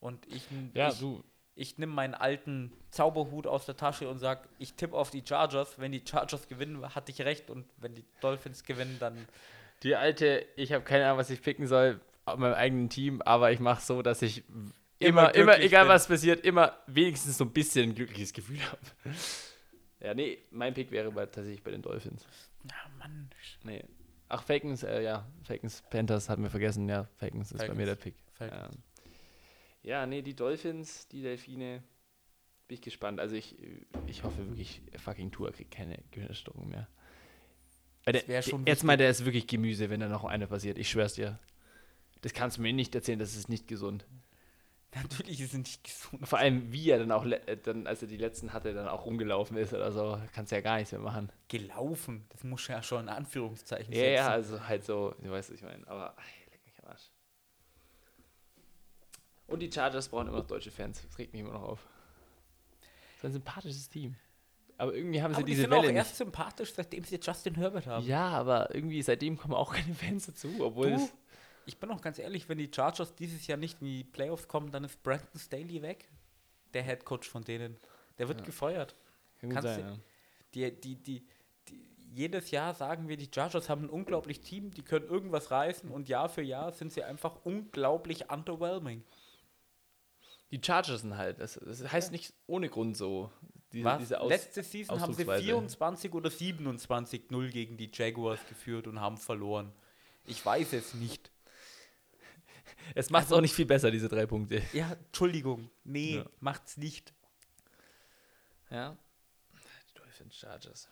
Und 0.00 0.26
ich, 0.26 0.46
Ja, 0.74 0.90
ich, 0.90 0.98
du, 0.98 1.24
ich 1.56 1.78
nehme 1.78 1.92
meinen 1.92 2.14
alten 2.14 2.70
Zauberhut 2.90 3.46
aus 3.46 3.66
der 3.66 3.76
Tasche 3.76 4.08
und 4.08 4.18
sage, 4.18 4.42
ich 4.58 4.74
tippe 4.74 4.94
auf 4.94 5.10
die 5.10 5.22
Chargers. 5.26 5.78
Wenn 5.78 5.90
die 5.90 6.02
Chargers 6.08 6.48
gewinnen, 6.48 6.94
hatte 6.94 7.10
ich 7.10 7.20
recht. 7.22 7.50
Und 7.50 7.64
wenn 7.78 7.94
die 7.94 8.04
Dolphins 8.20 8.62
gewinnen, 8.62 8.98
dann. 9.00 9.26
die 9.82 9.96
alte, 9.96 10.46
ich 10.56 10.72
habe 10.72 10.84
keine 10.84 11.06
Ahnung, 11.06 11.18
was 11.18 11.30
ich 11.30 11.42
picken 11.42 11.66
soll 11.66 12.00
auf 12.26 12.38
meinem 12.38 12.54
eigenen 12.54 12.90
Team, 12.90 13.22
aber 13.22 13.52
ich 13.52 13.60
mache 13.60 13.82
so, 13.82 14.02
dass 14.02 14.20
ich 14.20 14.42
immer, 14.98 15.34
immer, 15.34 15.52
glücklich 15.52 15.66
egal 15.66 15.84
bin. 15.84 15.94
was 15.94 16.08
passiert, 16.08 16.44
immer 16.44 16.76
wenigstens 16.86 17.38
so 17.38 17.44
ein 17.44 17.52
bisschen 17.52 17.90
ein 17.90 17.94
glückliches 17.94 18.32
Gefühl 18.32 18.60
habe. 18.62 18.80
Ja, 19.98 20.12
nee, 20.12 20.38
mein 20.50 20.74
Pick 20.74 20.90
wäre 20.90 21.10
bei, 21.10 21.24
tatsächlich 21.24 21.64
bei 21.64 21.70
den 21.70 21.80
Dolphins. 21.80 22.26
Ja, 22.64 22.76
Mann. 22.98 23.30
Nee. 23.64 23.82
Ach, 24.28 24.42
Falcons, 24.42 24.82
äh, 24.82 25.02
ja, 25.02 25.26
Falcons, 25.42 25.82
Panthers 25.88 26.28
hatten 26.28 26.42
wir 26.42 26.50
vergessen. 26.50 26.86
Ja, 26.86 27.08
Falcons 27.16 27.50
ist 27.50 27.58
bei 27.58 27.68
mir 27.74 27.86
Falcons. 27.86 27.88
der 27.88 27.94
Pick. 27.96 28.14
Falcons. 28.34 28.74
Ähm, 28.74 28.82
ja, 29.86 30.04
nee, 30.04 30.20
die 30.20 30.34
Dolphins, 30.34 31.06
die 31.08 31.22
Delfine, 31.22 31.82
bin 32.68 32.74
ich 32.74 32.82
gespannt. 32.82 33.20
Also 33.20 33.36
ich, 33.36 33.56
ich 34.06 34.24
hoffe 34.24 34.46
wirklich, 34.48 34.82
fucking 34.96 35.30
Tour 35.30 35.52
kriegt 35.52 35.70
keine 35.70 36.02
Gehirnerstörung 36.10 36.68
mehr. 36.68 36.88
Das 38.04 38.24
der, 38.26 38.36
jetzt 38.36 38.52
wichtig. 38.52 38.82
mal, 38.82 38.96
der 38.96 39.10
ist 39.10 39.24
wirklich 39.24 39.46
Gemüse, 39.46 39.88
wenn 39.88 40.00
da 40.00 40.08
noch 40.08 40.24
eine 40.24 40.46
passiert. 40.48 40.76
Ich 40.76 40.90
schwör's 40.90 41.14
dir. 41.14 41.38
Das 42.22 42.32
kannst 42.32 42.56
du 42.58 42.62
mir 42.62 42.72
nicht 42.72 42.94
erzählen, 42.94 43.18
das 43.18 43.36
ist 43.36 43.48
nicht 43.48 43.68
gesund. 43.68 44.04
Natürlich 44.94 45.40
ist 45.40 45.52
es 45.52 45.58
nicht 45.58 45.84
gesund. 45.84 46.26
Vor 46.26 46.38
allem, 46.38 46.72
wie 46.72 46.90
er 46.90 46.98
dann 46.98 47.12
auch, 47.12 47.24
äh, 47.26 47.56
dann, 47.62 47.86
als 47.86 48.02
er 48.02 48.08
die 48.08 48.16
letzten 48.16 48.52
hatte, 48.52 48.72
dann 48.74 48.88
auch 48.88 49.04
rumgelaufen 49.06 49.56
ist 49.56 49.72
oder 49.74 49.92
so, 49.92 50.18
kannst 50.32 50.50
du 50.50 50.56
ja 50.56 50.62
gar 50.62 50.76
nichts 50.78 50.90
mehr 50.92 51.00
machen. 51.00 51.30
Gelaufen. 51.48 52.24
Das 52.30 52.42
muss 52.44 52.66
ja 52.66 52.82
schon 52.82 53.02
in 53.02 53.08
Anführungszeichen 53.08 53.92
Ja, 53.92 54.02
ja, 54.04 54.16
setzen. 54.24 54.32
also 54.32 54.66
halt 54.66 54.84
so, 54.84 55.14
du 55.22 55.30
weißt, 55.30 55.50
was 55.50 55.56
ich 55.56 55.62
meine. 55.62 55.86
Aber, 55.86 56.16
ey, 56.18 56.50
leck 56.50 56.64
mich 56.64 56.74
am 56.82 56.88
Arsch. 56.90 57.10
Und 59.46 59.60
die 59.60 59.70
Chargers 59.70 60.08
brauchen 60.08 60.28
immer 60.28 60.38
noch 60.38 60.46
deutsche 60.46 60.70
Fans. 60.70 61.02
Das 61.06 61.18
regt 61.18 61.32
mich 61.32 61.40
immer 61.42 61.52
noch 61.52 61.62
auf. 61.62 61.86
Das 62.80 63.18
ist 63.18 63.24
ein 63.24 63.32
sympathisches 63.34 63.88
Team. 63.88 64.16
Aber 64.78 64.94
irgendwie 64.94 65.22
haben 65.22 65.32
sie 65.32 65.36
Aber 65.38 65.46
die 65.46 65.52
diese 65.52 65.62
sind 65.62 65.72
auch 65.72 65.82
Welle 65.82 65.92
erst 65.92 66.10
nicht. 66.10 66.18
sympathisch, 66.18 66.72
seitdem 66.74 67.04
sie 67.04 67.18
Justin 67.22 67.54
Herbert 67.54 67.86
haben. 67.86 68.04
Ja, 68.06 68.28
aber 68.28 68.74
irgendwie 68.74 69.00
seitdem 69.02 69.38
kommen 69.38 69.54
auch 69.54 69.72
keine 69.72 69.94
Fans 69.94 70.26
dazu, 70.26 70.48
obwohl 70.60 70.90
Du, 70.90 70.94
es. 70.96 71.12
ich 71.64 71.78
bin 71.78 71.90
auch 71.90 72.02
ganz 72.02 72.18
ehrlich, 72.18 72.48
wenn 72.48 72.58
die 72.58 72.70
Chargers 72.74 73.14
dieses 73.14 73.46
Jahr 73.46 73.56
nicht 73.56 73.80
in 73.80 73.86
die 73.86 74.04
Playoffs 74.04 74.48
kommen, 74.48 74.70
dann 74.70 74.84
ist 74.84 75.02
Brandon 75.02 75.38
Staley 75.40 75.80
weg. 75.80 76.08
Der 76.74 76.82
Head 76.82 77.04
Coach 77.06 77.28
von 77.28 77.42
denen. 77.42 77.76
Der 78.18 78.28
wird 78.28 78.40
Ja. 78.40 78.46
gefeuert. 78.46 78.94
Kann 79.40 79.50
kannst 79.50 79.68
sein, 79.68 79.82
du- 80.54 80.62
ja. 80.64 80.70
Die, 80.72 80.80
die, 80.80 80.96
die, 80.96 81.26
die, 81.68 81.86
jedes 82.14 82.50
Jahr 82.50 82.74
sagen 82.74 83.08
wir, 83.08 83.16
die 83.16 83.30
Chargers 83.34 83.68
haben 83.70 83.84
ein 83.84 83.90
unglaublich 83.90 84.40
Team, 84.40 84.72
die 84.72 84.82
können 84.82 85.06
irgendwas 85.06 85.50
reißen 85.50 85.90
und 85.90 86.08
Jahr 86.08 86.28
für 86.28 86.42
Jahr 86.42 86.72
sind 86.72 86.92
sie 86.92 87.02
einfach 87.02 87.36
unglaublich 87.44 88.30
underwhelming. 88.30 89.02
Die 90.52 90.60
Chargers 90.64 91.00
sind 91.02 91.16
halt, 91.16 91.40
das, 91.40 91.54
das 91.64 91.90
heißt 91.90 92.12
nicht 92.12 92.32
ohne 92.46 92.68
Grund 92.68 92.96
so. 92.96 93.30
Diese, 93.72 93.84
Was? 93.84 93.98
diese 93.98 94.20
Aus 94.20 94.28
Letzte 94.30 94.62
Season 94.62 95.00
haben 95.00 95.12
sie 95.12 95.22
Ausdrucksweise. 95.22 95.44
24 95.44 96.14
oder 96.14 96.30
27-0 96.30 97.50
gegen 97.50 97.76
die 97.76 97.90
Jaguars 97.92 98.40
geführt 98.48 98.86
und 98.86 99.00
haben 99.00 99.18
verloren. 99.18 99.72
Ich 100.24 100.44
weiß 100.44 100.72
es 100.74 100.94
nicht. 100.94 101.30
Es 102.94 103.10
macht 103.10 103.24
es 103.24 103.26
Also- 103.26 103.36
auch 103.36 103.40
nicht 103.40 103.54
viel 103.54 103.66
besser, 103.66 103.90
diese 103.90 104.08
drei 104.08 104.26
Punkte. 104.26 104.62
Ja, 104.72 104.92
Entschuldigung. 104.92 105.68
Nee, 105.84 106.16
Ja. 106.18 106.26
macht's 106.40 106.76
nicht. 106.76 107.12
Ja. 108.70 108.96
Die 109.88 109.94
Dolphins 109.94 110.36
Chargers. 110.36 110.88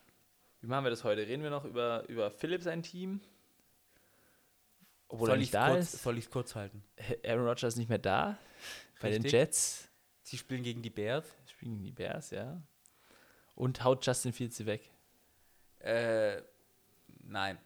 Wie 0.61 0.66
machen 0.66 0.84
wir 0.84 0.90
das 0.90 1.05
heute? 1.05 1.26
Reden 1.26 1.42
wir 1.42 1.50
noch 1.50 1.64
über, 1.64 2.09
über 2.09 2.30
Philipp 2.30 2.62
sein 2.62 2.82
Team? 2.82 3.20
Obwohl 5.09 5.28
er 5.28 5.32
soll 5.32 5.38
nicht 5.38 5.44
ich's 5.46 5.52
da 5.52 5.68
kurz, 5.70 5.94
ist. 5.94 6.02
Soll 6.02 6.18
ich 6.18 6.24
es 6.24 6.30
kurz 6.30 6.55
halten? 6.57 6.82
Aaron 7.24 7.46
Rodgers 7.46 7.74
ist 7.74 7.78
nicht 7.78 7.88
mehr 7.88 7.98
da. 7.98 8.36
Bei 9.05 9.18
den. 9.18 9.24
Jets 9.24 9.90
Sie 10.24 10.38
spielen 10.38 10.62
gegen 10.62 10.80
die 10.80 10.90
Bears. 10.90 11.26
spielen 11.46 11.82
die 11.82 11.92
Bears, 11.92 12.30
ja. 12.30 12.62
Und 13.55 13.84
haut 13.84 14.05
Justin 14.05 14.32
Fields 14.32 14.57
sie 14.57 14.64
weg. 14.66 14.90
Äh, 15.80 16.40
nein. 17.22 17.59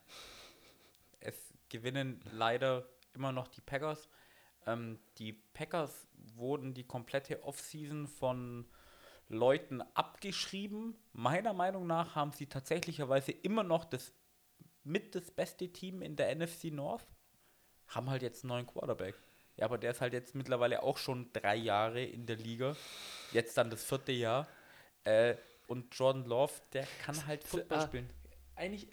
Es 1.21 1.37
gewinnen 1.69 2.21
leider 2.33 2.89
immer 3.15 3.31
noch 3.31 3.47
die 3.47 3.61
Packers. 3.61 4.09
Ähm, 4.67 4.99
die 5.19 5.33
Packers 5.33 6.09
wurden 6.35 6.75
die 6.75 6.85
komplette 6.85 7.45
Offseason 7.45 8.09
von 8.09 8.67
Leuten 9.29 9.81
abgeschrieben. 9.95 10.97
Meiner 11.13 11.53
Meinung 11.53 11.87
nach 11.87 12.17
haben 12.17 12.33
sie 12.33 12.47
tatsächlicherweise 12.47 13.31
immer 13.31 13.63
noch 13.63 13.85
das 13.85 14.13
mit 14.83 15.15
das 15.15 15.31
beste 15.31 15.73
Team 15.73 16.03
in 16.03 16.17
der 16.17 16.35
NFC 16.35 16.65
North. 16.65 17.07
Haben 17.87 18.11
halt 18.11 18.23
jetzt 18.23 18.43
einen 18.43 18.49
neuen 18.49 18.67
Quarterback. 18.67 19.15
Ja, 19.59 19.67
aber 19.67 19.77
der 19.77 19.91
ist 19.91 20.01
halt 20.01 20.13
jetzt 20.13 20.35
mittlerweile 20.35 20.83
auch 20.83 20.97
schon 20.97 21.31
drei 21.33 21.57
Jahre 21.57 22.03
in 22.03 22.27
der 22.27 22.37
Liga. 22.37 22.77
Jetzt 23.33 23.57
dann 23.59 23.71
das 23.71 23.85
vierte 23.85 24.13
Jahr. 24.13 24.47
Äh, 25.05 25.35
und 25.67 25.95
Jordan 25.95 26.25
Love, 26.25 26.53
der 26.73 26.87
kann 27.03 27.27
halt 27.27 27.45
Football 27.45 27.79
ah, 27.79 27.87
spielen. 27.87 28.11
Eigentlich, 28.55 28.89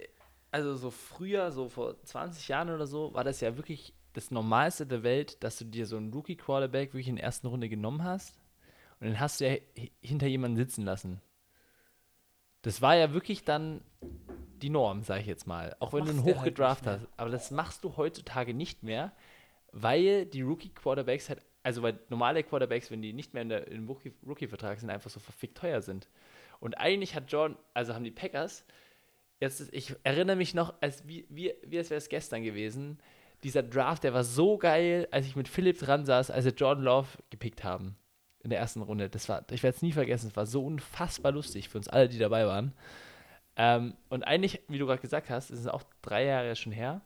also 0.50 0.76
so 0.76 0.90
früher, 0.90 1.50
so 1.52 1.68
vor 1.68 2.02
20 2.02 2.48
Jahren 2.48 2.70
oder 2.70 2.86
so, 2.86 3.14
war 3.14 3.24
das 3.24 3.40
ja 3.40 3.56
wirklich 3.56 3.94
das 4.12 4.30
Normalste 4.30 4.86
der 4.86 5.02
Welt, 5.02 5.42
dass 5.44 5.58
du 5.58 5.64
dir 5.64 5.86
so 5.86 5.96
einen 5.96 6.12
Rookie-Quarterback 6.12 6.92
wirklich 6.92 7.08
in 7.08 7.16
der 7.16 7.24
ersten 7.24 7.46
Runde 7.46 7.68
genommen 7.68 8.02
hast 8.02 8.38
und 9.00 9.06
den 9.06 9.20
hast 9.20 9.40
du 9.40 9.46
ja 9.48 9.56
hi- 9.76 9.92
hinter 10.00 10.26
jemanden 10.26 10.56
sitzen 10.56 10.84
lassen. 10.84 11.20
Das 12.62 12.82
war 12.82 12.96
ja 12.96 13.12
wirklich 13.12 13.44
dann 13.44 13.82
die 14.62 14.70
Norm, 14.70 15.02
sag 15.02 15.20
ich 15.20 15.26
jetzt 15.26 15.46
mal. 15.46 15.76
Auch 15.80 15.92
wenn 15.92 16.04
du 16.06 16.22
hoch 16.24 16.36
halt 16.36 16.44
gedraft 16.44 16.82
nicht 16.82 16.92
mehr. 16.92 17.00
hast. 17.00 17.18
Aber 17.18 17.30
das 17.30 17.50
machst 17.50 17.84
du 17.84 17.96
heutzutage 17.96 18.54
nicht 18.54 18.82
mehr, 18.82 19.12
weil 19.72 20.26
die 20.26 20.42
Rookie-Quarterbacks 20.42 21.28
halt, 21.28 21.40
also 21.62 21.82
weil 21.82 21.98
normale 22.08 22.42
Quarterbacks, 22.42 22.90
wenn 22.90 23.02
die 23.02 23.12
nicht 23.12 23.34
mehr 23.34 23.42
in 23.42 23.48
der, 23.48 23.68
im 23.68 23.88
Rookie- 23.88 24.14
Rookie-Vertrag 24.26 24.78
sind, 24.78 24.90
einfach 24.90 25.10
so 25.10 25.20
verfickt 25.20 25.58
teuer 25.58 25.82
sind. 25.82 26.08
Und 26.60 26.78
eigentlich 26.78 27.14
hat 27.14 27.30
John, 27.30 27.56
also 27.74 27.94
haben 27.94 28.04
die 28.04 28.10
Packers, 28.10 28.64
jetzt 29.40 29.60
ist, 29.60 29.72
ich 29.74 29.94
erinnere 30.02 30.36
mich 30.36 30.54
noch, 30.54 30.74
als 30.80 31.06
wie, 31.06 31.26
wie, 31.28 31.52
wie 31.64 31.78
als 31.78 31.90
wäre 31.90 31.98
es 31.98 32.08
gestern 32.08 32.42
gewesen, 32.42 32.98
dieser 33.42 33.62
Draft, 33.62 34.04
der 34.04 34.14
war 34.14 34.24
so 34.24 34.56
geil, 34.56 35.08
als 35.10 35.26
ich 35.26 35.36
mit 35.36 35.48
Philipp 35.48 35.78
dran 35.78 36.06
saß, 36.06 36.30
als 36.30 36.44
wir 36.44 36.52
Jordan 36.52 36.84
Love 36.84 37.08
gepickt 37.30 37.64
haben 37.64 37.96
in 38.42 38.50
der 38.50 38.58
ersten 38.58 38.80
Runde. 38.80 39.10
Das 39.10 39.28
war, 39.28 39.44
ich 39.50 39.62
werde 39.62 39.76
es 39.76 39.82
nie 39.82 39.92
vergessen, 39.92 40.28
es 40.28 40.36
war 40.36 40.46
so 40.46 40.64
unfassbar 40.64 41.32
lustig 41.32 41.68
für 41.68 41.78
uns 41.78 41.88
alle, 41.88 42.08
die 42.08 42.18
dabei 42.18 42.46
waren. 42.46 42.72
Ähm, 43.56 43.94
und 44.08 44.22
eigentlich, 44.22 44.62
wie 44.68 44.78
du 44.78 44.86
gerade 44.86 45.00
gesagt 45.00 45.30
hast, 45.30 45.50
ist 45.50 45.60
es 45.60 45.66
auch 45.66 45.82
drei 46.02 46.24
Jahre 46.24 46.56
schon 46.56 46.72
her. 46.72 47.02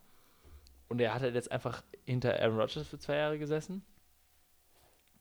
Und 0.91 1.01
er 1.01 1.15
hat 1.15 1.23
halt 1.23 1.37
jetzt 1.37 1.53
einfach 1.53 1.85
hinter 2.05 2.39
Aaron 2.41 2.59
Rodgers 2.59 2.89
für 2.89 2.99
zwei 2.99 3.15
Jahre 3.15 3.39
gesessen. 3.39 3.85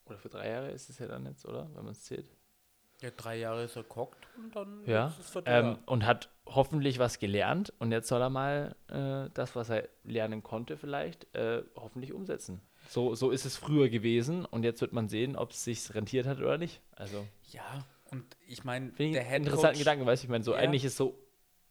Oder 0.06 0.18
für 0.18 0.30
drei 0.30 0.50
Jahre 0.50 0.72
ist 0.72 0.90
es 0.90 0.98
ja 0.98 1.08
dann 1.08 1.28
jetzt, 1.28 1.46
oder? 1.46 1.70
Wenn 1.76 1.84
man 1.84 1.92
es 1.92 2.04
zählt. 2.04 2.28
Ja, 3.02 3.12
drei 3.12 3.38
Jahre 3.38 3.64
ist 3.66 3.76
er 3.76 3.84
geguckt 3.84 4.18
und 4.36 4.56
dann 4.56 4.84
Ja, 4.86 5.08
ist 5.08 5.36
es 5.36 5.44
Ähm, 5.46 5.78
und 5.86 6.08
hat 6.08 6.30
hoffentlich 6.48 6.98
was 6.98 7.20
gelernt. 7.20 7.72
Und 7.78 7.92
jetzt 7.92 8.08
soll 8.08 8.20
er 8.20 8.32
mal 8.32 8.76
äh, 8.88 9.30
das, 9.36 9.56
was 9.56 9.70
er 9.70 9.88
lernen 10.04 10.42
konnte, 10.42 10.76
vielleicht 10.76 11.34
äh, 11.36 11.62
hoffentlich 11.76 12.14
umsetzen. 12.14 12.62
So, 12.88 13.14
so 13.14 13.30
ist 13.30 13.46
es 13.46 13.56
früher 13.56 13.90
gewesen. 13.90 14.46
Und 14.46 14.64
jetzt 14.64 14.82
wird 14.82 14.92
man 14.92 15.08
sehen, 15.08 15.36
ob 15.36 15.52
es 15.52 15.64
sich 15.64 15.94
rentiert 15.94 16.26
hat 16.26 16.40
oder 16.40 16.58
nicht. 16.58 16.82
Also, 16.96 17.28
Ja, 17.52 17.86
und 18.06 18.26
ich 18.48 18.64
meine, 18.64 18.92
ich 18.98 19.14
der 19.14 19.24
Head 19.24 19.38
interessanten 19.38 19.78
Gedanken, 19.78 20.08
weißt 20.08 20.24
du, 20.24 20.26
ich 20.26 20.32
meine, 20.32 20.44
so 20.44 20.54
Ja. 20.54 20.58
eigentlich 20.58 20.84
ist 20.84 20.98
so. 20.98 21.16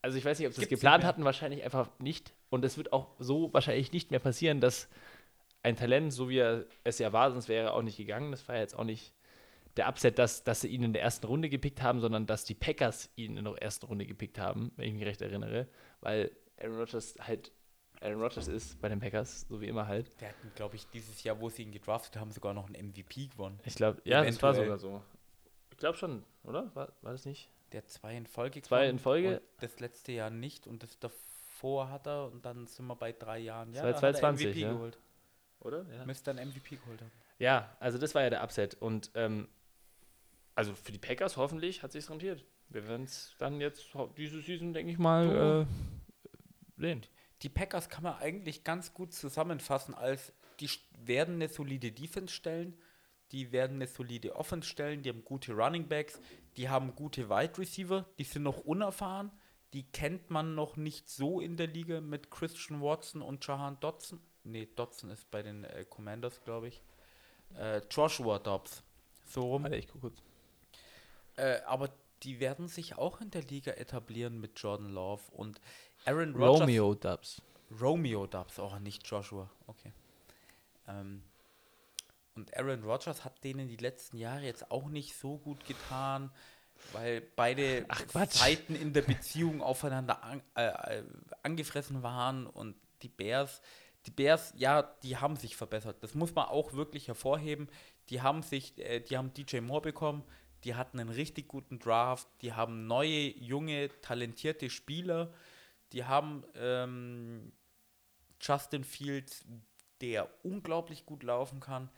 Also, 0.02 0.16
ich 0.16 0.24
weiß 0.24 0.38
nicht, 0.38 0.46
ob 0.46 0.54
sie 0.54 0.62
es 0.62 0.68
geplant 0.68 1.02
hatten, 1.02 1.24
wahrscheinlich 1.24 1.64
einfach 1.64 1.90
nicht. 1.98 2.32
Und 2.50 2.64
es 2.64 2.76
wird 2.76 2.92
auch 2.92 3.08
so 3.18 3.52
wahrscheinlich 3.52 3.92
nicht 3.92 4.10
mehr 4.10 4.20
passieren, 4.20 4.60
dass 4.60 4.88
ein 5.62 5.76
Talent, 5.76 6.12
so 6.12 6.28
wie 6.28 6.38
er 6.38 6.64
es 6.84 6.98
ja 6.98 7.12
war, 7.12 7.30
sonst 7.30 7.48
wäre 7.48 7.66
er 7.66 7.74
auch 7.74 7.82
nicht 7.82 7.96
gegangen. 7.96 8.30
Das 8.30 8.46
war 8.48 8.54
ja 8.54 8.62
jetzt 8.62 8.78
auch 8.78 8.84
nicht 8.84 9.12
der 9.76 9.88
Upset, 9.88 10.18
dass, 10.18 10.44
dass 10.44 10.62
sie 10.62 10.68
ihn 10.68 10.82
in 10.82 10.92
der 10.92 11.02
ersten 11.02 11.26
Runde 11.26 11.48
gepickt 11.48 11.82
haben, 11.82 12.00
sondern 12.00 12.26
dass 12.26 12.44
die 12.44 12.54
Packers 12.54 13.10
ihn 13.16 13.36
in 13.36 13.44
der 13.44 13.54
ersten 13.62 13.86
Runde 13.86 14.06
gepickt 14.06 14.38
haben, 14.38 14.72
wenn 14.76 14.88
ich 14.88 14.94
mich 14.94 15.04
recht 15.04 15.20
erinnere. 15.20 15.68
Weil 16.00 16.30
Aaron 16.60 16.78
Rodgers 16.78 17.14
halt 17.20 17.52
Aaron 18.00 18.20
Rodgers 18.20 18.46
ist 18.46 18.80
bei 18.80 18.88
den 18.88 19.00
Packers, 19.00 19.46
so 19.48 19.60
wie 19.60 19.66
immer 19.66 19.88
halt. 19.88 20.10
Der 20.20 20.28
hat, 20.28 20.36
glaube 20.54 20.76
ich, 20.76 20.86
dieses 20.88 21.22
Jahr, 21.24 21.40
wo 21.40 21.48
sie 21.48 21.62
ihn 21.62 21.72
gedraftet 21.72 22.20
haben, 22.20 22.30
sogar 22.30 22.54
noch 22.54 22.66
einen 22.66 22.90
MVP 22.90 23.26
gewonnen. 23.26 23.58
Ich 23.64 23.74
glaube, 23.74 24.00
ja, 24.04 24.24
das 24.24 24.40
war 24.40 24.50
Eventuell. 24.50 24.78
sogar 24.78 24.78
so. 24.78 25.02
Ich 25.70 25.78
glaube 25.78 25.98
schon, 25.98 26.24
oder? 26.44 26.74
War, 26.74 26.92
war 27.02 27.12
das 27.12 27.24
nicht? 27.24 27.50
Der 27.72 27.82
hat 27.82 27.90
zwei 27.90 28.16
in 28.16 28.26
Folge 28.26 28.62
Zwei 28.62 28.88
in 28.88 28.98
Folge? 28.98 29.42
Das 29.60 29.78
letzte 29.80 30.12
Jahr 30.12 30.30
nicht 30.30 30.66
und 30.66 30.82
das 30.82 30.98
davor 30.98 31.27
hat 31.62 32.06
er 32.06 32.26
und 32.26 32.44
dann 32.44 32.66
sind 32.66 32.86
wir 32.86 32.96
bei 32.96 33.12
drei 33.12 33.38
Jahren. 33.38 33.72
Ja, 33.72 33.82
Das 33.82 34.00
war 34.00 34.00
da 34.00 34.08
hat 34.08 34.14
er 34.14 34.20
2020, 34.20 34.46
MVP 34.46 34.60
ja. 34.60 34.72
geholt. 34.72 34.98
Oder? 35.60 35.86
Ja. 35.92 36.04
Müsste 36.06 36.32
dann 36.34 36.48
MVP 36.48 36.76
geholt 36.76 37.00
haben. 37.00 37.12
Ja, 37.38 37.76
also 37.80 37.98
das 37.98 38.14
war 38.14 38.22
ja 38.22 38.30
der 38.30 38.42
Upset. 38.42 38.74
Und 38.74 39.10
ähm, 39.14 39.48
also 40.54 40.74
für 40.74 40.92
die 40.92 40.98
Packers 40.98 41.36
hoffentlich 41.36 41.82
hat 41.82 41.92
sich 41.92 42.08
rentiert. 42.10 42.44
Wir 42.68 42.86
werden 42.88 43.04
es 43.04 43.34
dann 43.38 43.60
jetzt 43.60 43.90
diese 44.16 44.40
Season, 44.40 44.72
denke 44.72 44.92
ich 44.92 44.98
mal, 44.98 45.66
äh, 45.66 46.80
sehen. 46.80 47.02
Die 47.42 47.48
Packers 47.48 47.88
kann 47.88 48.02
man 48.02 48.18
eigentlich 48.18 48.64
ganz 48.64 48.92
gut 48.92 49.12
zusammenfassen 49.12 49.94
als, 49.94 50.32
die 50.60 50.68
werden 50.98 51.36
eine 51.36 51.48
solide 51.48 51.92
Defense 51.92 52.34
stellen, 52.34 52.76
die 53.30 53.52
werden 53.52 53.76
eine 53.76 53.86
solide 53.86 54.34
Offense 54.34 54.68
stellen, 54.68 55.02
die 55.02 55.10
haben 55.10 55.24
gute 55.24 55.52
Running 55.52 55.86
Backs, 55.86 56.20
die 56.56 56.68
haben 56.68 56.94
gute 56.94 57.30
Wide 57.30 57.56
Receiver, 57.58 58.04
die 58.18 58.24
sind 58.24 58.42
noch 58.42 58.58
unerfahren, 58.58 59.30
die 59.72 59.84
kennt 59.84 60.30
man 60.30 60.54
noch 60.54 60.76
nicht 60.76 61.08
so 61.08 61.40
in 61.40 61.56
der 61.56 61.66
Liga 61.66 62.00
mit 62.00 62.30
Christian 62.30 62.80
Watson 62.80 63.22
und 63.22 63.46
Jahan 63.46 63.78
Dotson. 63.80 64.20
Nee, 64.44 64.68
Dotson 64.76 65.10
ist 65.10 65.30
bei 65.30 65.42
den 65.42 65.64
äh, 65.64 65.84
Commanders, 65.88 66.42
glaube 66.42 66.68
ich. 66.68 66.82
Äh, 67.56 67.82
Joshua 67.90 68.38
Dobbs. 68.38 68.82
So 69.26 69.42
rum. 69.42 69.64
Warte, 69.64 69.76
ich 69.76 69.88
guck 69.88 70.00
kurz. 70.00 70.22
Äh, 71.36 71.60
aber 71.66 71.90
die 72.22 72.40
werden 72.40 72.68
sich 72.68 72.96
auch 72.96 73.20
in 73.20 73.30
der 73.30 73.42
Liga 73.42 73.72
etablieren 73.72 74.40
mit 74.40 74.58
Jordan 74.58 74.90
Love 74.90 75.22
und 75.32 75.60
Aaron 76.04 76.34
Rodgers. 76.34 76.60
Romeo 76.62 76.94
Dubs. 76.94 77.42
Romeo 77.80 78.26
Dubs, 78.26 78.58
auch 78.58 78.78
nicht 78.78 79.06
Joshua. 79.06 79.50
Okay. 79.66 79.92
Ähm, 80.88 81.22
und 82.34 82.56
Aaron 82.56 82.82
Rodgers 82.82 83.24
hat 83.24 83.44
denen 83.44 83.68
die 83.68 83.76
letzten 83.76 84.16
Jahre 84.16 84.44
jetzt 84.44 84.70
auch 84.70 84.88
nicht 84.88 85.16
so 85.16 85.38
gut 85.38 85.66
getan, 85.66 86.30
weil 86.92 87.20
beide 87.20 87.84
Ach. 87.88 88.02
Seiten 88.30 88.74
in 88.74 88.92
der 88.92 89.02
Beziehung 89.02 89.62
aufeinander 89.62 90.22
an, 90.22 90.42
äh, 90.54 90.66
äh, 90.66 91.02
angefressen 91.42 92.02
waren 92.02 92.46
und 92.46 92.76
die 93.02 93.08
Bears, 93.08 93.60
die 94.06 94.10
Bears, 94.10 94.54
ja, 94.56 94.82
die 95.02 95.16
haben 95.16 95.36
sich 95.36 95.56
verbessert. 95.56 96.02
Das 96.02 96.14
muss 96.14 96.34
man 96.34 96.46
auch 96.46 96.72
wirklich 96.72 97.08
hervorheben. 97.08 97.68
Die 98.10 98.22
haben 98.22 98.42
sich, 98.42 98.78
äh, 98.78 99.00
die 99.00 99.18
haben 99.18 99.34
DJ 99.34 99.60
Moore 99.60 99.82
bekommen, 99.82 100.24
die 100.64 100.74
hatten 100.74 100.98
einen 100.98 101.10
richtig 101.10 101.48
guten 101.48 101.78
Draft, 101.78 102.26
die 102.42 102.52
haben 102.52 102.86
neue, 102.86 103.36
junge, 103.38 103.90
talentierte 104.00 104.70
Spieler, 104.70 105.32
die 105.92 106.04
haben 106.04 106.44
ähm, 106.54 107.52
Justin 108.40 108.84
Fields, 108.84 109.44
der 110.00 110.28
unglaublich 110.42 111.06
gut 111.06 111.22
laufen 111.22 111.60
kann, 111.60 111.90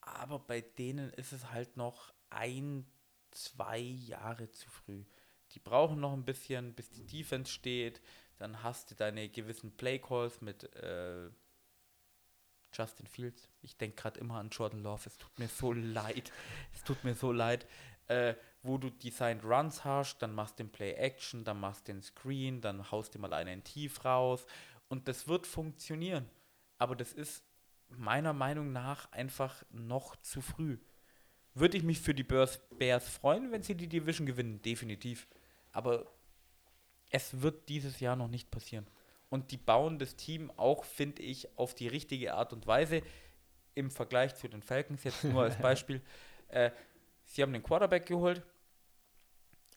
aber 0.00 0.38
bei 0.38 0.60
denen 0.60 1.10
ist 1.10 1.32
es 1.32 1.50
halt 1.50 1.76
noch 1.76 2.12
ein, 2.30 2.86
zwei 3.36 3.78
Jahre 3.78 4.50
zu 4.50 4.68
früh. 4.70 5.04
Die 5.52 5.58
brauchen 5.58 6.00
noch 6.00 6.12
ein 6.12 6.24
bisschen, 6.24 6.74
bis 6.74 6.90
die 6.90 7.06
Defense 7.06 7.52
steht. 7.52 8.00
Dann 8.38 8.62
hast 8.62 8.90
du 8.90 8.94
deine 8.94 9.28
gewissen 9.28 9.76
Playcalls 9.76 10.40
mit 10.40 10.64
äh, 10.74 11.30
Justin 12.72 13.06
Fields. 13.06 13.48
Ich 13.62 13.76
denke 13.76 13.96
gerade 13.96 14.20
immer 14.20 14.38
an 14.38 14.50
Jordan 14.50 14.82
Love. 14.82 15.02
Es 15.06 15.16
tut 15.16 15.38
mir 15.38 15.48
so 15.48 15.72
leid. 15.72 16.32
Es 16.74 16.84
tut 16.84 17.02
mir 17.04 17.14
so 17.14 17.32
leid. 17.32 17.66
Äh, 18.08 18.34
wo 18.62 18.78
du 18.78 18.90
Designed 18.90 19.44
Runs 19.44 19.84
hast, 19.84 20.18
dann 20.18 20.34
machst 20.34 20.58
du 20.58 20.64
den 20.64 20.70
Play 20.70 20.92
Action, 20.92 21.44
dann 21.44 21.60
machst 21.60 21.88
du 21.88 21.92
den 21.92 22.02
Screen, 22.02 22.60
dann 22.60 22.90
haust 22.90 23.14
du 23.14 23.18
mal 23.18 23.32
einen 23.32 23.64
tief 23.64 24.04
raus. 24.04 24.46
Und 24.88 25.08
das 25.08 25.28
wird 25.28 25.46
funktionieren. 25.46 26.28
Aber 26.78 26.94
das 26.94 27.12
ist 27.12 27.44
meiner 27.88 28.32
Meinung 28.32 28.72
nach 28.72 29.10
einfach 29.12 29.64
noch 29.70 30.16
zu 30.16 30.40
früh. 30.40 30.78
Würde 31.56 31.76
ich 31.78 31.82
mich 31.82 32.00
für 32.00 32.14
die 32.14 32.22
Bears, 32.22 32.60
Bears 32.78 33.08
freuen, 33.08 33.50
wenn 33.50 33.62
sie 33.62 33.74
die 33.74 33.88
Division 33.88 34.26
gewinnen? 34.26 34.60
Definitiv. 34.62 35.26
Aber 35.72 36.06
Es 37.10 37.42
wird 37.42 37.68
dieses 37.68 38.00
Jahr 38.00 38.16
noch 38.16 38.28
nicht 38.28 38.50
passieren. 38.50 38.86
Und 39.28 39.50
die 39.52 39.56
bauen 39.58 39.98
das 39.98 40.16
Team 40.16 40.50
auch, 40.56 40.84
finde 40.84 41.22
ich, 41.22 41.56
auf 41.58 41.74
die 41.74 41.88
richtige 41.88 42.34
Art 42.34 42.52
und 42.52 42.66
Weise 42.66 43.02
im 43.74 43.90
Vergleich 43.90 44.34
zu 44.36 44.48
den 44.48 44.62
Falcons. 44.62 45.04
Jetzt 45.04 45.24
nur 45.24 45.42
als 45.42 45.56
Beispiel. 45.60 46.02
Äh, 46.48 46.70
sie 47.24 47.42
haben 47.42 47.52
den 47.52 47.62
Quarterback 47.62 48.06
geholt. 48.06 48.42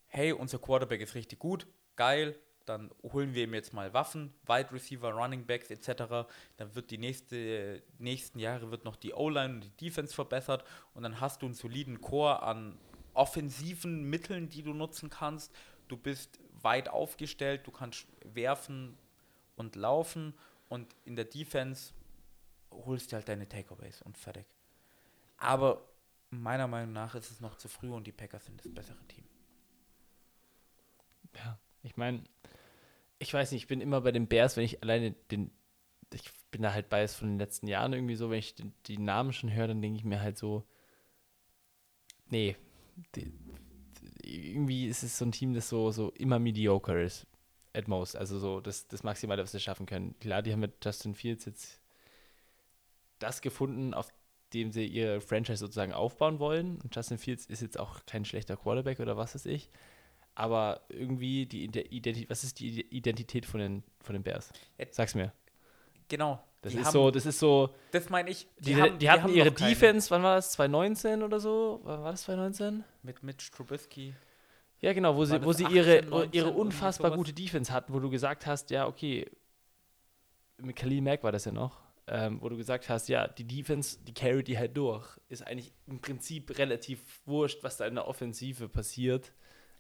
Hey, 0.08 0.34
unser 0.34 0.60
Quarterback 0.60 1.02
ist 1.02 1.16
richtig 1.16 1.40
gut. 1.40 1.68
Geil. 1.96 2.36
Dann 2.70 2.92
holen 3.02 3.34
wir 3.34 3.46
ihm 3.46 3.56
jetzt 3.56 3.74
mal 3.74 3.92
Waffen, 3.96 4.32
Wide 4.46 4.72
Receiver, 4.72 5.10
Running 5.10 5.44
Backs 5.44 5.72
etc. 5.72 6.30
Dann 6.58 6.76
wird 6.76 6.92
die 6.92 7.00
nächste, 7.00 7.82
nächsten 7.98 8.38
Jahre 8.38 8.70
wird 8.70 8.86
noch 8.86 8.96
die 8.96 9.14
O-Line 9.14 9.56
und 9.56 9.62
die 9.64 9.88
Defense 9.88 10.14
verbessert 10.14 10.64
und 10.94 11.02
dann 11.02 11.20
hast 11.20 11.42
du 11.42 11.48
einen 11.48 11.56
soliden 11.56 12.00
Core 12.00 12.44
an 12.44 12.78
offensiven 13.16 14.04
Mitteln, 14.08 14.50
die 14.50 14.62
du 14.62 14.76
nutzen 14.76 15.10
kannst. 15.10 15.52
Du 15.88 15.98
bist 15.98 16.40
weit 16.62 16.90
aufgestellt, 16.90 17.66
du 17.66 17.72
kannst 17.72 18.06
werfen 18.24 18.96
und 19.56 19.76
laufen 19.76 20.36
und 20.68 20.96
in 21.06 21.16
der 21.16 21.26
Defense 21.26 21.94
holst 22.70 23.12
du 23.12 23.16
halt 23.16 23.28
deine 23.28 23.50
Takeaways 23.50 24.04
und 24.04 24.16
fertig. 24.16 24.46
Aber 25.38 25.90
meiner 26.30 26.68
Meinung 26.68 26.94
nach 26.94 27.16
ist 27.16 27.32
es 27.32 27.42
noch 27.42 27.56
zu 27.56 27.68
früh 27.68 27.90
und 27.90 28.06
die 28.06 28.12
Packers 28.12 28.46
sind 28.46 28.64
das 28.64 28.72
bessere 28.72 29.04
Team. 29.08 29.24
Ja, 31.36 31.58
ich 31.82 31.98
meine, 31.98 32.24
ich 33.20 33.34
weiß 33.34 33.52
nicht, 33.52 33.64
ich 33.64 33.68
bin 33.68 33.82
immer 33.82 34.02
bei 34.02 34.12
den 34.12 34.28
Bears, 34.28 34.58
wenn 34.58 34.64
ich 34.64 34.82
alleine 34.82 35.12
den, 35.32 35.52
ich 36.14 36.32
bin 36.52 36.62
da 36.62 36.74
halt 36.74 36.90
beides 36.90 37.16
von 37.16 37.28
den 37.28 37.38
letzten 37.38 37.68
Jahren 37.68 37.94
irgendwie 37.94 38.16
so, 38.16 38.30
wenn 38.30 38.40
ich 38.40 38.56
den, 38.56 38.74
die 38.88 38.98
Namen 38.98 39.34
schon 39.34 39.54
höre, 39.54 39.68
dann 39.68 39.82
denke 39.82 39.98
ich 39.98 40.06
mir 40.06 40.22
halt 40.22 40.38
so, 40.38 40.64
nee, 42.30 42.56
die, 43.16 43.32
die, 44.24 44.54
irgendwie 44.54 44.88
ist 44.88 45.04
es 45.04 45.18
so 45.18 45.26
ein 45.26 45.32
Team, 45.32 45.54
das 45.54 45.70
so, 45.70 45.92
so 45.92 46.12
immer 46.12 46.40
mediocre 46.40 47.04
ist, 47.04 47.28
at 47.74 47.88
most, 47.88 48.16
also 48.16 48.40
so 48.40 48.62
das, 48.62 48.88
das 48.88 49.04
Maximale, 49.04 49.44
was 49.44 49.52
sie 49.52 49.60
schaffen 49.60 49.86
können. 49.86 50.18
Klar, 50.20 50.42
die 50.42 50.54
haben 50.54 50.62
mit 50.62 50.84
Justin 50.84 51.14
Fields 51.14 51.46
jetzt 51.46 51.82
das 53.20 53.42
gefunden, 53.42 53.94
auf 53.94 54.10
dem 54.54 54.72
sie 54.72 54.86
ihre 54.86 55.22
Franchise 55.22 55.58
sozusagen 55.58 55.94
aufbauen 55.94 56.40
wollen. 56.40 56.80
Und 56.82 56.96
Justin 56.96 57.18
Fields 57.18 57.46
ist 57.46 57.62
jetzt 57.62 57.80
auch 57.80 58.06
kein 58.06 58.26
schlechter 58.26 58.58
Quarterback 58.58 59.00
oder 59.00 59.18
was 59.18 59.36
weiß 59.36 59.46
ich. 59.46 59.70
Aber 60.40 60.82
irgendwie 60.88 61.46
die 61.46 61.66
Identität, 61.66 62.30
was 62.30 62.46
ist 62.46 62.62
die 62.62 62.82
Identität 62.96 63.46
von 63.46 63.60
den, 63.60 63.84
von 64.00 64.14
den 64.14 64.24
Bears? 64.24 64.54
Sag's 64.92 65.14
mir. 65.14 65.34
Genau. 66.08 66.42
Das 66.62 66.74
ist 66.74 66.86
haben, 66.86 66.94
so, 66.94 67.12
das 67.12 67.26
ist 67.26 67.40
so. 67.40 67.76
Das 67.92 68.10
meine 68.10 68.30
ich. 68.30 68.48
Die, 68.60 68.74
die, 68.74 68.82
haben, 68.82 68.98
die 69.00 69.10
hatten 69.10 69.30
ihre 69.30 69.52
Defense, 69.52 70.10
wann 70.12 70.24
war 70.24 70.36
das? 70.36 70.52
2019 70.54 71.24
oder 71.24 71.42
so? 71.42 71.82
Wann 71.84 72.02
war 72.02 72.12
das 72.12 72.24
2019? 72.24 72.86
Mit 73.04 73.22
Mitch 73.22 73.52
Trubisky. 73.52 74.14
Ja, 74.80 74.94
genau, 74.94 75.16
wo 75.18 75.26
sie, 75.26 75.44
wo 75.44 75.52
sie 75.52 75.66
18, 75.66 75.78
ihre, 75.78 76.04
19, 76.04 76.34
ihre 76.34 76.52
unfassbar 76.52 77.12
gute 77.12 77.34
Defense 77.34 77.72
hatten, 77.74 77.94
wo 77.94 78.00
du 78.00 78.10
gesagt 78.10 78.46
hast, 78.46 78.70
ja, 78.70 78.88
okay, 78.88 79.30
mit 80.58 80.78
Khalil 80.78 81.02
Mack 81.02 81.24
war 81.24 81.34
das 81.34 81.46
ja 81.46 81.52
noch 81.52 81.78
ähm, 82.12 82.42
wo 82.42 82.50
du 82.50 82.58
gesagt 82.58 82.90
hast, 82.90 83.08
ja, 83.08 83.28
die 83.28 83.46
Defense, 83.46 84.00
die 84.04 84.14
carry 84.14 84.44
die 84.44 84.58
halt 84.58 84.76
durch. 84.76 85.06
Ist 85.30 85.46
eigentlich 85.46 85.72
im 85.86 86.00
Prinzip 86.00 86.58
relativ 86.58 87.00
wurscht, 87.26 87.64
was 87.64 87.78
da 87.78 87.86
in 87.86 87.96
der 87.96 88.08
Offensive 88.08 88.68
passiert. 88.68 89.32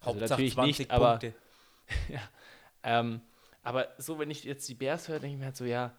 Also 0.01 0.19
natürlich 0.19 0.57
nicht, 0.57 0.91
aber, 0.91 1.11
Punkte. 1.11 1.33
ja, 2.09 2.21
ähm, 2.83 3.21
aber 3.63 3.89
so, 3.97 4.19
wenn 4.19 4.31
ich 4.31 4.43
jetzt 4.43 4.67
die 4.69 4.75
Bears 4.75 5.07
höre, 5.07 5.19
denke 5.19 5.33
ich 5.33 5.39
mir 5.39 5.45
halt 5.45 5.57
so, 5.57 5.65
ja, 5.65 5.95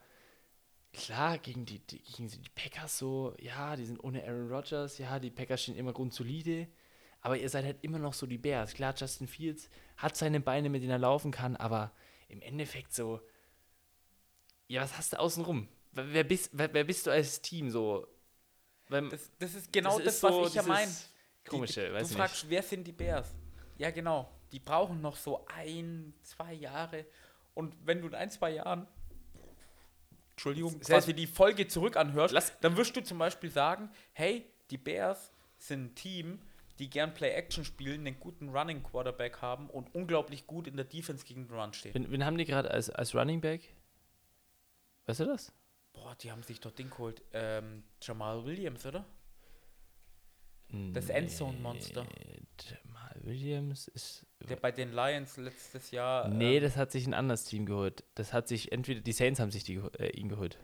klar, 0.92 1.38
gegen 1.38 1.66
die, 1.66 1.78
die, 1.80 1.98
gegen 1.98 2.28
die 2.28 2.40
Packers 2.55 2.98
so, 2.98 3.34
ja, 3.38 3.76
die 3.76 3.84
sind 3.84 4.03
ohne 4.03 4.24
Aaron 4.24 4.51
Rodgers, 4.51 4.98
ja, 4.98 5.18
die 5.18 5.30
Packers 5.30 5.62
stehen 5.62 5.76
immer 5.76 5.92
grundsolide, 5.92 6.68
aber 7.20 7.36
ihr 7.36 7.48
seid 7.48 7.64
halt 7.64 7.78
immer 7.82 7.98
noch 7.98 8.14
so 8.14 8.26
die 8.26 8.38
Bears. 8.38 8.74
Klar, 8.74 8.94
Justin 8.96 9.28
Fields 9.28 9.68
hat 9.96 10.16
seine 10.16 10.40
Beine, 10.40 10.70
mit 10.70 10.82
denen 10.82 10.92
er 10.92 10.98
laufen 10.98 11.30
kann, 11.30 11.57
aber 11.57 11.92
im 12.28 12.40
Endeffekt 12.40 12.94
so, 12.94 13.20
ja, 14.68 14.82
was 14.82 14.96
hast 14.96 15.12
du 15.12 15.18
außenrum? 15.18 15.68
wer 15.92 16.24
bist, 16.24 16.51
wer, 16.53 16.72
wer 16.72 16.84
bist 16.84 17.07
du 17.07 17.11
als 17.11 17.40
Team 17.40 17.70
so? 17.70 18.07
Weil, 18.88 19.09
das, 19.09 19.30
das, 19.38 19.55
ist 19.55 19.72
genau 19.72 19.98
das, 19.98 20.16
ist 20.16 20.22
was 20.22 20.34
so 20.34 20.46
ich 20.46 20.55
ja 20.55 20.62
meine. 20.62 20.90
Komische, 21.48 21.86
die, 21.86 21.92
weiß 21.92 22.09
Du 22.09 22.14
fragst, 22.16 22.48
wer 22.48 22.62
sind 22.62 22.86
die 22.86 22.92
Bears? 22.92 23.34
Ja, 23.81 23.91
genau. 23.91 24.31
Die 24.53 24.59
brauchen 24.59 25.01
noch 25.01 25.16
so 25.16 25.47
ein, 25.47 26.12
zwei 26.22 26.53
Jahre. 26.53 27.07
Und 27.55 27.74
wenn 27.83 28.03
du 28.03 28.09
in 28.09 28.14
ein, 28.14 28.31
zwei 28.31 28.51
Jahren, 28.51 28.87
Entschuldigung, 30.33 30.78
das 30.78 30.89
quasi 30.89 31.14
die 31.14 31.26
Folge 31.26 31.66
zurück 31.66 31.97
anhörst, 31.97 32.35
Lass, 32.35 32.61
dann 32.61 32.76
wirst 32.76 32.95
du 32.95 33.01
zum 33.01 33.16
Beispiel 33.16 33.51
sagen, 33.51 33.91
hey, 34.12 34.45
die 34.70 34.76
Bears 34.76 35.33
sind 35.57 35.83
ein 35.83 35.95
Team, 35.95 36.43
die 36.78 36.91
gern 36.91 37.14
Play-Action 37.14 37.64
spielen, 37.64 38.07
einen 38.07 38.20
guten 38.20 38.51
Running 38.51 38.83
Quarterback 38.83 39.41
haben 39.41 39.70
und 39.70 39.95
unglaublich 39.95 40.47
gut 40.47 40.66
in 40.66 40.76
der 40.76 40.85
Defense 40.85 41.24
gegen 41.24 41.47
den 41.47 41.59
Run 41.59 41.72
stehen. 41.72 41.95
Wen, 41.95 42.11
wen 42.11 42.26
haben 42.26 42.37
die 42.37 42.45
gerade 42.45 42.70
als, 42.70 42.91
als 42.91 43.14
Running 43.14 43.41
Back? 43.41 43.74
Weißt 45.07 45.20
du 45.20 45.24
das? 45.24 45.55
Boah, 45.95 46.14
die 46.16 46.31
haben 46.31 46.43
sich 46.43 46.61
dort 46.61 46.78
Ding 46.78 46.91
geholt. 46.91 47.22
Ähm, 47.33 47.85
Jamal 48.03 48.45
Williams, 48.45 48.85
oder? 48.85 49.07
Das 50.93 51.09
nee, 51.09 51.14
Endzone-Monster. 51.14 52.07
Williams 53.25 53.89
ist. 53.89 54.27
Der 54.49 54.57
bei 54.57 54.73
den 54.73 54.93
Lions 54.93 55.37
letztes 55.37 55.91
Jahr. 55.91 56.29
Nee, 56.29 56.57
ähm, 56.57 56.62
das 56.62 56.77
hat 56.77 56.91
sich 56.91 57.07
ein 57.07 57.14
anderes 57.14 57.45
Team 57.45 57.66
geholt. 57.66 58.05
Das 58.14 58.33
hat 58.33 58.49
sich 58.49 58.73
entweder. 58.73 59.01
Die 59.01 59.12
Saints 59.12 59.41
haben 59.41 59.51
sich 59.51 59.64
die, 59.64 59.81
äh, 59.99 60.11
ihn 60.11 60.29
geholt. 60.29 60.59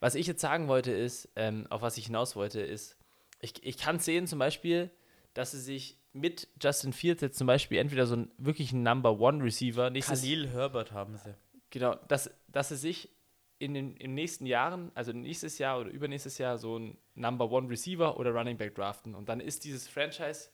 Was 0.00 0.14
ich 0.14 0.26
jetzt 0.26 0.40
sagen 0.40 0.68
wollte 0.68 0.90
ist, 0.90 1.28
ähm, 1.36 1.66
auf 1.70 1.80
was 1.80 1.96
ich 1.96 2.06
hinaus 2.06 2.34
wollte, 2.34 2.60
ist, 2.60 2.96
ich, 3.40 3.54
ich 3.64 3.76
kann 3.76 4.00
sehen 4.00 4.26
zum 4.26 4.38
Beispiel, 4.38 4.90
dass 5.34 5.52
sie 5.52 5.60
sich 5.60 5.98
mit 6.12 6.48
Justin 6.60 6.92
Fields 6.92 7.22
jetzt 7.22 7.38
zum 7.38 7.46
Beispiel 7.46 7.78
entweder 7.78 8.06
so 8.06 8.14
einen 8.14 8.30
wirklichen 8.36 8.82
Number 8.82 9.18
One 9.20 9.42
Receiver. 9.42 9.90
Khalil 9.90 10.48
Herbert 10.48 10.92
haben 10.92 11.16
sie. 11.16 11.34
Genau, 11.70 11.94
dass, 12.08 12.30
dass 12.48 12.68
sie 12.68 12.76
sich 12.76 13.10
in 13.58 13.74
den 13.74 13.96
in 13.96 14.14
nächsten 14.14 14.44
Jahren, 14.44 14.90
also 14.94 15.12
nächstes 15.12 15.58
Jahr 15.58 15.78
oder 15.80 15.90
übernächstes 15.90 16.36
Jahr, 16.38 16.58
so 16.58 16.78
ein 16.78 16.98
Number 17.14 17.50
One 17.50 17.70
Receiver 17.70 18.18
oder 18.18 18.32
Running 18.32 18.58
Back 18.58 18.74
draften. 18.74 19.14
Und 19.14 19.28
dann 19.28 19.38
ist 19.38 19.64
dieses 19.64 19.86
Franchise 19.86 20.50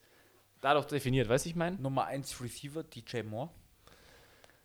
dadurch 0.60 0.86
definiert, 0.86 1.28
weißt 1.28 1.44
du, 1.44 1.50
ich 1.50 1.56
meine? 1.56 1.76
Nummer 1.76 2.06
1 2.06 2.40
Receiver, 2.40 2.82
DJ 2.82 3.22
Moore. 3.22 3.50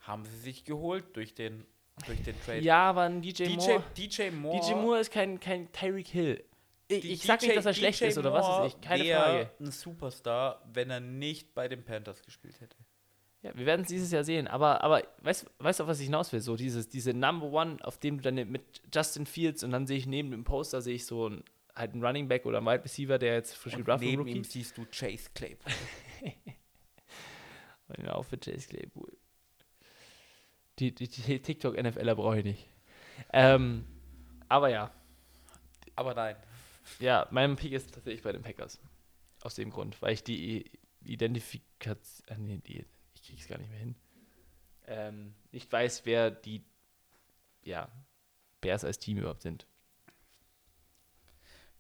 Haben 0.02 0.26
sie 0.26 0.38
sich 0.38 0.66
geholt 0.66 1.16
durch 1.16 1.34
den, 1.34 1.66
durch 2.06 2.22
den 2.24 2.40
Trade. 2.42 2.60
Ja, 2.60 2.90
aber 2.90 3.04
ein 3.04 3.22
DJ, 3.22 3.44
DJ 3.44 3.56
Moore. 3.56 3.84
DJ 3.98 4.30
Moore. 4.32 4.60
DJ 4.60 4.74
Moore 4.74 5.00
ist 5.00 5.12
kein, 5.12 5.40
kein 5.40 5.72
Tyreek 5.72 6.08
Hill. 6.08 6.44
Ich, 6.88 7.06
ich 7.06 7.24
sag 7.24 7.42
nicht, 7.42 7.56
dass 7.56 7.66
er 7.66 7.72
DJ 7.72 7.80
schlecht 7.80 8.02
ist 8.02 8.18
oder 8.18 8.34
was 8.34 8.68
ist 8.68 8.76
ich. 8.76 8.82
Keine 8.82 9.06
Frage. 9.06 9.52
ein 9.60 9.72
Superstar, 9.72 10.62
wenn 10.74 10.90
er 10.90 11.00
nicht 11.00 11.54
bei 11.54 11.68
den 11.68 11.84
Panthers 11.84 12.22
gespielt 12.22 12.60
hätte. 12.60 12.76
Ja, 13.44 13.52
wir 13.56 13.66
werden 13.66 13.82
es 13.82 13.90
dieses 13.90 14.12
Jahr 14.12 14.24
sehen. 14.24 14.48
Aber, 14.48 14.82
aber 14.82 15.04
weißt 15.22 15.48
du, 15.60 15.84
auf 15.84 15.90
was 15.90 16.00
ich 16.00 16.06
hinaus 16.06 16.32
will? 16.32 16.40
So 16.40 16.56
dieses, 16.56 16.88
diese 16.88 17.14
Number 17.14 17.48
One, 17.48 17.78
auf 17.82 17.98
dem 17.98 18.22
du 18.22 18.32
dann 18.32 18.36
mit 18.50 18.82
Justin 18.94 19.26
Fields 19.26 19.64
und 19.64 19.72
dann 19.72 19.86
sehe 19.86 19.98
ich 19.98 20.08
neben 20.08 20.32
dem 20.32 20.46
Poster 20.46 20.82
sehe 20.82 20.96
ich 20.96 21.06
so 21.06 21.30
ein, 21.30 21.44
halt 21.76 21.94
einen 21.94 22.04
Running 22.04 22.28
Back 22.28 22.46
oder 22.46 22.58
einen 22.58 22.68
Wide 22.68 22.84
Receiver, 22.84 23.18
der 23.18 23.36
jetzt 23.36 23.56
frisch 23.56 23.76
gedraftet 23.76 24.10
Neben 24.10 24.28
ihm 24.28 24.44
siehst 24.44 24.78
du 24.78 24.86
Chase 24.86 25.30
Claypool. 25.34 25.74
und 27.88 28.10
auch 28.10 28.24
für 28.24 28.38
Chase 28.38 28.68
Claypool. 28.68 29.18
Die, 30.80 30.94
die, 30.94 31.08
die 31.08 31.40
TikTok-NFLer 31.40 32.16
brauche 32.16 32.40
ich 32.40 32.46
nicht. 32.46 32.68
Ähm, 33.32 33.86
aber 34.50 34.70
ja. 34.70 34.92
Aber 35.96 36.14
nein. 36.14 36.36
Ja, 37.00 37.28
mein 37.32 37.56
Pick 37.56 37.72
ist 37.72 37.94
tatsächlich 37.94 38.24
bei 38.24 38.32
den 38.32 38.42
Packers. 38.42 38.80
Aus 39.42 39.56
dem 39.56 39.70
Grund, 39.70 40.02
weil 40.02 40.14
ich 40.14 40.24
die 40.24 40.72
Identifikation, 41.04 42.28
äh, 42.28 42.38
nee, 42.40 42.58
die 42.60 42.86
ich 43.14 43.24
krieg's 43.24 43.48
gar 43.48 43.58
nicht 43.58 43.70
mehr 43.70 43.80
hin, 43.80 43.96
ähm, 44.88 45.36
nicht 45.52 45.72
weiß, 45.72 46.06
wer 46.06 46.32
die 46.32 46.64
ja, 47.64 47.90
Bears 48.62 48.84
als 48.84 49.00
Team 49.00 49.18
überhaupt 49.18 49.42
sind. 49.42 49.68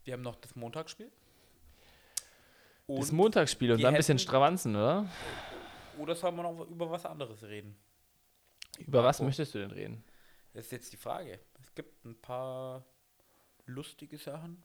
Wir 0.03 0.13
haben 0.13 0.21
noch 0.21 0.35
das 0.35 0.55
Montagsspiel. 0.55 1.11
Und 2.87 2.99
das 2.99 3.11
Montagsspiel 3.11 3.71
und 3.71 3.81
dann 3.81 3.93
ein 3.93 3.97
bisschen 3.97 4.19
Stravanzen, 4.19 4.75
oder? 4.75 5.09
Oder 5.97 6.15
sollen 6.15 6.35
wir 6.35 6.43
noch 6.43 6.67
über 6.67 6.89
was 6.91 7.05
anderes 7.05 7.43
reden? 7.43 7.75
Über 8.79 9.03
was 9.03 9.21
möchtest 9.21 9.55
du 9.55 9.59
denn 9.59 9.71
reden? 9.71 10.03
Das 10.53 10.65
ist 10.65 10.71
jetzt 10.71 10.93
die 10.93 10.97
Frage. 10.97 11.39
Es 11.61 11.73
gibt 11.73 12.03
ein 12.05 12.15
paar 12.15 12.83
lustige 13.65 14.17
Sachen. 14.17 14.61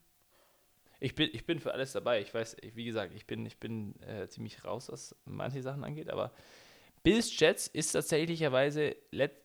Ich 1.01 1.15
bin, 1.15 1.31
ich 1.33 1.47
bin 1.47 1.61
für 1.61 1.73
alles 1.73 1.93
dabei. 1.93 2.21
Ich 2.21 2.35
weiß, 2.35 2.57
wie 2.75 2.85
gesagt, 2.85 3.15
ich 3.15 3.27
bin, 3.27 3.47
ich 3.47 3.59
bin 3.59 4.01
äh, 4.03 4.29
ziemlich 4.29 4.65
raus, 4.65 4.91
was 4.91 5.15
manche 5.25 5.63
Sachen 5.63 5.85
angeht, 5.85 6.11
aber 6.11 6.33
Bills 7.05 7.39
Jets 7.39 7.69
ist 7.69 7.93
tatsächlicherweise, 7.93 8.97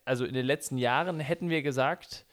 also 0.06 0.26
in 0.26 0.34
den 0.34 0.46
letzten 0.46 0.80
Jahren 0.80 1.20
hätten 1.20 1.50
wir 1.50 1.62
gesagt, 1.62 2.26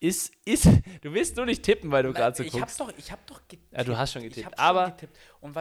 ist, 0.00 0.34
ist, 0.44 0.66
du 1.00 1.12
willst 1.12 1.36
nur 1.36 1.46
nicht 1.46 1.62
tippen, 1.62 1.90
weil 1.90 2.02
du 2.02 2.12
gerade 2.12 2.36
so 2.36 2.42
ich 2.42 2.52
guckst. 2.52 2.80
Hab 2.80 2.88
doch, 2.88 2.98
ich 2.98 3.10
habe 3.10 3.22
doch 3.26 3.40
getippt. 3.48 3.72
Ja, 3.72 3.84
du 3.84 3.96
hast 3.96 4.12
schon 4.12 4.22
getippt. 4.22 4.58
aber, 4.58 4.88
schon 4.88 4.96
getippt. 4.96 5.18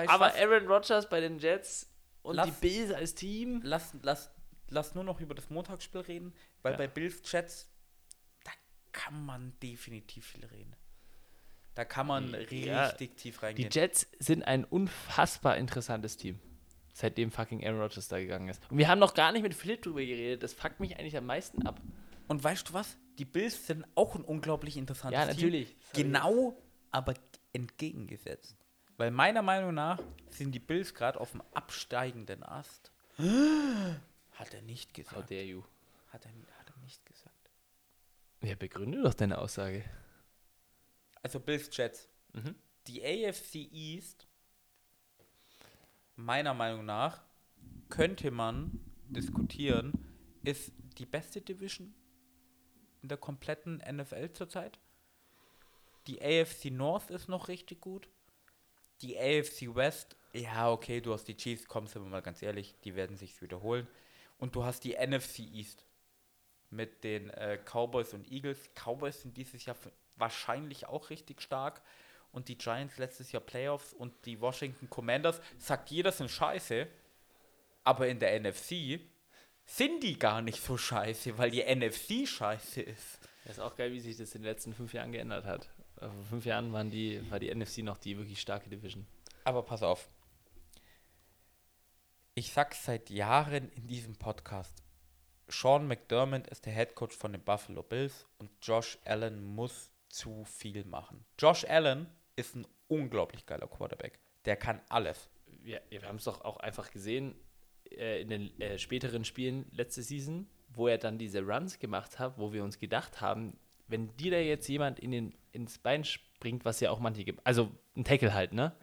aber 0.10 0.36
Aaron 0.36 0.68
Rodgers 0.68 1.10
bei 1.10 1.22
den 1.22 1.40
Jets 1.40 1.90
und 2.22 2.36
lass, 2.36 2.48
die 2.48 2.52
Bills 2.52 2.92
als 2.92 3.16
Team. 3.16 3.62
Lass, 3.64 3.94
lass, 4.02 4.32
lass 4.70 4.96
nur 4.96 5.04
noch 5.04 5.22
über 5.22 5.36
das 5.36 5.50
Montagsspiel 5.50 6.02
reden, 6.02 6.34
weil 6.62 6.74
ja. 6.74 6.78
bei 6.78 6.88
Bills 6.88 7.22
Jets, 7.24 7.70
da 8.44 8.52
kann 8.92 9.26
man 9.26 9.54
definitiv 9.62 10.26
viel 10.26 10.46
reden. 10.46 10.76
Da 11.76 11.84
kann 11.84 12.08
man 12.08 12.34
ja. 12.50 12.86
richtig 12.86 13.18
tief 13.18 13.44
reingehen. 13.44 13.70
Die 13.70 13.78
Jets 13.78 14.08
sind 14.20 14.44
ein 14.44 14.64
unfassbar 14.64 15.58
interessantes 15.58 16.16
Team. 16.18 16.40
seitdem 16.94 17.32
fucking 17.32 17.66
Aaron 17.66 17.82
Rodgers 17.82 18.08
da 18.08 18.18
gegangen 18.18 18.48
ist. 18.48 18.62
Und 18.70 18.78
wir 18.78 18.88
haben 18.88 19.00
noch 19.00 19.14
gar 19.14 19.34
nicht 19.34 19.44
mit 19.44 19.54
Philipp 19.54 19.82
drüber 19.82 20.00
geredet. 20.00 20.44
Das 20.44 20.54
fuckt 20.54 20.80
mich 20.80 20.98
eigentlich 20.98 21.18
am 21.18 21.26
meisten 21.26 21.66
ab. 21.68 21.82
Und 22.28 22.44
weißt 22.44 22.70
du 22.70 22.74
was? 22.74 22.98
Die 23.18 23.26
Bills 23.26 23.68
sind 23.68 23.86
auch 23.96 24.16
ein 24.16 24.24
unglaublich 24.24 24.78
interessantes 24.78 25.18
Ja, 25.20 25.26
Team. 25.28 25.36
natürlich. 25.36 25.70
Das 25.70 25.88
hab 25.90 25.98
ich- 25.98 26.04
Genau, 26.04 26.62
aber 26.92 27.14
entgegengesetzt. 27.54 28.56
Weil 28.98 29.12
meiner 29.12 29.42
Meinung 29.42 29.74
nach 29.74 30.02
sind 30.30 30.52
die 30.54 30.60
Bills 30.60 30.94
gerade 30.94 31.20
auf 31.20 31.32
dem 31.32 31.42
absteigenden 31.54 32.44
Ast. 32.44 32.92
Hat 33.18 34.54
er 34.54 34.62
nicht 34.62 34.90
How 34.90 34.96
gesagt. 34.96 35.32
dare 35.32 35.44
you. 35.44 35.64
Hat 36.10 36.26
er, 36.26 36.32
hat 36.60 36.70
er 36.70 36.78
nicht 36.84 37.06
gesagt. 37.06 37.50
Ja, 38.42 38.56
begründe 38.56 39.02
doch 39.02 39.14
deine 39.14 39.38
Aussage. 39.38 39.84
Also 41.22 41.40
Bills 41.40 41.70
Jets. 41.76 42.08
Mhm. 42.34 42.56
Die 42.88 43.04
AFC 43.04 43.56
East, 43.72 44.28
meiner 46.16 46.54
Meinung 46.54 46.86
nach, 46.86 47.22
könnte 47.90 48.32
man 48.32 48.80
diskutieren, 49.10 49.94
ist 50.44 50.72
die 50.98 51.06
beste 51.06 51.42
Division 51.42 51.94
in 53.06 53.10
der 53.10 53.18
kompletten 53.20 53.84
NFL 53.88 54.32
zurzeit. 54.32 54.80
Die 56.08 56.20
AFC 56.20 56.72
North 56.72 57.12
ist 57.12 57.30
noch 57.30 57.50
richtig 57.50 57.80
gut. 57.80 58.10
Die 59.02 59.16
AFC 59.16 59.76
West, 59.76 60.16
ja, 60.34 60.72
okay, 60.72 61.02
du 61.02 61.14
hast 61.14 61.26
die 61.26 61.38
Chiefs, 61.38 61.68
kommst 61.68 61.96
aber 61.96 62.06
mal 62.06 62.24
ganz 62.24 62.42
ehrlich, 62.42 62.74
die 62.84 62.96
werden 62.96 63.16
sich 63.16 63.40
wiederholen. 63.44 63.88
Und 64.40 64.56
du 64.56 64.64
hast 64.64 64.84
die 64.86 64.96
NFC 64.96 65.40
East 65.40 65.86
mit 66.72 67.04
den 67.04 67.30
äh, 67.30 67.60
Cowboys 67.64 68.16
und 68.16 68.32
Eagles. 68.32 68.72
Cowboys 68.74 69.22
sind 69.22 69.38
dieses 69.38 69.66
Jahr 69.66 69.76
wahrscheinlich 70.16 70.88
auch 70.88 71.12
richtig 71.12 71.44
stark. 71.44 71.84
Und 72.32 72.48
die 72.48 72.58
Giants 72.58 72.98
letztes 72.98 73.32
Jahr 73.32 73.44
Playoffs 73.44 73.94
und 73.94 74.14
die 74.26 74.42
Washington 74.42 74.90
Commanders, 74.90 75.40
sagt 75.60 75.92
jeder 75.92 76.12
sind 76.12 76.32
scheiße. 76.32 76.88
Aber 77.84 78.08
in 78.08 78.18
der 78.18 78.40
NFC 78.40 79.00
sind 79.66 80.04
die 80.04 80.18
gar 80.18 80.42
nicht 80.42 80.62
so 80.62 80.78
scheiße, 80.78 81.38
weil 81.38 81.52
die 81.52 81.64
NFC 81.64 82.28
scheiße 82.28 82.82
ist. 82.82 83.20
Das 83.44 83.58
ist 83.58 83.60
auch 83.60 83.76
geil, 83.76 83.92
wie 83.92 84.00
sich 84.00 84.18
das 84.18 84.34
in 84.36 84.42
den 84.42 84.52
letzten 84.52 84.74
fünf 84.74 84.94
Jahren 84.94 85.12
geändert 85.12 85.46
hat. 85.46 85.70
Äh, 85.98 86.08
Vor 86.08 86.24
fünf 86.30 86.46
Jahren 86.46 86.72
waren 86.74 86.90
die, 86.90 87.30
war 87.30 87.40
die 87.40 87.54
NFC 87.54 87.80
noch 87.80 87.98
die 87.98 88.18
wirklich 88.18 88.40
starke 88.42 88.70
Division. 88.70 89.06
Aber 89.44 89.64
pass 89.64 89.84
auf. 89.84 90.10
Ich 92.34 92.52
sag's 92.52 92.84
seit 92.84 93.10
Jahren 93.10 93.70
in 93.72 93.88
diesem 93.88 94.16
Podcast. 94.16 94.74
Sean 95.48 95.88
McDermott 95.88 96.48
ist 96.48 96.66
der 96.66 96.74
Head 96.74 96.96
Coach 96.96 97.16
von 97.16 97.32
den 97.32 97.42
Buffalo 97.44 97.84
Bills 97.84 98.26
und 98.40 98.50
Josh 98.62 98.98
Allen 99.06 99.44
muss 99.44 99.92
zu 100.10 100.44
viel 100.44 100.84
machen. 100.86 101.24
Josh 101.38 101.66
Allen 101.66 102.08
ist 102.36 102.56
ein 102.56 102.68
unglaublich 102.88 103.46
geiler 103.46 103.68
Quarterback. 103.68 104.20
Der 104.46 104.58
kann 104.58 104.82
alles. 104.90 105.30
Wir, 105.46 105.82
wir 105.90 106.02
haben 106.04 106.18
es 106.18 106.24
doch 106.24 106.42
auch 106.42 106.58
einfach 106.58 106.92
gesehen 106.92 107.36
äh, 107.92 108.22
in 108.22 108.30
den 108.30 108.62
äh, 108.62 108.78
späteren 108.78 109.26
Spielen 109.26 109.66
letzte 109.72 110.02
Season, 110.02 110.48
wo 110.74 110.88
er 110.88 110.98
dann 110.98 111.18
diese 111.18 111.42
Runs 111.42 111.80
gemacht 111.80 112.20
hat, 112.20 112.38
wo 112.38 112.52
wir 112.54 112.64
uns 112.64 112.80
gedacht 112.80 113.22
haben, 113.22 113.58
wenn 113.88 114.16
dir 114.18 114.32
da 114.32 114.38
jetzt 114.38 114.68
jemand 114.68 115.00
in 115.00 115.12
den, 115.12 115.34
ins 115.52 115.78
Bein 115.78 116.04
springt, 116.04 116.66
was 116.66 116.80
ja 116.80 116.90
auch 116.92 117.00
manche 117.00 117.24
gibt, 117.24 117.46
also 117.46 117.70
ein 117.96 118.04
Tackle 118.04 118.34
halt, 118.34 118.54
ne? 118.54 118.74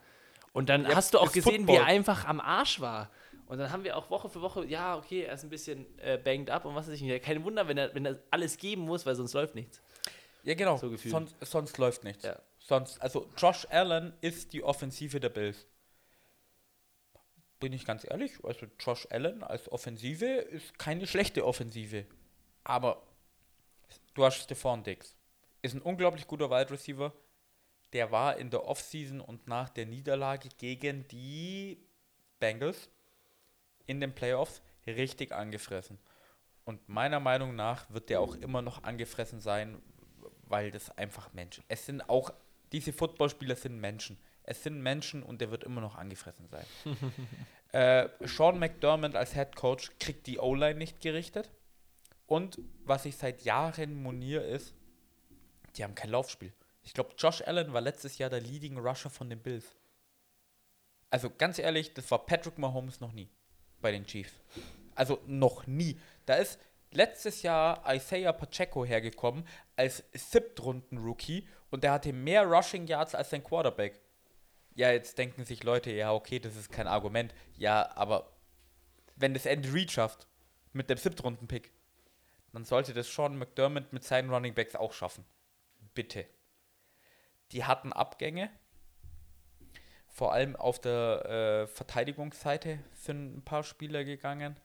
Und 0.52 0.68
dann 0.68 0.84
Ja, 0.84 0.94
hast 0.94 1.14
du 1.14 1.18
auch 1.18 1.32
gesehen, 1.32 1.62
wie 1.62 1.72
Football. 1.72 1.76
er 1.76 1.86
einfach 1.86 2.26
am 2.26 2.40
Arsch 2.40 2.80
war. 2.80 3.10
Und 3.46 3.58
dann 3.58 3.70
haben 3.70 3.84
wir 3.84 3.96
auch 3.96 4.10
Woche 4.10 4.28
für 4.28 4.40
Woche, 4.40 4.64
ja, 4.66 4.96
okay, 4.96 5.22
er 5.22 5.34
ist 5.34 5.42
ein 5.44 5.50
bisschen 5.50 5.86
äh, 5.98 6.18
banged 6.18 6.50
up 6.50 6.64
und 6.64 6.74
was 6.74 6.86
weiß 6.86 6.94
ich 6.94 7.02
nicht. 7.02 7.22
Kein 7.24 7.42
Wunder, 7.44 7.68
wenn 7.68 7.76
er, 7.76 7.94
wenn 7.94 8.06
er 8.06 8.18
alles 8.30 8.56
geben 8.56 8.82
muss, 8.82 9.04
weil 9.04 9.14
sonst 9.14 9.32
läuft 9.34 9.54
nichts. 9.54 9.82
Ja, 10.42 10.54
genau. 10.54 10.76
So 10.76 10.94
sonst, 10.96 11.36
sonst 11.40 11.78
läuft 11.78 12.04
nichts. 12.04 12.24
Ja. 12.24 12.38
Sonst, 12.58 13.00
also 13.02 13.28
Josh 13.36 13.66
Allen 13.70 14.12
ist 14.20 14.52
die 14.52 14.62
Offensive 14.62 15.20
der 15.20 15.28
Bills. 15.28 15.66
Bin 17.62 17.72
ich 17.72 17.84
ganz 17.84 18.04
ehrlich, 18.04 18.32
also 18.42 18.66
Josh 18.80 19.06
Allen 19.08 19.44
als 19.44 19.70
Offensive 19.70 20.26
ist 20.26 20.80
keine 20.80 21.06
schlechte 21.06 21.46
Offensive. 21.46 22.06
Aber 22.64 23.00
du 24.14 24.24
hast 24.24 24.38
Stephon 24.38 24.82
Diggs. 24.82 25.14
Ist 25.62 25.74
ein 25.76 25.80
unglaublich 25.80 26.26
guter 26.26 26.50
Wide 26.50 26.72
Receiver. 26.72 27.12
Der 27.92 28.10
war 28.10 28.36
in 28.36 28.50
der 28.50 28.66
Offseason 28.66 29.20
und 29.20 29.46
nach 29.46 29.68
der 29.68 29.86
Niederlage 29.86 30.48
gegen 30.58 31.06
die 31.06 31.78
Bengals 32.40 32.90
in 33.86 34.00
den 34.00 34.12
Playoffs 34.12 34.60
richtig 34.84 35.30
angefressen. 35.30 36.00
Und 36.64 36.88
meiner 36.88 37.20
Meinung 37.20 37.54
nach 37.54 37.88
wird 37.90 38.10
der 38.10 38.20
auch 38.20 38.34
immer 38.34 38.60
noch 38.60 38.82
angefressen 38.82 39.38
sein, 39.38 39.80
weil 40.48 40.72
das 40.72 40.90
einfach 40.98 41.32
Menschen. 41.32 41.62
Es 41.68 41.86
sind 41.86 42.08
auch, 42.08 42.32
diese 42.72 42.92
Footballspieler 42.92 43.54
sind 43.54 43.80
Menschen. 43.80 44.18
Es 44.44 44.62
sind 44.62 44.80
Menschen 44.82 45.22
und 45.22 45.40
der 45.40 45.50
wird 45.50 45.64
immer 45.64 45.80
noch 45.80 45.96
angefressen 45.96 46.48
sein. 46.48 46.66
äh, 47.72 48.08
Sean 48.26 48.58
McDermott 48.58 49.14
als 49.14 49.34
Head 49.34 49.56
Coach 49.56 49.92
kriegt 49.98 50.26
die 50.26 50.38
O-Line 50.38 50.78
nicht 50.78 51.00
gerichtet. 51.00 51.50
Und 52.26 52.58
was 52.84 53.04
ich 53.04 53.16
seit 53.16 53.42
Jahren 53.42 54.02
moniere 54.02 54.44
ist, 54.44 54.74
die 55.76 55.84
haben 55.84 55.94
kein 55.94 56.10
Laufspiel. 56.10 56.52
Ich 56.82 56.94
glaube, 56.94 57.14
Josh 57.16 57.42
Allen 57.42 57.72
war 57.72 57.80
letztes 57.80 58.18
Jahr 58.18 58.30
der 58.30 58.40
Leading 58.40 58.78
Rusher 58.78 59.10
von 59.10 59.30
den 59.30 59.40
Bills. 59.40 59.76
Also 61.10 61.30
ganz 61.30 61.58
ehrlich, 61.58 61.94
das 61.94 62.10
war 62.10 62.24
Patrick 62.24 62.58
Mahomes 62.58 63.00
noch 63.00 63.12
nie 63.12 63.28
bei 63.80 63.92
den 63.92 64.06
Chiefs. 64.06 64.32
Also 64.94 65.20
noch 65.26 65.66
nie. 65.66 66.00
Da 66.26 66.36
ist 66.36 66.58
letztes 66.90 67.42
Jahr 67.42 67.82
Isaiah 67.92 68.32
Pacheco 68.32 68.84
hergekommen 68.84 69.46
als 69.76 70.04
Siebtrunden-Rookie 70.12 71.46
und 71.70 71.84
der 71.84 71.92
hatte 71.92 72.12
mehr 72.12 72.44
Rushing 72.44 72.86
Yards 72.86 73.14
als 73.14 73.30
sein 73.30 73.42
Quarterback. 73.44 74.00
Ja, 74.74 74.90
jetzt 74.90 75.18
denken 75.18 75.44
sich 75.44 75.64
Leute, 75.64 75.90
ja, 75.92 76.12
okay, 76.12 76.38
das 76.38 76.56
ist 76.56 76.72
kein 76.72 76.86
Argument. 76.86 77.34
Ja, 77.56 77.94
aber 77.96 78.32
wenn 79.16 79.34
das 79.34 79.46
Andy 79.46 79.68
Reid 79.70 79.90
schafft 79.90 80.26
mit 80.72 80.88
dem 80.88 80.96
Siebtrunden-Pick, 80.96 81.70
dann 82.52 82.64
sollte 82.64 82.92
das 82.92 83.12
Sean 83.12 83.36
McDermott 83.36 83.92
mit 83.92 84.04
seinen 84.04 84.30
Running 84.30 84.54
Backs 84.54 84.74
auch 84.74 84.92
schaffen. 84.92 85.24
Bitte. 85.94 86.26
Die 87.52 87.64
hatten 87.64 87.92
Abgänge. 87.92 88.50
Vor 90.08 90.32
allem 90.32 90.56
auf 90.56 90.78
der 90.78 91.24
äh, 91.24 91.66
Verteidigungsseite 91.66 92.78
sind 92.92 93.36
ein 93.38 93.44
paar 93.44 93.62
Spieler 93.62 94.04
gegangen. 94.04 94.58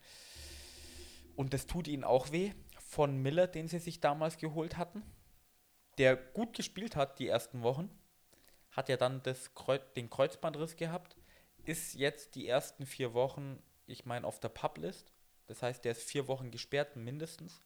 Und 1.35 1.53
das 1.53 1.67
tut 1.67 1.87
ihnen 1.87 2.03
auch 2.03 2.31
weh. 2.31 2.53
Von 2.79 3.21
Miller, 3.21 3.47
den 3.47 3.67
sie 3.67 3.79
sich 3.79 3.99
damals 3.99 4.37
geholt 4.37 4.77
hatten, 4.77 5.03
der 5.97 6.15
gut 6.15 6.53
gespielt 6.55 6.95
hat 6.95 7.19
die 7.19 7.27
ersten 7.27 7.61
Wochen, 7.61 7.89
hat 8.77 8.89
ja 8.89 8.95
dann 8.95 9.21
das 9.23 9.55
Kreu 9.55 9.79
den 9.95 10.09
Kreuzbandriss 10.09 10.75
gehabt, 10.75 11.17
ist 11.65 11.95
jetzt 11.95 12.35
die 12.35 12.47
ersten 12.47 12.85
vier 12.85 13.13
Wochen, 13.13 13.61
ich 13.87 14.05
meine, 14.05 14.25
auf 14.25 14.39
der 14.39 14.49
Publist. 14.49 15.11
Das 15.47 15.63
heißt, 15.63 15.83
der 15.83 15.93
ist 15.93 16.03
vier 16.03 16.27
Wochen 16.27 16.51
gesperrt, 16.51 16.95
mindestens. 16.95 17.61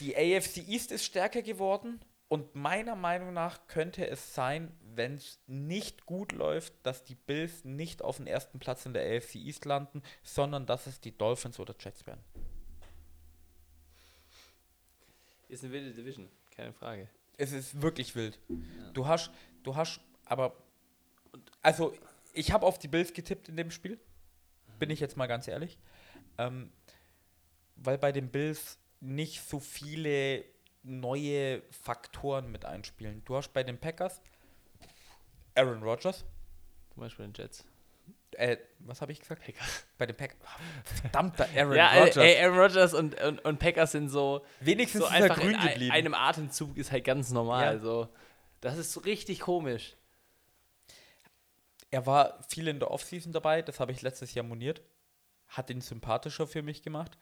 Die 0.00 0.16
AFC 0.16 0.58
East 0.68 0.90
ist 0.90 1.04
stärker 1.04 1.42
geworden 1.42 2.00
und 2.28 2.54
meiner 2.54 2.96
Meinung 2.96 3.32
nach 3.32 3.66
könnte 3.68 4.06
es 4.06 4.34
sein, 4.34 4.76
wenn 4.94 5.14
es 5.14 5.38
nicht 5.46 6.04
gut 6.04 6.32
läuft, 6.32 6.74
dass 6.82 7.04
die 7.04 7.14
Bills 7.14 7.64
nicht 7.64 8.02
auf 8.02 8.16
den 8.16 8.26
ersten 8.26 8.58
Platz 8.58 8.84
in 8.84 8.94
der 8.94 9.04
AFC 9.16 9.36
East 9.36 9.64
landen, 9.64 10.02
sondern 10.22 10.66
dass 10.66 10.86
es 10.86 11.00
die 11.00 11.16
Dolphins 11.16 11.60
oder 11.60 11.74
Jets 11.78 12.06
werden. 12.06 12.24
Ist 15.48 15.62
eine 15.62 15.72
wilde 15.72 15.92
Division, 15.92 16.28
keine 16.50 16.72
Frage. 16.72 17.08
Es 17.40 17.52
ist 17.52 17.80
wirklich 17.80 18.14
wild. 18.14 18.38
Du 18.92 19.06
hast, 19.06 19.30
du 19.62 19.74
hast, 19.74 19.98
aber, 20.26 20.54
also 21.62 21.94
ich 22.34 22.52
habe 22.52 22.66
auf 22.66 22.78
die 22.78 22.86
Bills 22.86 23.14
getippt 23.14 23.48
in 23.48 23.56
dem 23.56 23.70
Spiel, 23.70 23.98
bin 24.78 24.90
ich 24.90 25.00
jetzt 25.00 25.16
mal 25.16 25.26
ganz 25.26 25.48
ehrlich, 25.48 25.78
ähm, 26.36 26.70
weil 27.76 27.96
bei 27.96 28.12
den 28.12 28.30
Bills 28.30 28.78
nicht 29.00 29.42
so 29.48 29.58
viele 29.58 30.44
neue 30.82 31.62
Faktoren 31.70 32.52
mit 32.52 32.66
einspielen. 32.66 33.22
Du 33.24 33.36
hast 33.36 33.54
bei 33.54 33.62
den 33.62 33.78
Packers 33.78 34.20
Aaron 35.54 35.82
Rodgers, 35.82 36.26
Zum 36.92 37.00
Beispiel 37.00 37.26
den 37.26 37.32
Jets. 37.32 37.64
Äh, 38.36 38.56
was 38.80 39.00
habe 39.02 39.12
ich 39.12 39.20
gesagt? 39.20 39.44
Packers. 39.44 39.84
Bei 39.98 40.06
den 40.06 40.16
Packers, 40.16 40.38
verdammter 41.00 41.48
Aaron 41.56 41.76
ja, 41.76 41.92
Rodgers. 41.98 42.16
ey, 42.16 42.42
Aaron 42.42 42.58
Rodgers 42.58 42.94
und, 42.94 43.20
und, 43.20 43.38
und 43.44 43.58
Packers 43.58 43.92
sind 43.92 44.08
so, 44.08 44.44
Wenigstens 44.60 45.02
so 45.02 45.06
ist 45.08 45.12
er 45.14 45.22
einfach 45.24 45.38
grün 45.40 45.54
in 45.54 45.60
geblieben. 45.60 45.92
einem 45.92 46.14
Atemzug 46.14 46.76
ist 46.76 46.90
halt 46.92 47.04
ganz 47.04 47.30
normal. 47.30 47.64
Ja. 47.64 47.70
Also, 47.70 48.08
das 48.60 48.76
ist 48.78 48.92
so 48.92 49.00
richtig 49.00 49.40
komisch. 49.40 49.96
Er 51.90 52.06
war 52.06 52.38
viel 52.48 52.68
in 52.68 52.78
der 52.78 52.90
Offseason 52.90 53.32
dabei, 53.32 53.62
das 53.62 53.80
habe 53.80 53.92
ich 53.92 54.02
letztes 54.02 54.34
Jahr 54.34 54.44
moniert. 54.44 54.80
Hat 55.48 55.68
ihn 55.70 55.80
sympathischer 55.80 56.46
für 56.46 56.62
mich 56.62 56.82
gemacht. 56.82 57.18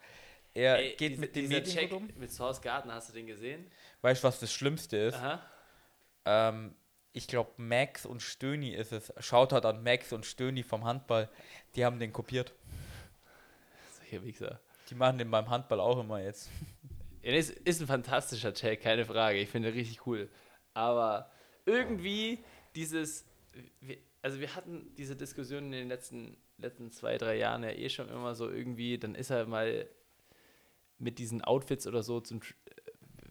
Er 0.53 0.79
Ey, 0.79 0.91
geht 0.97 1.13
diese- 1.13 1.21
mit 1.21 1.35
den 1.37 1.45
dieser 1.49 1.61
Medien 1.61 1.77
Check 1.77 1.93
um. 1.93 2.11
mit 2.17 2.31
Source 2.33 2.61
Garden, 2.61 2.93
hast 2.93 3.09
du 3.09 3.13
den 3.15 3.27
gesehen? 3.27 3.71
Weißt 4.03 4.23
du, 4.23 4.29
was 4.29 4.41
das 4.41 4.53
Schlimmste 4.53 4.97
ist? 4.99 5.15
Aha. 5.15 5.43
Ähm, 6.27 6.75
ich 7.19 7.27
glaube, 7.27 7.51
Max 7.57 8.07
und 8.07 8.23
Stöni 8.23 8.71
ist 8.71 8.93
es. 8.93 9.13
Shoutout 9.19 9.67
an 9.67 9.83
Max 9.83 10.13
und 10.13 10.25
Stöni 10.25 10.63
vom 10.63 10.85
Handball. 10.85 11.29
Die 11.75 11.85
haben 11.85 11.99
den 11.99 12.13
kopiert. 12.13 12.55
Solche 13.99 14.25
Wichser. 14.25 14.61
Die 14.89 14.95
machen 14.95 15.19
den 15.19 15.29
beim 15.31 15.51
Handball 15.51 15.81
auch 15.81 16.01
immer 16.01 16.23
jetzt. 16.23 16.49
Ja, 17.21 17.35
das 17.35 17.51
ist 17.51 17.81
ein 17.81 17.89
fantastischer 17.89 18.55
Check, 18.55 18.81
keine 18.81 19.05
Frage. 19.05 19.39
Ich 19.39 19.49
finde 19.49 19.75
richtig 19.75 20.07
cool. 20.07 20.31
Aber 20.73 21.29
irgendwie 21.67 22.39
dieses, 22.77 23.25
also 24.23 24.39
wir 24.39 24.55
hatten 24.55 24.95
diese 24.97 25.17
Diskussion 25.17 25.65
in 25.65 25.73
den 25.73 25.89
letzten, 25.89 26.37
letzten 26.59 26.93
zwei, 26.93 27.19
drei 27.19 27.37
Jahren 27.37 27.65
ja 27.65 27.71
eh 27.71 27.89
schon 27.91 28.09
immer 28.09 28.37
so 28.37 28.49
irgendwie, 28.49 28.99
dann 28.99 29.17
ist 29.17 29.31
er 29.31 29.47
mal 29.47 29.89
mit 30.99 31.19
diesen 31.19 31.43
Outfits 31.43 31.89
oder 31.89 32.05
so 32.05 32.21
zum, 32.21 32.41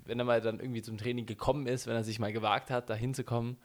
wenn 0.07 0.19
er 0.19 0.25
mal 0.25 0.41
dann 0.41 0.59
irgendwie 0.59 0.81
zum 0.81 0.97
Training 0.97 1.25
gekommen 1.25 1.67
ist, 1.67 1.87
wenn 1.87 1.95
er 1.95 2.03
sich 2.03 2.19
mal 2.19 2.33
gewagt 2.33 2.69
hat, 2.69 2.89
da 2.89 2.93
hinzukommen. 2.93 3.57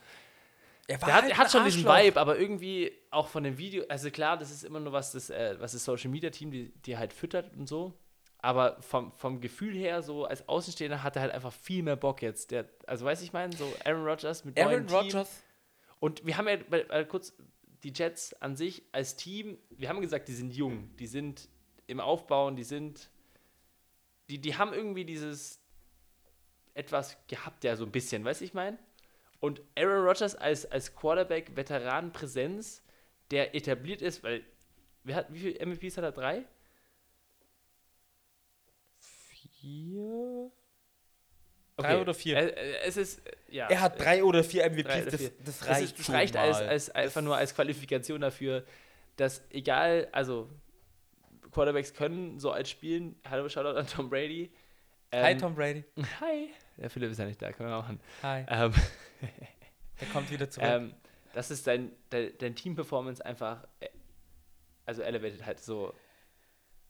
Er 0.87 0.97
Der 0.97 1.07
hat, 1.07 1.13
halt 1.13 1.31
er 1.31 1.37
hat 1.37 1.45
ein 1.45 1.51
schon 1.51 1.65
diesen. 1.65 1.85
Vibe, 1.85 2.19
aber 2.19 2.37
irgendwie 2.37 2.91
auch 3.09 3.27
von 3.27 3.43
dem 3.43 3.57
Video, 3.57 3.85
also 3.87 4.11
klar, 4.11 4.37
das 4.37 4.51
ist 4.51 4.63
immer 4.63 4.79
nur 4.79 4.91
was 4.91 5.13
das, 5.13 5.29
äh, 5.29 5.55
was 5.59 5.71
das 5.71 5.85
Social 5.85 6.09
Media 6.09 6.29
Team, 6.29 6.51
die, 6.51 6.73
die 6.81 6.97
halt 6.97 7.13
füttert 7.13 7.55
und 7.55 7.67
so. 7.67 7.93
Aber 8.39 8.81
vom, 8.81 9.13
vom 9.13 9.39
Gefühl 9.39 9.73
her, 9.73 10.01
so 10.01 10.25
als 10.25 10.49
Außenstehender, 10.49 11.01
hat 11.01 11.15
er 11.15 11.21
halt 11.21 11.31
einfach 11.31 11.53
viel 11.53 11.81
mehr 11.81 11.95
Bock 11.95 12.21
jetzt. 12.21 12.51
Der, 12.51 12.67
also 12.85 13.05
weiß 13.05 13.21
ich 13.21 13.31
meine, 13.31 13.55
so 13.55 13.73
Aaron 13.85 14.03
Rodgers 14.03 14.43
mit 14.43 14.59
Aaron. 14.59 14.85
Rodgers. 14.89 15.43
Und 16.01 16.25
wir 16.25 16.35
haben 16.35 16.49
ja 16.49 16.57
weil, 16.67 16.89
weil 16.89 17.05
kurz 17.05 17.33
die 17.83 17.93
Jets 17.95 18.33
an 18.41 18.57
sich 18.57 18.83
als 18.91 19.15
Team, 19.15 19.57
wir 19.69 19.87
haben 19.87 20.01
gesagt, 20.01 20.27
die 20.27 20.33
sind 20.33 20.53
jung, 20.53 20.93
die 20.97 21.07
sind 21.07 21.47
im 21.87 22.01
Aufbauen, 22.01 22.57
die 22.57 22.63
sind, 22.63 23.09
die, 24.29 24.39
die 24.39 24.57
haben 24.57 24.73
irgendwie 24.73 25.05
dieses 25.05 25.62
etwas 26.73 27.17
gehabt, 27.27 27.63
ja, 27.63 27.75
so 27.75 27.85
ein 27.85 27.91
bisschen, 27.91 28.23
weißt 28.25 28.41
du, 28.41 28.45
ich 28.45 28.53
meine? 28.53 28.77
Und 29.39 29.61
Aaron 29.77 30.05
Rodgers 30.05 30.35
als, 30.35 30.65
als 30.65 30.95
Quarterback, 30.95 31.55
Veteranenpräsenz, 31.55 32.81
der 33.31 33.53
etabliert 33.55 34.01
ist, 34.01 34.23
weil, 34.23 34.43
wer 35.03 35.17
hat, 35.17 35.33
wie 35.33 35.39
viele 35.39 35.59
MVPs 35.65 35.97
hat 35.97 36.03
er? 36.05 36.11
Drei? 36.11 36.45
Vier. 38.99 40.51
Drei 41.77 41.99
oder 41.99 42.13
vier? 42.13 42.37
Äh, 42.37 42.47
äh, 42.49 42.75
es 42.85 42.97
ist, 42.97 43.25
äh, 43.27 43.31
ja. 43.49 43.67
Er 43.67 43.81
hat 43.81 43.99
drei 43.99 44.23
oder 44.23 44.43
vier 44.43 44.63
MVPs, 44.65 44.83
Drei 44.87 45.01
oder 45.01 45.11
das, 45.11 45.21
vier. 45.21 45.31
das 45.43 45.59
Das, 45.59 45.67
reicht 45.69 45.83
ist, 45.83 45.99
das 45.99 46.05
schon 46.05 46.15
reicht 46.15 46.37
als, 46.37 46.57
als 46.61 46.89
einfach 46.91 47.13
Das- 47.15 47.23
nur 47.23 47.35
als 47.37 47.55
Qualifikation 47.55 48.21
dafür, 48.21 48.63
dass 49.15 49.43
egal, 49.49 50.07
also 50.11 50.49
Quarterbacks 51.51 51.93
können 51.93 52.39
so 52.39 52.51
als 52.51 52.69
spielen. 52.69 53.19
Hallo, 53.29 53.47
Shoutout 53.49 53.77
an 53.77 53.87
Tom 53.87 54.09
Brady. 54.09 54.51
Hi 55.13 55.31
Ähm, 55.33 55.37
Tom 55.39 55.55
Brady. 55.55 55.83
Hi. 56.21 56.49
Der 56.77 56.89
Philipp 56.89 57.11
ist 57.11 57.19
ja 57.19 57.25
nicht 57.25 57.41
da, 57.41 57.51
können 57.51 57.69
wir 57.69 57.77
machen. 57.77 57.99
Hi. 58.21 58.45
Ähm, 58.47 58.73
Er 59.99 60.07
kommt 60.07 60.31
wieder 60.31 60.49
zurück. 60.49 60.67
ähm, 60.69 60.93
das 61.33 61.51
ist 61.51 61.67
dein, 61.67 61.91
dein, 62.09 62.31
dein 62.39 62.55
Team-Performance 62.55 63.23
einfach, 63.25 63.63
äh, 63.79 63.89
also 64.85 65.01
elevated 65.01 65.45
halt 65.45 65.59
so. 65.59 65.93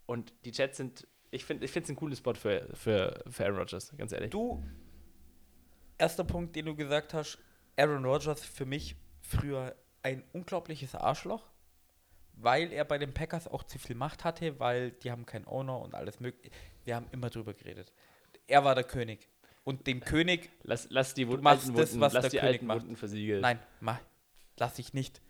Und 0.06 0.34
die 0.46 0.52
Jets 0.52 0.78
sind, 0.78 1.08
ich 1.32 1.46
finde 1.46 1.66
es 1.66 1.90
ein 1.90 1.96
cooles 1.96 2.20
Spot 2.20 2.34
für, 2.34 2.70
für, 2.74 3.24
für 3.30 3.46
Aaron 3.46 3.58
Rodgers, 3.58 3.94
ganz 3.98 4.12
ehrlich. 4.12 4.32
Du, 4.32 4.64
erster 5.98 6.24
Punkt, 6.24 6.56
den 6.56 6.66
du 6.66 6.76
gesagt 6.76 7.14
hast, 7.14 7.40
Aaron 7.78 8.06
Rodgers 8.06 8.44
für 8.44 8.66
mich 8.66 8.96
früher 9.22 9.76
ein 10.02 10.24
unglaubliches 10.34 10.96
Arschloch, 10.96 11.50
weil 12.34 12.72
er 12.74 12.84
bei 12.84 12.98
den 12.98 13.14
Packers 13.14 13.48
auch 13.48 13.64
zu 13.64 13.80
viel 13.80 13.96
Macht 13.96 14.24
hatte, 14.24 14.60
weil 14.60 14.92
die 14.92 15.12
haben 15.12 15.26
keinen 15.26 15.48
Owner 15.48 15.80
und 15.80 15.96
alles 15.96 16.20
mögliche. 16.20 16.54
Wir 16.84 16.96
haben 16.96 17.08
immer 17.12 17.30
drüber 17.30 17.54
geredet. 17.54 17.94
Er 18.48 18.64
war 18.64 18.76
der 18.76 18.84
König. 18.84 19.30
Und 19.64 19.88
dem 19.88 20.02
König, 20.02 20.50
Lass, 20.64 20.88
lass 20.90 21.14
die 21.14 21.28
Wunden, 21.28 21.44
machst 21.44 21.70
das, 21.76 22.00
was 22.00 22.14
lass 22.14 22.24
der 22.24 22.30
die 22.32 22.38
König 22.38 22.54
alten 22.54 22.66
macht. 22.66 22.82
Wunden 22.82 22.96
versiegeln. 22.98 23.42
nein, 23.42 23.60
mach, 23.80 24.00
lass 24.58 24.78
ich 24.80 24.94
nicht. 24.94 25.22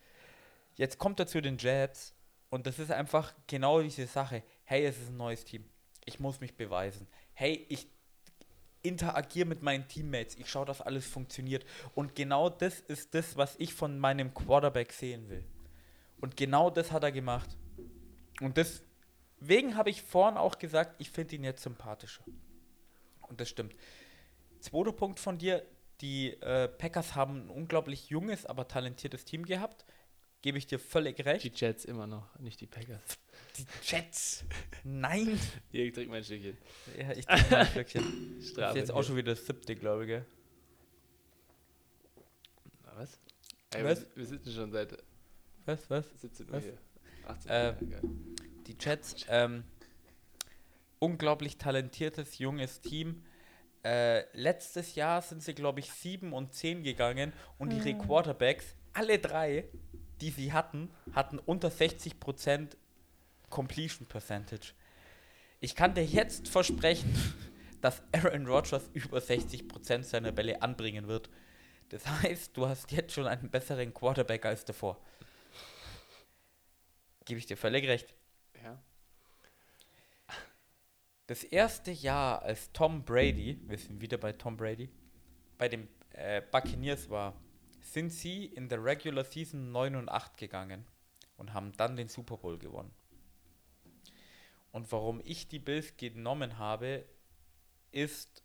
Jetzt 0.76 0.98
kommt 0.98 1.20
er 1.20 1.28
zu 1.28 1.42
den 1.42 1.58
Jets 1.58 2.16
und 2.50 2.66
das 2.66 2.80
ist 2.80 2.92
einfach 2.92 3.34
genau 3.48 3.82
diese 3.82 4.08
Sache. 4.08 4.44
Hey, 4.64 4.86
es 4.86 4.98
ist 4.98 5.10
ein 5.10 5.18
neues 5.18 5.46
Team. 5.46 5.66
Ich 6.06 6.20
muss 6.20 6.40
mich 6.40 6.56
beweisen. 6.56 7.08
Hey, 7.34 7.66
ich 7.70 7.88
interagiere 8.82 9.48
mit 9.48 9.62
meinen 9.62 9.88
Teammates. 9.88 10.36
Ich 10.38 10.50
schaue, 10.50 10.66
dass 10.66 10.82
alles 10.82 11.08
funktioniert. 11.08 11.66
Und 11.96 12.16
genau 12.16 12.50
das 12.50 12.80
ist 12.82 13.14
das, 13.16 13.38
was 13.38 13.56
ich 13.58 13.74
von 13.74 13.98
meinem 13.98 14.34
Quarterback 14.34 14.92
sehen 14.92 15.30
will. 15.30 15.44
Und 16.20 16.38
genau 16.38 16.70
das 16.70 16.92
hat 16.92 17.04
er 17.04 17.12
gemacht. 17.12 17.58
Und 18.42 18.58
deswegen 18.58 19.76
habe 19.78 19.90
ich 19.90 20.02
vorhin 20.02 20.38
auch 20.38 20.58
gesagt, 20.58 20.96
ich 21.00 21.12
finde 21.12 21.36
ihn 21.36 21.44
jetzt 21.44 21.64
sympathischer. 21.64 22.24
Und 23.22 23.40
das 23.40 23.50
stimmt. 23.50 23.74
Zweiter 24.64 24.94
Punkt 24.94 25.20
von 25.20 25.38
dir, 25.38 25.62
die 26.00 26.30
äh, 26.42 26.70
Packers 26.70 27.16
haben 27.16 27.48
ein 27.48 27.50
unglaublich 27.50 28.10
junges, 28.10 28.46
aber 28.46 28.66
talentiertes 28.66 29.26
Team 29.26 29.46
gehabt. 29.46 29.84
Gebe 30.42 30.58
ich 30.58 30.68
dir 30.68 30.80
völlig 30.80 31.24
recht. 31.26 31.44
Die 31.44 31.52
Jets 31.54 31.84
immer 31.84 32.08
noch, 32.08 32.40
nicht 32.40 32.62
die 32.62 32.66
Packers. 32.68 33.18
Die 33.58 33.66
Jets. 33.84 34.46
Nein. 34.86 35.38
Hier, 35.72 35.94
trink 35.94 36.10
mein 36.10 36.24
Stückchen. 36.24 36.58
Ja, 36.98 37.12
ich 37.12 37.26
trinke 37.26 37.52
mal 37.52 37.58
ein 37.60 37.68
Stückchen. 37.68 38.40
Das 38.56 38.72
ist 38.72 38.76
jetzt 38.78 38.92
auch 38.92 39.04
schon 39.04 39.18
wieder 39.18 39.36
das 39.36 39.46
siebte, 39.46 39.76
glaube 39.76 40.04
ich. 40.04 40.08
Gell? 40.08 40.26
Na, 42.86 42.92
was? 42.96 43.20
Ey, 43.76 43.84
Was? 43.84 44.00
Wir, 44.02 44.16
wir 44.16 44.26
sitzen 44.26 44.52
schon 44.54 44.72
seit 44.72 44.98
Was, 45.66 45.90
was? 45.90 46.06
17 46.22 46.48
Uhr 46.48 46.54
Was? 46.54 46.64
hier. 46.64 46.78
18 47.28 47.52
Äh, 47.52 47.76
Uhr. 47.82 47.90
Geil. 47.90 48.02
Die 48.68 48.78
Jets, 48.80 49.26
ähm, 49.28 49.66
unglaublich 51.00 51.58
talentiertes, 51.58 52.38
junges 52.38 52.80
Team. 52.80 53.24
Äh, 53.84 54.26
letztes 54.34 54.96
Jahr 54.96 55.22
sind 55.22 55.44
sie, 55.44 55.54
glaube 55.54 55.82
ich, 55.82 55.92
7 55.92 56.32
und 56.32 56.54
10 56.54 56.84
gegangen 56.84 57.34
und 57.58 57.74
ihre 57.74 57.98
Quarterbacks, 57.98 58.76
alle 58.94 59.20
drei, 59.20 59.68
die 60.22 60.30
sie 60.30 60.54
hatten, 60.54 60.90
hatten 61.12 61.38
unter 61.40 61.68
60% 61.68 62.78
Completion 63.50 64.08
Percentage. 64.08 64.74
Ich 65.60 65.76
kann 65.76 65.94
dir 65.94 66.06
jetzt 66.06 66.48
versprechen, 66.48 67.14
dass 67.82 68.02
Aaron 68.14 68.48
Rodgers 68.48 68.90
über 68.94 69.18
60% 69.18 70.04
seiner 70.04 70.32
Bälle 70.32 70.62
anbringen 70.62 71.08
wird. 71.08 71.30
Das 71.90 72.08
heißt, 72.08 72.56
du 72.56 72.68
hast 72.68 72.92
jetzt 72.92 73.14
schon 73.14 73.28
einen 73.28 73.50
besseren 73.50 73.94
Quarterback 73.94 74.46
als 74.46 74.64
davor. 74.64 75.00
Gebe 77.26 77.40
ich 77.40 77.46
dir 77.46 77.58
völlig 77.58 77.88
recht. 77.88 78.14
Ja. 78.64 78.82
Das 81.28 81.46
erste 81.46 81.92
Jahr, 81.92 82.42
als 82.42 82.72
Tom 82.74 83.06
Brady, 83.06 83.58
wir 83.66 83.78
sind 83.78 84.02
wieder 84.02 84.18
bei 84.18 84.34
Tom 84.34 84.58
Brady, 84.58 84.90
bei 85.58 85.70
den 85.70 85.88
äh, 86.12 86.42
Buccaneers 86.42 87.10
war, 87.10 87.42
sind 87.80 88.10
sie 88.12 88.46
in 88.46 88.68
der 88.68 88.84
Regular 88.84 89.24
Season 89.24 89.72
9 89.72 89.96
und 89.96 90.10
8 90.10 90.36
gegangen 90.36 90.86
und 91.38 91.54
haben 91.54 91.72
dann 91.78 91.96
den 91.96 92.10
Super 92.10 92.38
Bowl 92.38 92.58
gewonnen. 92.58 92.92
Und 94.74 94.92
warum 94.92 95.22
ich 95.24 95.48
die 95.48 95.60
Bills 95.60 95.96
genommen 95.96 96.58
habe, 96.58 97.06
ist 97.92 98.44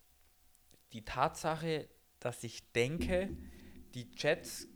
die 0.93 1.03
Tatsache, 1.03 1.89
dass 2.19 2.43
ich 2.45 2.71
denke, 2.71 3.35
die 3.93 4.09
Jets 4.15 4.67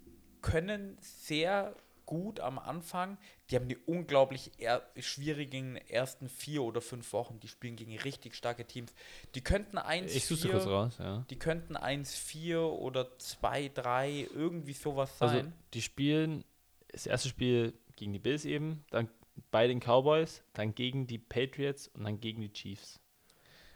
können 0.42 0.98
sehr 1.00 1.78
gut 2.06 2.40
am 2.40 2.60
Anfang. 2.60 3.18
Die 3.50 3.56
haben 3.56 3.68
die 3.68 3.78
unglaublich 3.78 4.52
er 4.58 4.88
schwierigen 5.00 5.78
ersten 5.78 6.30
vier 6.30 6.64
oder 6.64 6.82
fünf 6.82 7.12
Wochen. 7.14 7.40
Die 7.40 7.48
spielen 7.48 7.76
gegen 7.76 7.98
richtig 8.00 8.36
starke 8.36 8.66
Teams. 8.66 8.94
Die 9.36 9.42
könnten 9.42 9.78
1 9.78 10.14
Ich 10.16 10.26
suche 10.26 10.50
kurz 10.50 10.66
raus, 10.68 10.98
ja. 11.00 11.26
die 11.30 11.38
könnten 11.40 11.76
1-4 11.78 12.58
oder 12.60 13.10
2-3, 13.20 14.28
irgendwie 14.34 14.74
sowas 14.74 15.22
Also, 15.22 15.36
sein. 15.36 15.54
die 15.74 15.82
spielen 15.82 16.44
das 16.92 17.06
erste 17.08 17.30
Spiel 17.30 17.74
gegen 17.96 18.14
die 18.14 18.20
Bills 18.20 18.46
eben, 18.46 18.84
dann 18.92 19.10
bei 19.52 19.68
den 19.68 19.80
Cowboys, 19.80 20.44
dann 20.54 20.76
gegen 20.76 21.08
die 21.08 21.18
Patriots 21.18 21.88
und 21.88 22.04
dann 22.04 22.20
gegen 22.20 22.42
die 22.42 22.52
Chiefs. 22.52 23.00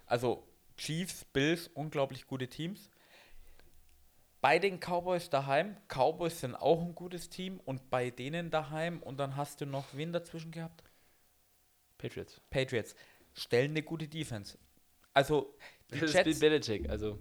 Also 0.06 0.48
Chiefs, 0.78 1.26
Bills, 1.26 1.68
unglaublich 1.74 2.28
gute 2.28 2.48
Teams. 2.48 2.90
Bei 4.48 4.60
den 4.60 4.80
Cowboys 4.80 5.30
daheim, 5.30 5.76
Cowboys 5.90 6.40
sind 6.40 6.56
auch 6.56 6.82
ein 6.82 6.96
gutes 6.96 7.30
Team 7.30 7.60
und 7.66 7.90
bei 7.90 8.12
denen 8.12 8.50
daheim 8.50 9.04
und 9.04 9.20
dann 9.20 9.36
hast 9.36 9.60
du 9.60 9.66
noch 9.66 9.88
wen 9.92 10.14
dazwischen 10.14 10.52
gehabt? 10.52 10.86
Patriots. 11.98 12.40
Patriots. 12.50 12.96
Stellen 13.34 13.72
eine 13.72 13.84
gute 13.84 14.08
Defense. 14.08 14.58
Also 15.14 15.54
die 15.94 16.00
Das 16.00 16.14
Jets, 16.14 16.40
Belichick, 16.40 16.90
also 16.90 17.20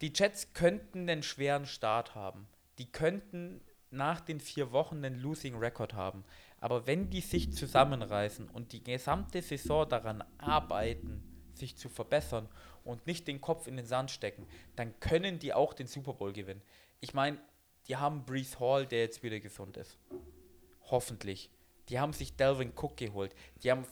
die 0.00 0.14
Jets 0.14 0.54
könnten 0.54 1.10
einen 1.10 1.22
schweren 1.22 1.66
Start 1.66 2.14
haben. 2.14 2.48
Die 2.78 2.90
könnten 2.90 3.60
nach 3.90 4.22
den 4.22 4.40
vier 4.40 4.72
Wochen 4.72 5.04
einen 5.04 5.20
Losing 5.20 5.56
Record 5.56 5.92
haben. 5.92 6.24
Aber 6.58 6.86
wenn 6.86 7.10
die 7.10 7.20
sich 7.20 7.52
zusammenreißen 7.52 8.48
und 8.48 8.72
die 8.72 8.82
gesamte 8.82 9.42
Saison 9.42 9.86
daran 9.86 10.24
arbeiten, 10.38 11.31
sich 11.62 11.76
zu 11.76 11.88
verbessern 11.88 12.48
und 12.84 13.06
nicht 13.06 13.28
den 13.28 13.40
Kopf 13.40 13.68
in 13.68 13.76
den 13.76 13.86
Sand 13.86 14.10
stecken, 14.10 14.46
dann 14.76 14.98
können 15.00 15.38
die 15.38 15.54
auch 15.54 15.72
den 15.74 15.86
Super 15.86 16.12
Bowl 16.12 16.32
gewinnen. 16.32 16.60
Ich 17.00 17.14
meine, 17.14 17.38
die 17.86 17.96
haben 17.96 18.24
Brees 18.24 18.58
Hall, 18.58 18.86
der 18.86 19.00
jetzt 19.00 19.22
wieder 19.22 19.40
gesund 19.40 19.76
ist. 19.76 19.96
Hoffentlich. 20.90 21.50
Die 21.88 21.98
haben 21.98 22.12
sich 22.12 22.36
Delvin 22.36 22.72
Cook 22.76 22.96
geholt. 22.96 23.34
Die 23.62 23.70
haben, 23.70 23.86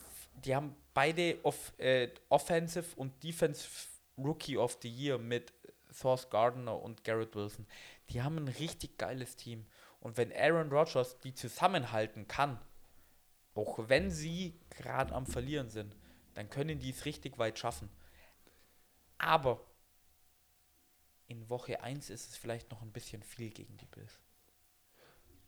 die 0.45 0.55
haben 0.55 0.75
beide 0.95 1.39
off, 1.45 1.73
äh, 1.79 2.09
Offensive 2.29 2.97
und 2.97 3.23
Defensive 3.23 3.89
Rookie 4.19 4.57
of 4.57 4.79
the 4.83 4.89
Year 4.89 5.19
mit 5.19 5.53
Source 5.93 6.29
Gardner 6.29 6.81
und 6.81 7.05
Garrett 7.05 7.35
Wilson. 7.35 7.67
Die 8.11 8.23
haben 8.23 8.37
ein 8.37 8.49
richtig 8.49 8.99
geiles 8.99 9.37
Team. 9.37 9.67
Und 10.01 10.17
wenn 10.17 10.33
Aaron 10.33 10.71
Rodgers 10.71 11.19
die 11.19 11.35
zusammenhalten 11.35 12.27
kann, 12.27 12.59
auch 13.55 13.89
wenn 13.89 14.11
sie 14.11 14.59
gerade 14.71 15.15
am 15.15 15.27
Verlieren 15.27 15.69
sind, 15.69 15.97
dann 16.41 16.49
können 16.49 16.79
die 16.79 16.89
es 16.89 17.05
richtig 17.05 17.39
weit 17.39 17.59
schaffen. 17.59 17.91
Aber 19.19 19.61
in 21.27 21.51
Woche 21.51 21.83
1 21.83 22.09
ist 22.09 22.31
es 22.31 22.37
vielleicht 22.39 22.71
noch 22.71 22.81
ein 22.81 22.93
bisschen 22.93 23.23
viel 23.23 23.51
gegen 23.51 23.77
die 23.77 23.85
Bills. 23.85 24.19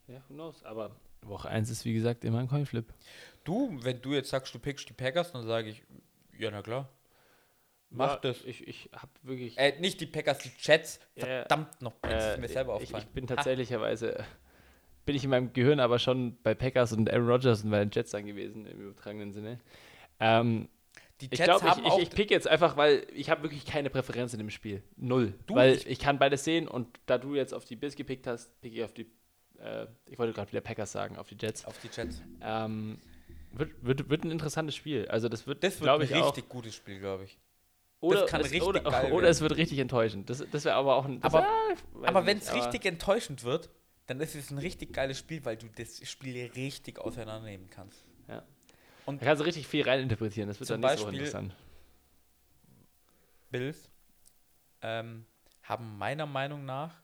Ja, 0.06 0.22
who 0.28 0.34
knows. 0.34 0.62
Aber 0.64 0.94
Woche 1.22 1.48
1 1.48 1.70
ist 1.70 1.86
wie 1.86 1.94
gesagt 1.94 2.24
immer 2.24 2.40
ein 2.40 2.48
Coinflip. 2.48 2.92
Du, 3.42 3.70
wenn 3.82 4.02
du 4.02 4.12
jetzt 4.12 4.28
sagst, 4.28 4.54
du 4.54 4.58
pickst 4.58 4.86
die 4.86 4.92
Packers, 4.92 5.32
dann 5.32 5.46
sage 5.46 5.70
ich, 5.70 5.82
ja, 6.38 6.50
na 6.50 6.60
klar. 6.60 6.90
Mach 7.88 8.16
Ja, 8.16 8.16
das. 8.20 8.44
Ich, 8.44 8.68
ich 8.68 8.90
habe 8.92 9.12
wirklich. 9.22 9.56
Äh, 9.56 9.80
nicht 9.80 9.98
die 9.98 10.06
Packers, 10.06 10.40
die 10.40 10.50
Jets. 10.58 11.00
Ja, 11.14 11.24
Verdammt 11.24 11.80
noch, 11.80 11.94
das 12.02 12.32
ist 12.32 12.36
Äh, 12.36 12.40
mir 12.42 12.48
selber 12.48 12.72
ich, 12.72 12.82
aufgefallen. 12.82 13.04
ich 13.08 13.14
bin 13.14 13.26
tatsächlicherweise, 13.26 14.22
bin 15.06 15.16
ich 15.16 15.24
in 15.24 15.30
meinem 15.30 15.54
Gehirn 15.54 15.80
aber 15.80 15.98
schon 15.98 16.36
bei 16.42 16.54
Packers 16.54 16.92
und 16.92 17.10
Aaron 17.10 17.28
Rodgers 17.28 17.64
und 17.64 17.70
bei 17.70 17.78
den 17.78 17.90
Jets 17.90 18.10
dann 18.10 18.26
gewesen, 18.26 18.66
im 18.66 18.78
übertragenen 18.78 19.32
Sinne. 19.32 19.58
Ähm, 20.20 20.68
Die 21.22 21.28
ich 21.32 21.38
Jets 21.38 21.44
glaube, 21.44 21.64
haben 21.70 21.84
ich, 21.86 21.92
ich, 21.94 22.02
ich 22.04 22.10
pick 22.10 22.30
jetzt 22.30 22.46
einfach, 22.48 22.76
weil 22.76 23.06
ich 23.14 23.30
habe 23.30 23.42
wirklich 23.42 23.64
keine 23.64 23.90
Präferenz 23.90 24.32
in 24.34 24.38
dem 24.38 24.50
Spiel. 24.50 24.82
Null. 24.96 25.34
Du, 25.46 25.54
weil 25.54 25.74
ich- 25.76 25.86
ich, 25.86 25.98
kann 25.98 26.18
beides 26.18 26.44
sehen 26.44 26.68
und 26.68 27.00
da 27.06 27.18
du 27.18 27.34
jetzt 27.34 27.54
auf 27.54 27.64
die 27.64 27.76
Bills 27.76 27.96
gepickt 27.96 28.26
hast, 28.26 28.60
pick 28.60 28.74
ich 28.74 28.82
auf 28.84 28.92
die, 28.92 29.06
äh, 29.58 29.86
ich 30.06 30.18
wollte 30.18 30.32
gerade 30.32 30.50
wieder 30.52 30.60
Packers 30.60 30.92
sagen, 30.92 31.16
auf 31.16 31.28
die 31.28 31.36
Jets. 31.40 31.64
auf 31.64 31.78
die 31.78 31.88
Jets. 31.94 32.20
Ähm, 32.42 32.98
wird, 33.52 33.70
wird, 33.82 34.08
wird 34.10 34.24
ein 34.24 34.30
interessantes 34.30 34.74
Spiel. 34.76 35.06
Also 35.08 35.28
das 35.28 35.46
wird, 35.46 35.62
Das 35.62 35.74
wird 35.74 35.84
glaube 35.84 36.04
ein 36.04 36.10
ich, 36.10 36.14
auch. 36.16 36.26
richtig 36.28 36.48
gutes 36.48 36.74
Spiel, 36.74 36.98
glaube 37.00 37.24
ich. 37.24 37.38
Oder, 38.00 38.24
es, 38.24 38.32
richtig 38.32 38.62
oder, 38.64 39.12
oder 39.12 39.28
es 39.28 39.40
wird 39.40 39.56
richtig 39.56 39.78
enttäuschend. 39.78 40.28
Das, 40.28 40.44
das 40.50 40.64
wäre 40.64 40.74
aber 40.74 40.96
auch 40.96 41.04
ein. 41.04 41.22
Aber- 41.22 41.42
weiß 41.42 42.08
Aber 42.08 42.20
ich 42.20 42.26
wenn 42.26 42.38
es 42.38 42.52
richtig 42.52 42.84
enttäuschend 42.84 43.44
wird, 43.44 43.70
dann 44.06 44.20
ist 44.20 44.34
es 44.34 44.50
ein 44.50 44.58
richtig 44.58 44.92
geiles 44.92 45.18
Spiel, 45.20 45.44
weil 45.44 45.56
du 45.56 45.66
das 45.76 46.00
Spiel 46.08 46.50
richtig 46.56 46.98
auseinandernehmen 46.98 47.70
kannst. 47.70 48.04
Ja. 48.28 48.42
Und 49.06 49.20
Da 49.20 49.26
kannst 49.26 49.40
du 49.40 49.44
richtig 49.44 49.66
viel 49.66 49.82
reininterpretieren. 49.82 50.48
Das 50.48 50.60
wird 50.60 50.70
dann 50.70 50.80
nicht 50.80 50.90
so 50.98 51.04
Beispiel- 51.06 51.18
interessant. 51.20 51.56
Bills 53.50 53.90
ähm, 54.80 55.26
haben 55.62 55.98
meiner 55.98 56.26
Meinung 56.26 56.64
nach 56.64 57.02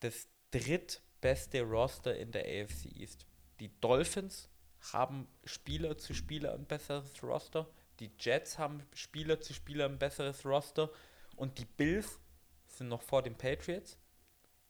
das 0.00 0.28
drittbeste 0.50 1.62
Roster 1.62 2.16
in 2.16 2.30
der 2.32 2.42
AFC 2.44 2.86
East. 2.96 3.26
Die 3.60 3.70
Dolphins 3.80 4.48
haben 4.92 5.26
Spieler 5.44 5.96
zu 5.96 6.14
Spieler 6.14 6.54
ein 6.54 6.66
besseres 6.66 7.22
Roster. 7.22 7.66
Die 7.98 8.10
Jets 8.18 8.58
haben 8.58 8.82
Spieler 8.92 9.40
zu 9.40 9.54
Spieler 9.54 9.86
ein 9.86 9.98
besseres 9.98 10.44
Roster. 10.44 10.90
Und 11.36 11.58
die 11.58 11.64
Bills 11.64 12.20
sind 12.68 12.88
noch 12.88 13.02
vor 13.02 13.22
den 13.22 13.34
Patriots. 13.36 13.98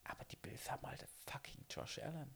Aber 0.04 0.24
die 0.26 0.36
Bills 0.36 0.70
haben 0.70 0.86
halt 0.86 1.04
fucking 1.26 1.64
Josh 1.68 1.98
Allen. 1.98 2.30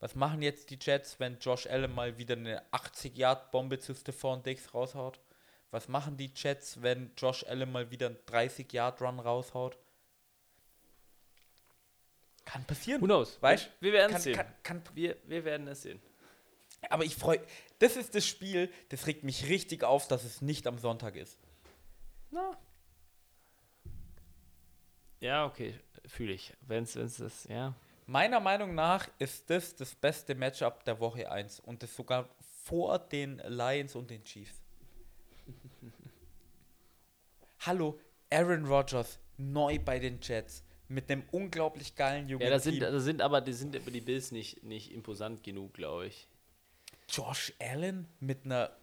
Was 0.00 0.14
machen 0.14 0.42
jetzt 0.42 0.70
die 0.70 0.78
Jets, 0.80 1.18
wenn 1.18 1.38
Josh 1.38 1.66
Allen 1.66 1.92
mal 1.92 2.18
wieder 2.18 2.36
eine 2.36 2.62
80-Yard-Bombe 2.70 3.78
zu 3.80 3.94
Stephon 3.94 4.42
Diggs 4.42 4.72
raushaut? 4.72 5.18
Was 5.70 5.88
machen 5.88 6.16
die 6.16 6.30
Jets, 6.34 6.80
wenn 6.82 7.10
Josh 7.16 7.44
Allen 7.44 7.70
mal 7.72 7.90
wieder 7.90 8.06
einen 8.06 8.16
30-Yard-Run 8.26 9.18
raushaut? 9.18 9.76
Kann 12.44 12.64
passieren. 12.64 13.02
Who 13.02 13.06
knows? 13.06 13.42
Weißt 13.42 13.70
wir 13.80 13.92
werden 13.92 14.16
es 14.16 14.22
sehen. 14.22 14.36
kann, 14.36 14.54
kann, 14.62 14.82
wir, 14.94 15.16
wir 15.24 15.44
werden 15.44 15.66
es 15.68 15.82
sehen. 15.82 16.00
aber 16.88 17.04
ich 17.04 17.14
freue. 17.14 17.40
Das 17.80 17.96
ist 17.96 18.14
das 18.14 18.24
Spiel, 18.26 18.72
das 18.88 19.06
regt 19.06 19.24
mich 19.24 19.48
richtig 19.48 19.84
auf, 19.84 20.08
dass 20.08 20.24
es 20.24 20.40
nicht 20.40 20.66
am 20.66 20.78
Sonntag 20.78 21.16
ist. 21.16 21.38
Na. 22.30 22.56
Ja, 25.20 25.44
okay, 25.44 25.78
fühle 26.06 26.32
ich. 26.32 26.54
Wenn 26.62 26.84
es 26.84 26.92
das, 26.92 27.44
ja. 27.44 27.74
Meiner 28.10 28.40
Meinung 28.40 28.74
nach 28.74 29.06
ist 29.18 29.50
das 29.50 29.76
das 29.76 29.94
beste 29.94 30.34
Matchup 30.34 30.82
der 30.84 30.98
Woche 30.98 31.30
1 31.30 31.60
und 31.60 31.82
das 31.82 31.94
sogar 31.94 32.26
vor 32.64 32.98
den 32.98 33.36
Lions 33.46 33.94
und 33.94 34.08
den 34.08 34.24
Chiefs. 34.24 34.62
Hallo, 37.60 38.00
Aaron 38.30 38.64
Rodgers, 38.64 39.18
neu 39.36 39.78
bei 39.78 39.98
den 39.98 40.20
Jets, 40.22 40.64
mit 40.88 41.10
einem 41.10 41.22
unglaublich 41.32 41.94
geilen 41.96 42.30
jungen 42.30 42.44
Ja, 42.44 42.48
da 42.48 42.58
sind, 42.58 42.78
Team. 42.78 42.80
da 42.80 42.98
sind 42.98 43.20
aber 43.20 43.42
die 43.42 43.52
sind 43.52 43.76
aber 43.76 43.90
die 43.90 44.00
Bills 44.00 44.32
nicht, 44.32 44.62
nicht 44.62 44.90
imposant 44.92 45.42
genug, 45.44 45.74
glaube 45.74 46.06
ich. 46.06 46.26
Josh 47.10 47.52
Allen 47.58 48.08
mit 48.20 48.46
einer 48.46 48.74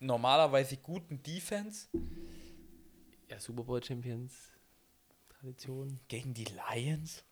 normalerweise 0.00 0.76
guten 0.76 1.22
Defense 1.22 1.88
Ja, 3.30 3.40
Super 3.40 3.62
Bowl 3.64 3.82
Champions, 3.82 4.34
Tradition. 5.30 5.98
gegen 6.08 6.34
die 6.34 6.44
Lions. 6.74 7.24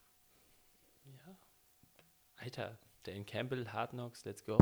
Ja. 2.45 2.65
Alter, 2.65 2.79
Dan 3.05 3.25
Campbell, 3.25 3.73
Hard 3.73 3.91
Knocks, 3.91 4.25
let's 4.25 4.45
go. 4.45 4.59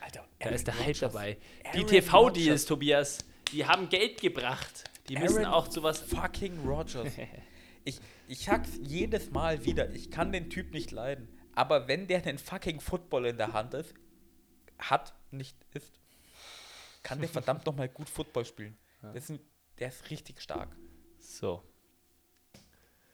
Alter, 0.00 0.28
Da 0.38 0.50
ist 0.50 0.66
der 0.66 0.74
Hype 0.74 0.86
Rodgers. 0.86 1.00
dabei. 1.00 1.38
Die 1.74 1.78
Aaron 1.78 1.86
TV-Deals, 1.86 2.12
Rodgers. 2.12 2.64
Tobias, 2.66 3.18
die 3.52 3.66
haben 3.66 3.88
Geld 3.88 4.20
gebracht. 4.20 4.84
Die 5.08 5.16
müssen 5.16 5.44
Aaron 5.44 5.54
auch 5.54 5.68
zu 5.68 5.82
was. 5.82 6.00
Fucking 6.00 6.64
Rodgers. 6.66 7.12
ich, 7.84 8.00
ich 8.28 8.44
sag's 8.44 8.70
jedes 8.80 9.30
Mal 9.30 9.64
wieder, 9.64 9.90
ich 9.90 10.10
kann 10.10 10.32
den 10.32 10.50
Typ 10.50 10.72
nicht 10.72 10.90
leiden. 10.92 11.28
Aber 11.54 11.88
wenn 11.88 12.06
der 12.06 12.20
den 12.20 12.38
fucking 12.38 12.80
Football 12.80 13.26
in 13.26 13.36
der 13.36 13.52
Hand 13.52 13.74
ist, 13.74 13.92
hat, 14.78 15.14
nicht 15.32 15.56
ist, 15.74 15.92
kann 17.02 17.18
der 17.20 17.28
verdammt 17.28 17.66
nochmal 17.66 17.88
gut 17.88 18.08
Football 18.08 18.44
spielen. 18.44 18.78
Das 19.02 19.24
ist 19.24 19.30
ein, 19.30 19.40
der 19.78 19.88
ist 19.88 20.10
richtig 20.10 20.40
stark. 20.40 20.68
So. 21.18 21.62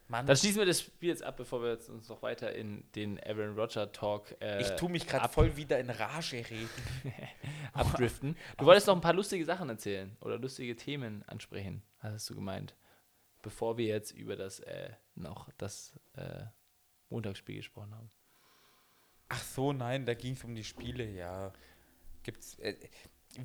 Mann, 0.08 0.26
Dann 0.26 0.36
schließen 0.36 0.58
wir 0.58 0.66
das 0.66 0.82
Spiel 0.82 1.08
jetzt 1.08 1.22
ab, 1.22 1.36
bevor 1.38 1.62
wir 1.62 1.70
jetzt 1.70 1.88
uns 1.88 2.08
noch 2.10 2.20
weiter 2.22 2.54
in 2.54 2.84
den 2.94 3.18
Aaron 3.24 3.58
Rodger 3.58 3.90
Talk 3.90 4.36
äh, 4.40 4.60
ich 4.60 4.68
tue 4.76 4.90
mich 4.90 5.06
gerade 5.06 5.28
voll 5.30 5.56
wieder 5.56 5.80
in 5.80 5.88
Rage 5.88 6.44
reden. 6.50 6.68
abdriften. 7.72 8.36
Du 8.58 8.66
wolltest 8.66 8.86
noch 8.86 8.94
ein 8.94 9.00
paar 9.00 9.14
lustige 9.14 9.44
Sachen 9.44 9.68
erzählen 9.68 10.16
oder 10.20 10.38
lustige 10.38 10.76
Themen 10.76 11.22
ansprechen, 11.26 11.82
hast 12.00 12.28
du 12.30 12.34
gemeint. 12.34 12.74
Bevor 13.42 13.76
wir 13.78 13.86
jetzt 13.86 14.10
über 14.12 14.36
das 14.36 14.60
äh, 14.60 14.90
noch 15.14 15.48
das 15.58 15.92
äh, 16.16 16.44
Montagsspiel 17.08 17.56
gesprochen 17.56 17.94
haben. 17.94 18.10
Ach 19.28 19.42
so, 19.42 19.72
nein, 19.72 20.04
da 20.06 20.14
ging 20.14 20.34
es 20.34 20.44
um 20.44 20.54
die 20.54 20.64
Spiele, 20.64 21.10
ja. 21.10 21.52
Gibt's. 22.22 22.58
Äh, 22.58 22.74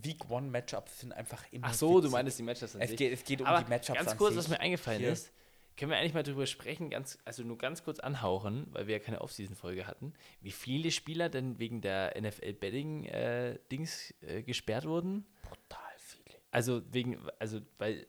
Week 0.03 0.29
One 0.29 0.49
Matchups 0.51 0.99
sind 0.99 1.13
einfach 1.13 1.43
immer. 1.51 1.67
Ach 1.67 1.73
so, 1.73 1.93
du 1.93 2.03
witzig. 2.03 2.11
meinst 2.11 2.39
die 2.39 2.43
Matchups 2.43 2.75
an 2.75 2.81
Es 2.81 2.89
sich. 2.89 2.97
geht, 2.97 3.11
es 3.13 3.23
geht 3.23 3.41
um 3.41 3.47
Aber 3.47 3.63
die 3.63 3.69
Matchups. 3.69 3.97
ganz 3.97 4.11
an 4.11 4.17
kurz, 4.17 4.35
was 4.35 4.47
mir 4.47 4.59
eingefallen 4.59 4.99
Hier. 4.99 5.11
ist, 5.13 5.31
können 5.79 5.91
wir 5.91 5.97
eigentlich 5.97 6.13
mal 6.13 6.23
drüber 6.23 6.45
sprechen, 6.45 6.89
ganz, 6.89 7.17
also 7.23 7.43
nur 7.43 7.57
ganz 7.57 7.85
kurz 7.85 7.99
anhauchen, 7.99 8.67
weil 8.71 8.87
wir 8.87 8.97
ja 8.97 8.99
keine 8.99 9.21
Off-Season-Folge 9.21 9.87
hatten, 9.87 10.13
wie 10.41 10.51
viele 10.51 10.91
Spieler 10.91 11.29
denn 11.29 11.57
wegen 11.57 11.79
der 11.79 12.19
NFL-Betting-Dings 12.19 14.13
äh, 14.21 14.43
gesperrt 14.43 14.85
wurden? 14.85 15.25
Brutal 15.41 15.79
viele. 15.97 16.35
Also 16.51 16.81
wegen, 16.91 17.17
also 17.39 17.61
weil 17.77 18.07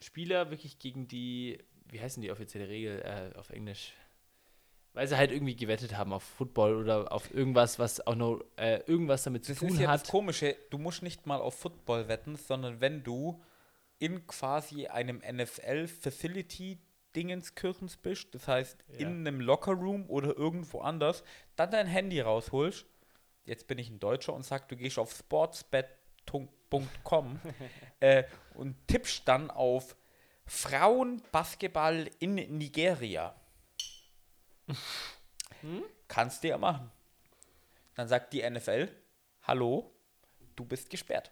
Spieler 0.00 0.50
wirklich 0.50 0.80
gegen 0.80 1.06
die, 1.06 1.58
wie 1.88 2.00
heißen 2.00 2.20
die 2.20 2.32
offizielle 2.32 2.68
Regel 2.68 3.00
äh, 3.02 3.30
auf 3.38 3.50
Englisch? 3.50 3.92
Weil 4.92 5.06
sie 5.06 5.16
halt 5.16 5.30
irgendwie 5.30 5.54
gewettet 5.54 5.96
haben 5.96 6.12
auf 6.12 6.24
Football 6.24 6.74
oder 6.74 7.12
auf 7.12 7.32
irgendwas, 7.32 7.78
was 7.78 8.04
auch 8.04 8.16
noch 8.16 8.40
äh, 8.56 8.80
irgendwas 8.86 9.22
damit 9.22 9.44
zu 9.44 9.52
Das 9.52 9.60
tun 9.60 9.68
ist 9.68 9.78
ja 9.78 9.88
hat. 9.88 10.02
das 10.02 10.08
Komische, 10.08 10.56
du 10.70 10.78
musst 10.78 11.02
nicht 11.02 11.26
mal 11.26 11.40
auf 11.40 11.54
Football 11.54 12.08
wetten, 12.08 12.34
sondern 12.34 12.80
wenn 12.80 13.04
du 13.04 13.40
in 14.00 14.26
quasi 14.26 14.88
einem 14.88 15.20
NFL-Facility-Dingenskirchens 17.14 17.96
bist, 17.96 18.34
das 18.34 18.48
heißt 18.48 18.84
Ja. 18.88 18.98
in 19.08 19.26
einem 19.26 19.40
Lockerroom 19.40 20.08
oder 20.08 20.36
irgendwo 20.36 20.80
anders, 20.80 21.22
dann 21.56 21.70
dein 21.70 21.86
Handy 21.86 22.20
rausholst. 22.20 22.86
Jetzt 23.44 23.66
bin 23.66 23.78
ich 23.78 23.90
ein 23.90 24.00
Deutscher 24.00 24.32
und 24.32 24.44
sag, 24.44 24.68
du 24.68 24.76
gehst 24.76 24.98
auf 24.98 25.12
sportsbet.com 25.14 26.48
äh, 28.00 28.24
und 28.54 28.76
tippst 28.88 29.26
dann 29.28 29.50
auf 29.50 29.96
Frauenbasketball 30.46 32.10
in 32.18 32.34
Nigeria. 32.34 33.34
Kannst 36.08 36.42
du 36.44 36.48
ja 36.48 36.58
machen. 36.58 36.90
Dann 37.94 38.08
sagt 38.08 38.32
die 38.32 38.48
NFL, 38.48 38.88
hallo, 39.42 39.90
du 40.56 40.64
bist 40.64 40.90
gesperrt. 40.90 41.30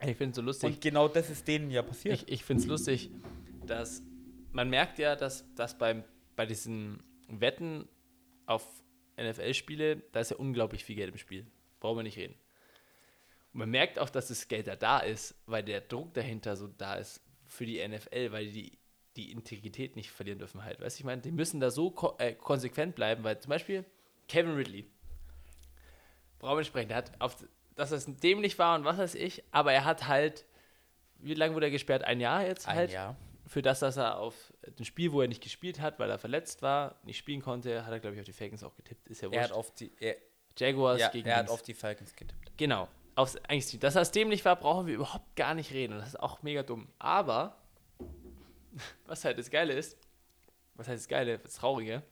Ich 0.00 0.16
finde 0.16 0.30
es 0.30 0.36
so 0.36 0.42
lustig. 0.42 0.74
Und 0.74 0.80
genau 0.80 1.08
das 1.08 1.28
ist 1.28 1.46
denen 1.48 1.70
ja 1.70 1.82
passiert. 1.82 2.22
Ich, 2.22 2.28
ich 2.28 2.44
finde 2.44 2.62
es 2.62 2.68
lustig, 2.68 3.10
dass 3.68 4.02
man 4.52 4.70
merkt 4.70 4.98
ja, 4.98 5.14
dass, 5.14 5.44
dass 5.54 5.76
beim, 5.76 6.04
bei 6.36 6.46
diesen 6.46 7.02
Wetten 7.28 7.88
auf 8.46 8.66
NFL-Spiele, 9.20 10.02
da 10.12 10.20
ist 10.20 10.30
ja 10.30 10.36
unglaublich 10.36 10.84
viel 10.84 10.96
Geld 10.96 11.12
im 11.12 11.18
Spiel. 11.18 11.46
Brauchen 11.80 11.98
wir 11.98 12.02
nicht 12.02 12.16
reden. 12.16 12.34
Und 13.52 13.60
man 13.60 13.70
merkt 13.70 13.98
auch, 13.98 14.10
dass 14.10 14.28
das 14.28 14.48
Geld 14.48 14.66
da 14.66 14.76
da 14.76 15.00
ist, 15.00 15.34
weil 15.46 15.62
der 15.62 15.80
Druck 15.80 16.14
dahinter 16.14 16.56
so 16.56 16.66
da 16.66 16.94
ist 16.94 17.20
für 17.46 17.66
die 17.66 17.86
NFL, 17.86 18.32
weil 18.32 18.50
die 18.50 18.78
die 19.16 19.32
Integrität 19.32 19.96
nicht 19.96 20.12
verlieren 20.12 20.38
dürfen 20.38 20.64
halt. 20.64 20.80
Weißt 20.80 20.96
du, 20.96 21.00
ich 21.00 21.04
meine, 21.04 21.20
die 21.20 21.32
müssen 21.32 21.58
da 21.58 21.70
so 21.70 21.90
ko 21.90 22.14
äh, 22.18 22.34
konsequent 22.34 22.94
bleiben, 22.94 23.24
weil 23.24 23.38
zum 23.40 23.50
Beispiel 23.50 23.84
Kevin 24.28 24.54
Ridley, 24.54 24.86
brauchen 26.38 26.54
wir 26.54 26.58
nicht 26.60 26.68
sprechen, 26.68 26.88
der 26.88 26.98
hat 26.98 27.20
auf, 27.20 27.36
dass 27.74 27.90
das 27.90 28.06
dämlich 28.06 28.58
war 28.60 28.78
und 28.78 28.84
was 28.84 28.98
weiß 28.98 29.14
ich, 29.16 29.42
aber 29.50 29.72
er 29.72 29.84
hat 29.84 30.06
halt, 30.06 30.46
wie 31.18 31.34
lange 31.34 31.54
wurde 31.54 31.66
er 31.66 31.72
gesperrt? 31.72 32.04
Ein 32.04 32.20
Jahr 32.20 32.46
jetzt 32.46 32.68
Ein 32.68 32.76
halt? 32.76 32.92
Jahr. 32.92 33.16
Für 33.48 33.62
das, 33.62 33.80
dass 33.80 33.96
er 33.96 34.18
auf 34.18 34.52
ein 34.78 34.84
Spiel, 34.84 35.12
wo 35.12 35.22
er 35.22 35.28
nicht 35.28 35.42
gespielt 35.42 35.80
hat, 35.80 35.98
weil 35.98 36.10
er 36.10 36.18
verletzt 36.18 36.60
war, 36.60 36.96
nicht 37.02 37.16
spielen 37.16 37.40
konnte, 37.40 37.86
hat 37.86 37.92
er, 37.92 37.98
glaube 37.98 38.14
ich, 38.14 38.20
auf 38.20 38.26
die 38.26 38.32
Falcons 38.32 38.62
auch 38.62 38.76
getippt. 38.76 39.08
Ist 39.08 39.22
ja 39.22 39.30
Er 39.30 39.42
hat 39.42 39.50
wurscht. 39.50 39.58
auf 39.58 39.74
die, 39.74 39.90
er, 39.98 40.16
Jaguars 40.56 41.00
ja, 41.00 41.08
gegen 41.08 41.28
er 41.28 41.36
hat 41.36 41.48
auf 41.48 41.62
die 41.62 41.74
Falcons 41.74 42.14
getippt. 42.14 42.56
Genau. 42.58 42.88
Aufs, 43.14 43.36
eigentlich, 43.48 43.78
dass 43.80 43.94
das 43.94 44.12
dämlich 44.12 44.44
war, 44.44 44.56
brauchen 44.56 44.86
wir 44.86 44.94
überhaupt 44.94 45.34
gar 45.34 45.54
nicht 45.54 45.72
reden. 45.72 45.94
Und 45.94 46.00
das 46.00 46.10
ist 46.10 46.20
auch 46.20 46.42
mega 46.42 46.62
dumm. 46.62 46.88
Aber, 46.98 47.56
was 49.06 49.24
halt 49.24 49.38
das 49.38 49.50
Geile 49.50 49.72
ist, 49.72 49.96
was 50.74 50.86
heißt 50.86 51.04
das 51.04 51.08
Geile, 51.08 51.38
das 51.38 51.54
Traurige, 51.54 52.02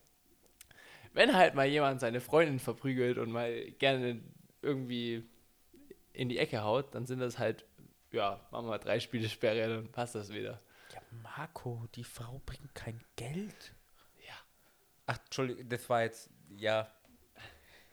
wenn 1.13 1.35
halt 1.35 1.55
mal 1.55 1.67
jemand 1.67 2.01
seine 2.01 2.21
Freundin 2.21 2.59
verprügelt 2.59 3.19
und 3.19 3.31
mal 3.31 3.71
gerne 3.73 4.23
irgendwie 4.63 5.25
in 6.13 6.29
die 6.29 6.39
Ecke 6.39 6.63
haut, 6.63 6.95
dann 6.95 7.07
sind 7.07 7.21
das 7.21 7.39
halt, 7.39 7.65
ja, 8.11 8.41
machen 8.51 8.67
wir 8.67 8.71
mal 8.71 8.79
drei 8.79 9.01
Spiele 9.01 9.29
Sperre, 9.29 9.69
dann 9.69 9.93
passt 9.93 10.15
das 10.15 10.33
wieder. 10.33 10.61
Marco, 11.23 11.87
die 11.95 12.05
Frau 12.05 12.41
bringt 12.47 12.75
kein 12.75 13.03
Geld. 13.17 13.75
Ja. 14.27 14.35
Ach, 15.07 15.19
Entschuldigung, 15.25 15.69
das 15.69 15.89
war 15.89 16.03
jetzt, 16.03 16.31
ja. 16.57 16.91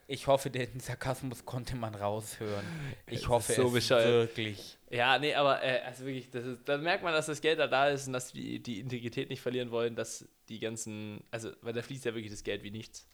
Ich 0.06 0.28
hoffe, 0.28 0.50
den 0.50 0.80
Sarkasmus 0.82 1.46
konnte 1.46 1.76
man 1.78 1.96
raushören. 1.96 2.66
Ich 3.08 3.22
Es 3.22 3.28
hoffe 3.30 3.54
so 3.54 3.68
es 3.68 3.74
bescheuert. 3.74 4.06
wirklich. 4.06 4.78
Ja, 4.90 5.18
nee, 5.18 5.34
aber 5.34 5.64
äh, 5.64 5.80
also 5.82 6.06
wirklich, 6.06 6.30
das 6.30 6.46
ist, 6.46 6.68
da 6.68 6.78
merkt 6.78 7.04
man, 7.04 7.14
dass 7.14 7.28
das 7.28 7.40
Geld 7.40 7.58
da 7.60 7.68
da 7.68 7.88
ist 7.88 8.08
und 8.08 8.14
dass 8.14 8.34
die 8.34 8.62
die 8.62 8.80
Integrität 8.82 9.30
nicht 9.30 9.42
verlieren 9.42 9.72
wollen, 9.72 9.96
dass 9.96 10.28
die 10.50 10.60
ganzen, 10.60 11.24
also, 11.32 11.52
weil 11.62 11.72
da 11.74 11.82
fließt 11.82 12.04
ja 12.06 12.14
wirklich 12.14 12.32
das 12.32 12.44
Geld 12.44 12.64
wie 12.64 12.72
nichts. 12.72 13.08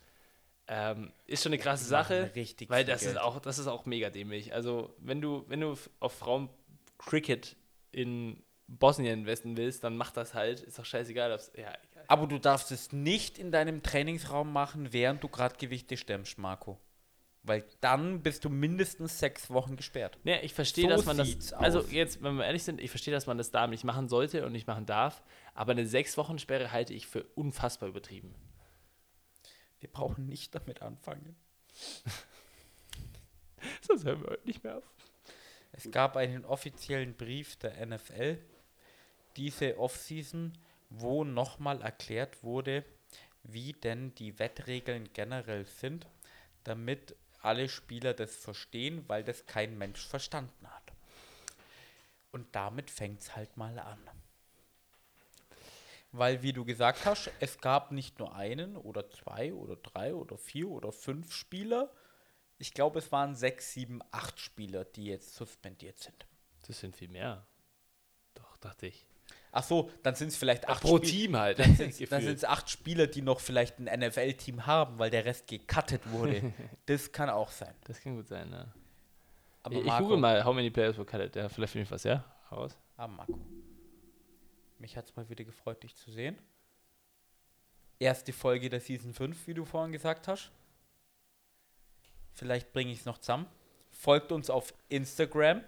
Ähm, 0.68 1.14
ist 1.26 1.43
schon 1.43 1.51
eine 1.53 1.62
krasse 1.62 1.86
Sache, 1.86 2.32
richtig 2.36 2.70
weil 2.70 2.86
das 2.86 3.01
Geld. 3.01 3.14
ist 3.14 3.18
auch, 3.22 3.39
das 3.39 3.60
ist 3.60 3.68
auch 3.68 3.86
mega 3.86 4.10
dämlich. 4.10 4.53
Also, 4.53 4.95
wenn 4.99 5.22
du, 5.22 5.45
wenn 5.47 5.62
du 5.62 5.76
auf 5.99 6.14
Frauen 6.14 6.49
Cricket 6.97 7.55
in 7.91 8.43
Bosnien 8.78 9.20
investen 9.20 9.58
willst, 9.58 9.84
dann 9.84 9.98
mach 9.98 10.12
das 10.12 10.34
halt. 10.34 10.62
Ist 10.62 10.78
doch 10.78 10.86
scheißegal, 10.86 11.34
ob's, 11.34 11.52
ja, 11.56 11.74
egal. 11.92 12.06
Aber 12.08 12.28
du 12.28 12.38
darfst 12.38 12.72
es 12.72 12.92
nicht 12.92 13.40
in 13.40 13.52
deinem 13.52 13.82
Trainingsraum 13.82 14.54
machen, 14.54 14.94
während 14.94 15.24
du 15.24 15.28
gerade 15.28 15.56
Gewichte 15.58 15.98
stemmst, 15.98 16.38
Marco. 16.38 16.80
Weil 17.42 17.66
dann 17.82 18.22
bist 18.22 18.46
du 18.46 18.50
mindestens 18.50 19.18
sechs 19.18 19.50
Wochen 19.50 19.76
gesperrt. 19.76 20.20
Nee, 20.24 20.40
ich 20.42 20.54
verstehe, 20.54 20.84
So 20.84 20.90
dass 20.90 21.06
man 21.06 21.18
das. 21.18 21.54
Also 21.54 21.80
aus. 21.80 21.92
jetzt, 21.92 22.22
wenn 22.22 22.36
wir 22.36 22.46
ehrlich 22.46 22.64
sind, 22.64 22.80
ich 22.80 22.92
verstehe, 22.92 23.14
dass 23.14 23.28
man 23.28 23.38
das 23.38 23.50
da 23.50 23.66
nicht 23.66 23.84
machen 23.84 24.08
sollte 24.08 24.46
und 24.46 24.52
nicht 24.52 24.68
machen 24.68 24.86
darf. 24.86 25.24
Aber 25.56 25.72
eine 25.72 25.88
sechs 25.88 26.18
Wochen 26.18 26.38
Sperre 26.38 26.72
halte 26.72 26.94
ich 26.94 27.08
für 27.08 27.24
unfassbar 27.36 27.90
übertrieben. 27.90 28.36
Wir 29.80 29.90
brauchen 29.90 30.26
nicht 30.26 30.54
damit 30.54 30.82
anfangen. 30.82 31.36
Sonst 33.82 34.06
hören 34.06 34.22
wir 34.22 34.32
heute 34.32 34.46
nicht 34.46 34.64
mehr 34.64 34.78
auf. 34.78 34.84
Es 35.72 35.90
gab 35.92 36.18
einen 36.18 36.46
offiziellen 36.46 37.16
Brief 37.16 37.56
der 37.58 37.86
NFL 37.86 38.40
diese 39.38 39.78
Offseason, 39.78 40.54
wo 40.90 41.24
nochmal 41.24 41.82
erklärt 41.82 42.44
wurde, 42.44 42.84
wie 43.44 43.74
denn 43.74 44.14
die 44.16 44.40
Wettregeln 44.40 45.10
generell 45.14 45.66
sind, 45.66 46.08
damit 46.64 47.16
alle 47.42 47.70
Spieler 47.70 48.14
das 48.14 48.36
verstehen, 48.36 49.08
weil 49.08 49.24
das 49.24 49.46
kein 49.46 49.78
Mensch 49.78 50.06
verstanden 50.06 50.68
hat. 50.68 50.94
Und 52.32 52.54
damit 52.56 52.92
fängt 52.92 53.22
es 53.22 53.36
halt 53.36 53.58
mal 53.58 53.80
an. 53.80 54.00
Weil, 56.12 56.42
wie 56.42 56.54
du 56.54 56.66
gesagt 56.66 57.06
hast, 57.06 57.30
es 57.40 57.60
gab 57.60 57.92
nicht 57.92 58.20
nur 58.20 58.36
einen 58.36 58.76
oder 58.76 59.10
zwei 59.10 59.54
oder 59.54 59.76
drei 59.76 60.14
oder 60.14 60.38
vier 60.38 60.70
oder 60.70 60.92
fünf 60.92 61.34
Spieler. 61.34 61.92
Ich 62.58 62.74
glaube, 62.74 63.00
es 63.00 63.12
waren 63.12 63.36
sechs, 63.36 63.74
sieben, 63.74 64.02
acht 64.12 64.40
Spieler, 64.40 64.86
die 64.86 65.06
jetzt 65.06 65.36
suspendiert 65.36 66.00
sind. 66.00 66.28
Das 66.68 66.80
sind 66.80 66.96
viel 66.96 67.10
mehr. 67.10 67.46
Doch, 68.34 68.58
dachte 68.58 68.88
ich. 68.88 69.06
Ach 69.52 69.64
so, 69.64 69.89
dann 70.04 70.14
sind 70.16 70.28
es 70.28 70.36
vielleicht 70.38 70.68
Ach, 70.68 70.76
acht 70.76 70.82
pro 70.84 70.97
Spiel- 70.97 71.10
Team 71.10 71.36
halt. 71.38 71.58
Dann 71.60 71.76
sind 71.76 72.02
es 72.02 72.45
acht 72.45 72.70
Spieler, 72.70 73.08
die 73.08 73.24
noch 73.24 73.39
vielleicht 73.39 73.80
ein 73.80 74.00
NFL-Team 74.00 74.68
haben, 74.68 75.00
weil 75.00 75.10
der 75.10 75.26
Rest 75.26 75.47
gecuttet 75.47 76.02
wurde. 76.12 76.54
das 76.86 77.12
kann 77.12 77.30
auch 77.30 77.50
sein. 77.50 77.74
das 77.86 78.00
kann 78.00 78.16
gut 78.16 78.28
sein, 78.28 78.50
ne? 78.50 78.72
Aber 79.64 79.74
ich 79.76 79.82
ich 79.82 79.88
Marco, 79.88 80.04
google 80.04 80.18
mal, 80.20 80.45
how 80.45 80.54
many 80.54 80.70
players 80.70 80.97
were 80.97 81.06
cut. 81.06 81.36
Ja, 81.36 81.50
vielleicht 81.50 81.72
finde 81.74 81.84
ich 81.86 81.91
was, 81.91 82.04
ja? 82.04 82.24
Raus. 82.52 82.78
Ah, 82.95 83.08
Marco. 83.08 83.39
Mich 84.78 84.95
hat 84.95 85.06
es 85.06 85.16
mal 85.16 85.28
wieder 85.30 85.43
gefreut, 85.43 85.82
dich 85.84 85.95
zu 85.95 86.12
sehen. 86.12 86.38
Erste 87.97 88.32
Folge 88.32 88.70
der 88.70 88.80
Season 88.80 89.14
5, 89.14 89.47
wie 89.47 89.54
du 89.56 89.66
vorhin 89.66 89.91
gesagt 89.91 90.28
hast. 90.28 90.52
Vielleicht 92.34 92.72
bringe 92.72 92.91
ich 92.91 93.00
es 93.00 93.06
noch 93.06 93.18
zusammen. 93.18 93.47
Folgt 93.91 94.32
uns 94.32 94.50
auf 94.50 94.74
Instagram. 94.88 95.64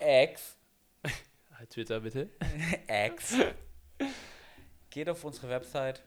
X. 0.00 0.56
Halt 1.58 1.70
Twitter 1.70 1.98
bitte. 1.98 2.30
X. 3.06 3.36
Geht 4.90 5.08
auf 5.08 5.24
unsere 5.24 5.48
Website. 5.48 6.04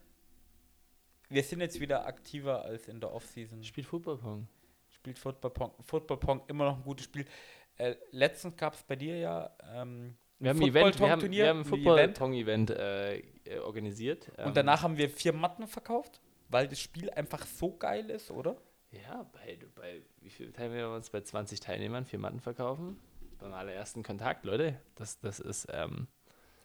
Wir 1.28 1.44
sind 1.44 1.60
jetzt 1.60 1.78
wieder 1.82 2.06
aktiver 2.06 2.64
als 2.64 2.88
in 2.88 3.02
der 3.02 3.14
Offseason. 3.14 3.62
Spielt 3.62 3.86
Football-Pong. 3.86 4.48
Spielt 4.88 5.20
Football 5.20 5.52
Pong. 5.52 5.72
Football 5.82 6.18
Pong 6.18 6.44
immer 6.48 6.66
noch 6.66 6.78
ein 6.78 6.84
gutes 6.84 7.04
Spiel. 7.04 7.26
Äh, 7.76 7.96
letztens 8.12 8.56
gab 8.56 8.76
es 8.76 8.84
bei 8.84 8.96
dir 8.96 9.18
ja. 9.18 9.54
Ähm, 9.74 10.16
Wir 10.40 10.52
haben 10.52 10.58
ein 10.58 10.62
Football 10.62 10.82
Event, 10.84 11.00
wir 11.00 11.10
haben, 11.10 11.32
wir 11.32 11.48
haben 11.50 11.60
ein 11.60 11.66
Football-Pong-Event 11.66 12.70
äh, 12.70 13.18
äh, 13.18 13.60
organisiert. 13.60 14.30
und 14.30 14.40
Ähm, 14.40 14.54
danach 14.54 14.84
haben 14.84 14.96
wir 14.96 15.10
vier 15.10 15.34
Matten 15.34 15.68
verkauft, 15.68 16.22
weil 16.48 16.70
das 16.70 16.80
Spiel 16.80 17.10
einfach 17.10 17.46
so 17.46 17.76
geil 17.76 18.10
ist, 18.10 18.32
oder? 18.32 18.56
Ja, 18.92 19.30
bei, 19.34 19.60
bei 19.76 20.02
wie 20.22 20.30
viel 20.30 20.54
Teilnehmer 20.54 20.92
wir 20.92 20.96
uns 20.96 21.10
bei 21.10 21.20
20 21.20 21.60
Teilnehmern 21.60 22.06
vier 22.06 22.20
Matten 22.20 22.40
verkaufen? 22.40 22.98
Beim 23.42 23.54
allerersten 23.54 24.04
Kontakt, 24.04 24.46
Leute. 24.46 24.80
Das, 24.94 25.20
das 25.20 25.40
ist, 25.40 25.68
ähm, 25.72 26.08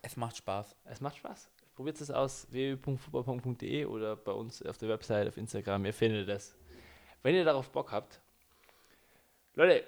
Es 0.03 0.16
macht 0.18 0.37
Spaß. 0.37 0.77
es 0.85 1.01
macht 1.01 1.16
Spaß. 1.16 1.49
Probiert 1.74 1.99
es 2.01 2.11
aus, 2.11 2.47
www.fußballpong.de 2.51 3.87
oder 3.87 4.14
bei 4.14 4.33
uns 4.33 4.62
auf 4.62 4.77
der 4.77 4.91
Website, 4.91 5.27
auf 5.27 5.39
Instagram. 5.39 5.87
Ihr 5.87 5.95
findet 5.95 6.29
das. 6.29 6.55
Wenn 7.22 7.35
ihr 7.35 7.45
darauf 7.47 7.70
Bock 7.70 7.93
habt. 7.93 8.20
Leute, 9.55 9.85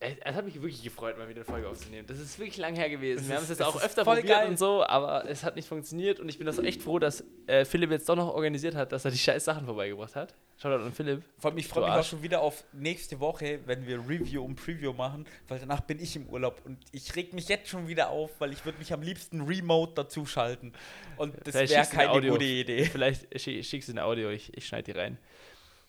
es, 0.00 0.34
hat 0.34 0.44
mich 0.44 0.54
wirklich 0.54 0.82
gefreut, 0.82 1.18
mal 1.18 1.28
wieder 1.28 1.38
eine 1.40 1.44
Folge 1.44 1.68
aufzunehmen. 1.68 2.06
Das 2.06 2.18
ist 2.20 2.38
wirklich 2.38 2.56
lang 2.56 2.74
her 2.76 2.88
gewesen. 2.88 3.18
Das 3.18 3.28
Wir 3.28 3.34
haben 3.36 3.42
es 3.42 3.48
jetzt 3.48 3.62
auch 3.62 3.82
öfter 3.82 4.04
probiert 4.04 4.26
geil. 4.28 4.48
und 4.48 4.58
so, 4.58 4.84
aber 4.84 5.28
es 5.28 5.42
hat 5.42 5.56
nicht 5.56 5.66
funktioniert 5.68 6.20
und 6.20 6.28
ich 6.28 6.38
bin 6.38 6.46
das 6.46 6.58
echt 6.58 6.82
froh, 6.82 6.98
dass 6.98 7.24
äh, 7.46 7.64
Philipp 7.64 7.90
jetzt 7.90 8.08
doch 8.08 8.14
noch 8.16 8.32
organisiert 8.34 8.74
hat, 8.76 8.92
dass 8.92 9.04
er 9.04 9.10
die 9.10 9.18
scheiß 9.18 9.44
Sachen 9.44 9.64
vorbeigebracht 9.66 10.14
hat. 10.14 10.34
Shoutout 10.56 10.84
an 10.84 10.92
Philipp. 10.92 11.22
Vor 11.38 11.50
allem, 11.50 11.58
ich 11.58 11.68
freue 11.68 11.84
mich 11.88 11.98
auch 11.98 12.04
schon 12.04 12.22
wieder 12.22 12.40
auf 12.40 12.64
nächste 12.72 13.18
Woche, 13.20 13.60
wenn 13.66 13.86
wir 13.86 13.98
Review 13.98 14.44
und 14.44 14.56
Preview 14.56 14.92
machen, 14.92 15.26
weil 15.48 15.58
danach 15.60 15.80
bin 15.80 16.00
ich 16.00 16.14
im 16.16 16.26
Urlaub 16.28 16.60
und 16.64 16.78
ich 16.92 17.14
reg 17.16 17.32
mich 17.32 17.48
jetzt 17.48 17.68
schon 17.68 17.86
wieder 17.88 18.10
auf, 18.10 18.30
weil 18.40 18.52
ich 18.52 18.64
würde 18.64 18.78
mich 18.78 18.92
am 18.92 19.02
liebsten 19.02 19.40
remote 19.42 19.94
dazuschalten. 19.94 20.72
Und 21.16 21.34
das 21.44 21.54
wäre 21.54 21.86
keine 21.86 22.30
gute 22.30 22.44
Idee. 22.44 22.84
Vielleicht 22.84 23.32
schick- 23.36 23.64
schickst 23.64 23.88
du 23.88 23.92
ein 23.94 23.98
Audio, 23.98 24.30
ich, 24.30 24.56
ich 24.56 24.66
schneide 24.66 24.92
die 24.92 24.98
rein. 24.98 25.18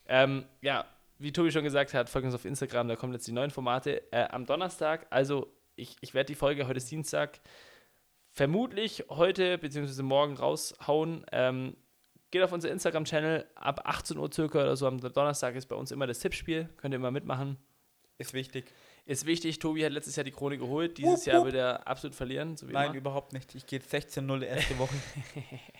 Ähm, 0.08 0.44
ja, 0.62 0.84
wie 1.20 1.32
Tobi 1.32 1.52
schon 1.52 1.64
gesagt 1.64 1.92
hat, 1.94 2.08
folgt 2.08 2.24
uns 2.24 2.34
auf 2.34 2.44
Instagram, 2.44 2.88
da 2.88 2.96
kommen 2.96 3.12
jetzt 3.12 3.26
die 3.26 3.32
neuen 3.32 3.50
Formate. 3.50 4.10
Äh, 4.10 4.28
am 4.30 4.46
Donnerstag, 4.46 5.06
also 5.10 5.52
ich, 5.76 5.96
ich 6.00 6.14
werde 6.14 6.28
die 6.28 6.34
Folge, 6.34 6.66
heute 6.66 6.78
ist 6.78 6.90
Dienstag, 6.90 7.40
vermutlich 8.32 9.04
heute 9.10 9.58
bzw. 9.58 10.02
morgen 10.02 10.36
raushauen. 10.36 11.24
Ähm, 11.30 11.76
geht 12.30 12.42
auf 12.42 12.52
unser 12.52 12.70
Instagram-Channel, 12.70 13.46
ab 13.54 13.82
18 13.84 14.16
Uhr 14.16 14.32
circa 14.32 14.62
oder 14.62 14.76
so 14.76 14.86
am 14.86 14.98
Donnerstag 14.98 15.56
ist 15.56 15.66
bei 15.66 15.76
uns 15.76 15.90
immer 15.90 16.06
das 16.06 16.20
Tippspiel, 16.20 16.68
könnt 16.78 16.94
ihr 16.94 16.96
immer 16.96 17.10
mitmachen. 17.10 17.58
Ist 18.18 18.32
wichtig. 18.32 18.72
Ist 19.04 19.26
wichtig, 19.26 19.58
Tobi 19.58 19.84
hat 19.84 19.92
letztes 19.92 20.16
Jahr 20.16 20.24
die 20.24 20.30
Krone 20.30 20.56
geholt, 20.56 20.98
dieses 20.98 21.26
Jahr 21.26 21.44
wird 21.44 21.54
er 21.54 21.86
absolut 21.86 22.14
verlieren, 22.14 22.56
so 22.56 22.68
wie 22.68 22.72
Nein, 22.72 22.90
immer. 22.90 22.96
überhaupt 22.96 23.32
nicht. 23.32 23.54
Ich 23.54 23.66
gehe 23.66 23.80
16-0 23.80 24.42
erste 24.42 24.78
Woche. 24.78 24.94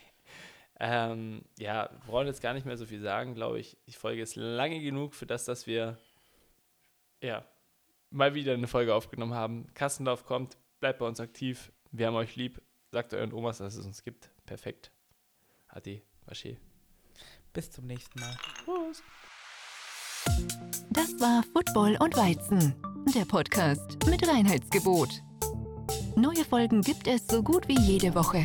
Ähm, 0.83 1.43
ja, 1.59 1.91
wir 2.05 2.13
wollen 2.13 2.27
jetzt 2.27 2.41
gar 2.41 2.55
nicht 2.55 2.65
mehr 2.65 2.79
so 2.79 2.87
viel 2.87 3.03
sagen, 3.03 3.35
glaube 3.35 3.61
ich. 3.61 3.77
Die 3.87 3.93
Folge 3.93 4.23
ist 4.23 4.35
lange 4.35 4.81
genug 4.81 5.15
für 5.15 5.27
das, 5.27 5.45
dass 5.45 5.67
wir 5.67 5.99
ja 7.23 7.45
mal 8.09 8.35
wieder 8.35 8.55
eine 8.55 8.67
Folge 8.67 8.95
aufgenommen 8.95 9.35
haben. 9.35 9.67
Kastenlauf 9.75 10.25
kommt, 10.25 10.57
bleibt 10.81 10.99
bei 10.99 11.07
uns 11.07 11.21
aktiv. 11.21 11.71
Wir 11.93 12.07
haben 12.07 12.15
euch 12.15 12.35
lieb. 12.35 12.63
Sagt 12.91 13.15
euren 13.15 13.33
Omas, 13.33 13.59
dass 13.59 13.77
es 13.77 13.85
uns 13.85 14.03
gibt. 14.03 14.31
Perfekt. 14.47 14.91
Hadi, 15.69 16.03
Wasche. 16.25 16.57
Bis 17.53 17.71
zum 17.71 17.87
nächsten 17.87 18.19
Mal. 18.19 18.37
Das 20.91 21.21
war 21.21 21.45
Football 21.53 21.97
und 22.01 22.17
Weizen, 22.17 22.75
der 23.15 23.27
Podcast 23.27 23.99
mit 24.07 24.27
Reinheitsgebot. 24.27 25.23
Neue 26.17 26.45
Folgen 26.45 26.81
gibt 26.83 27.07
es 27.07 27.27
so 27.27 27.43
gut 27.43 27.69
wie 27.69 27.79
jede 27.79 28.15
Woche. 28.15 28.45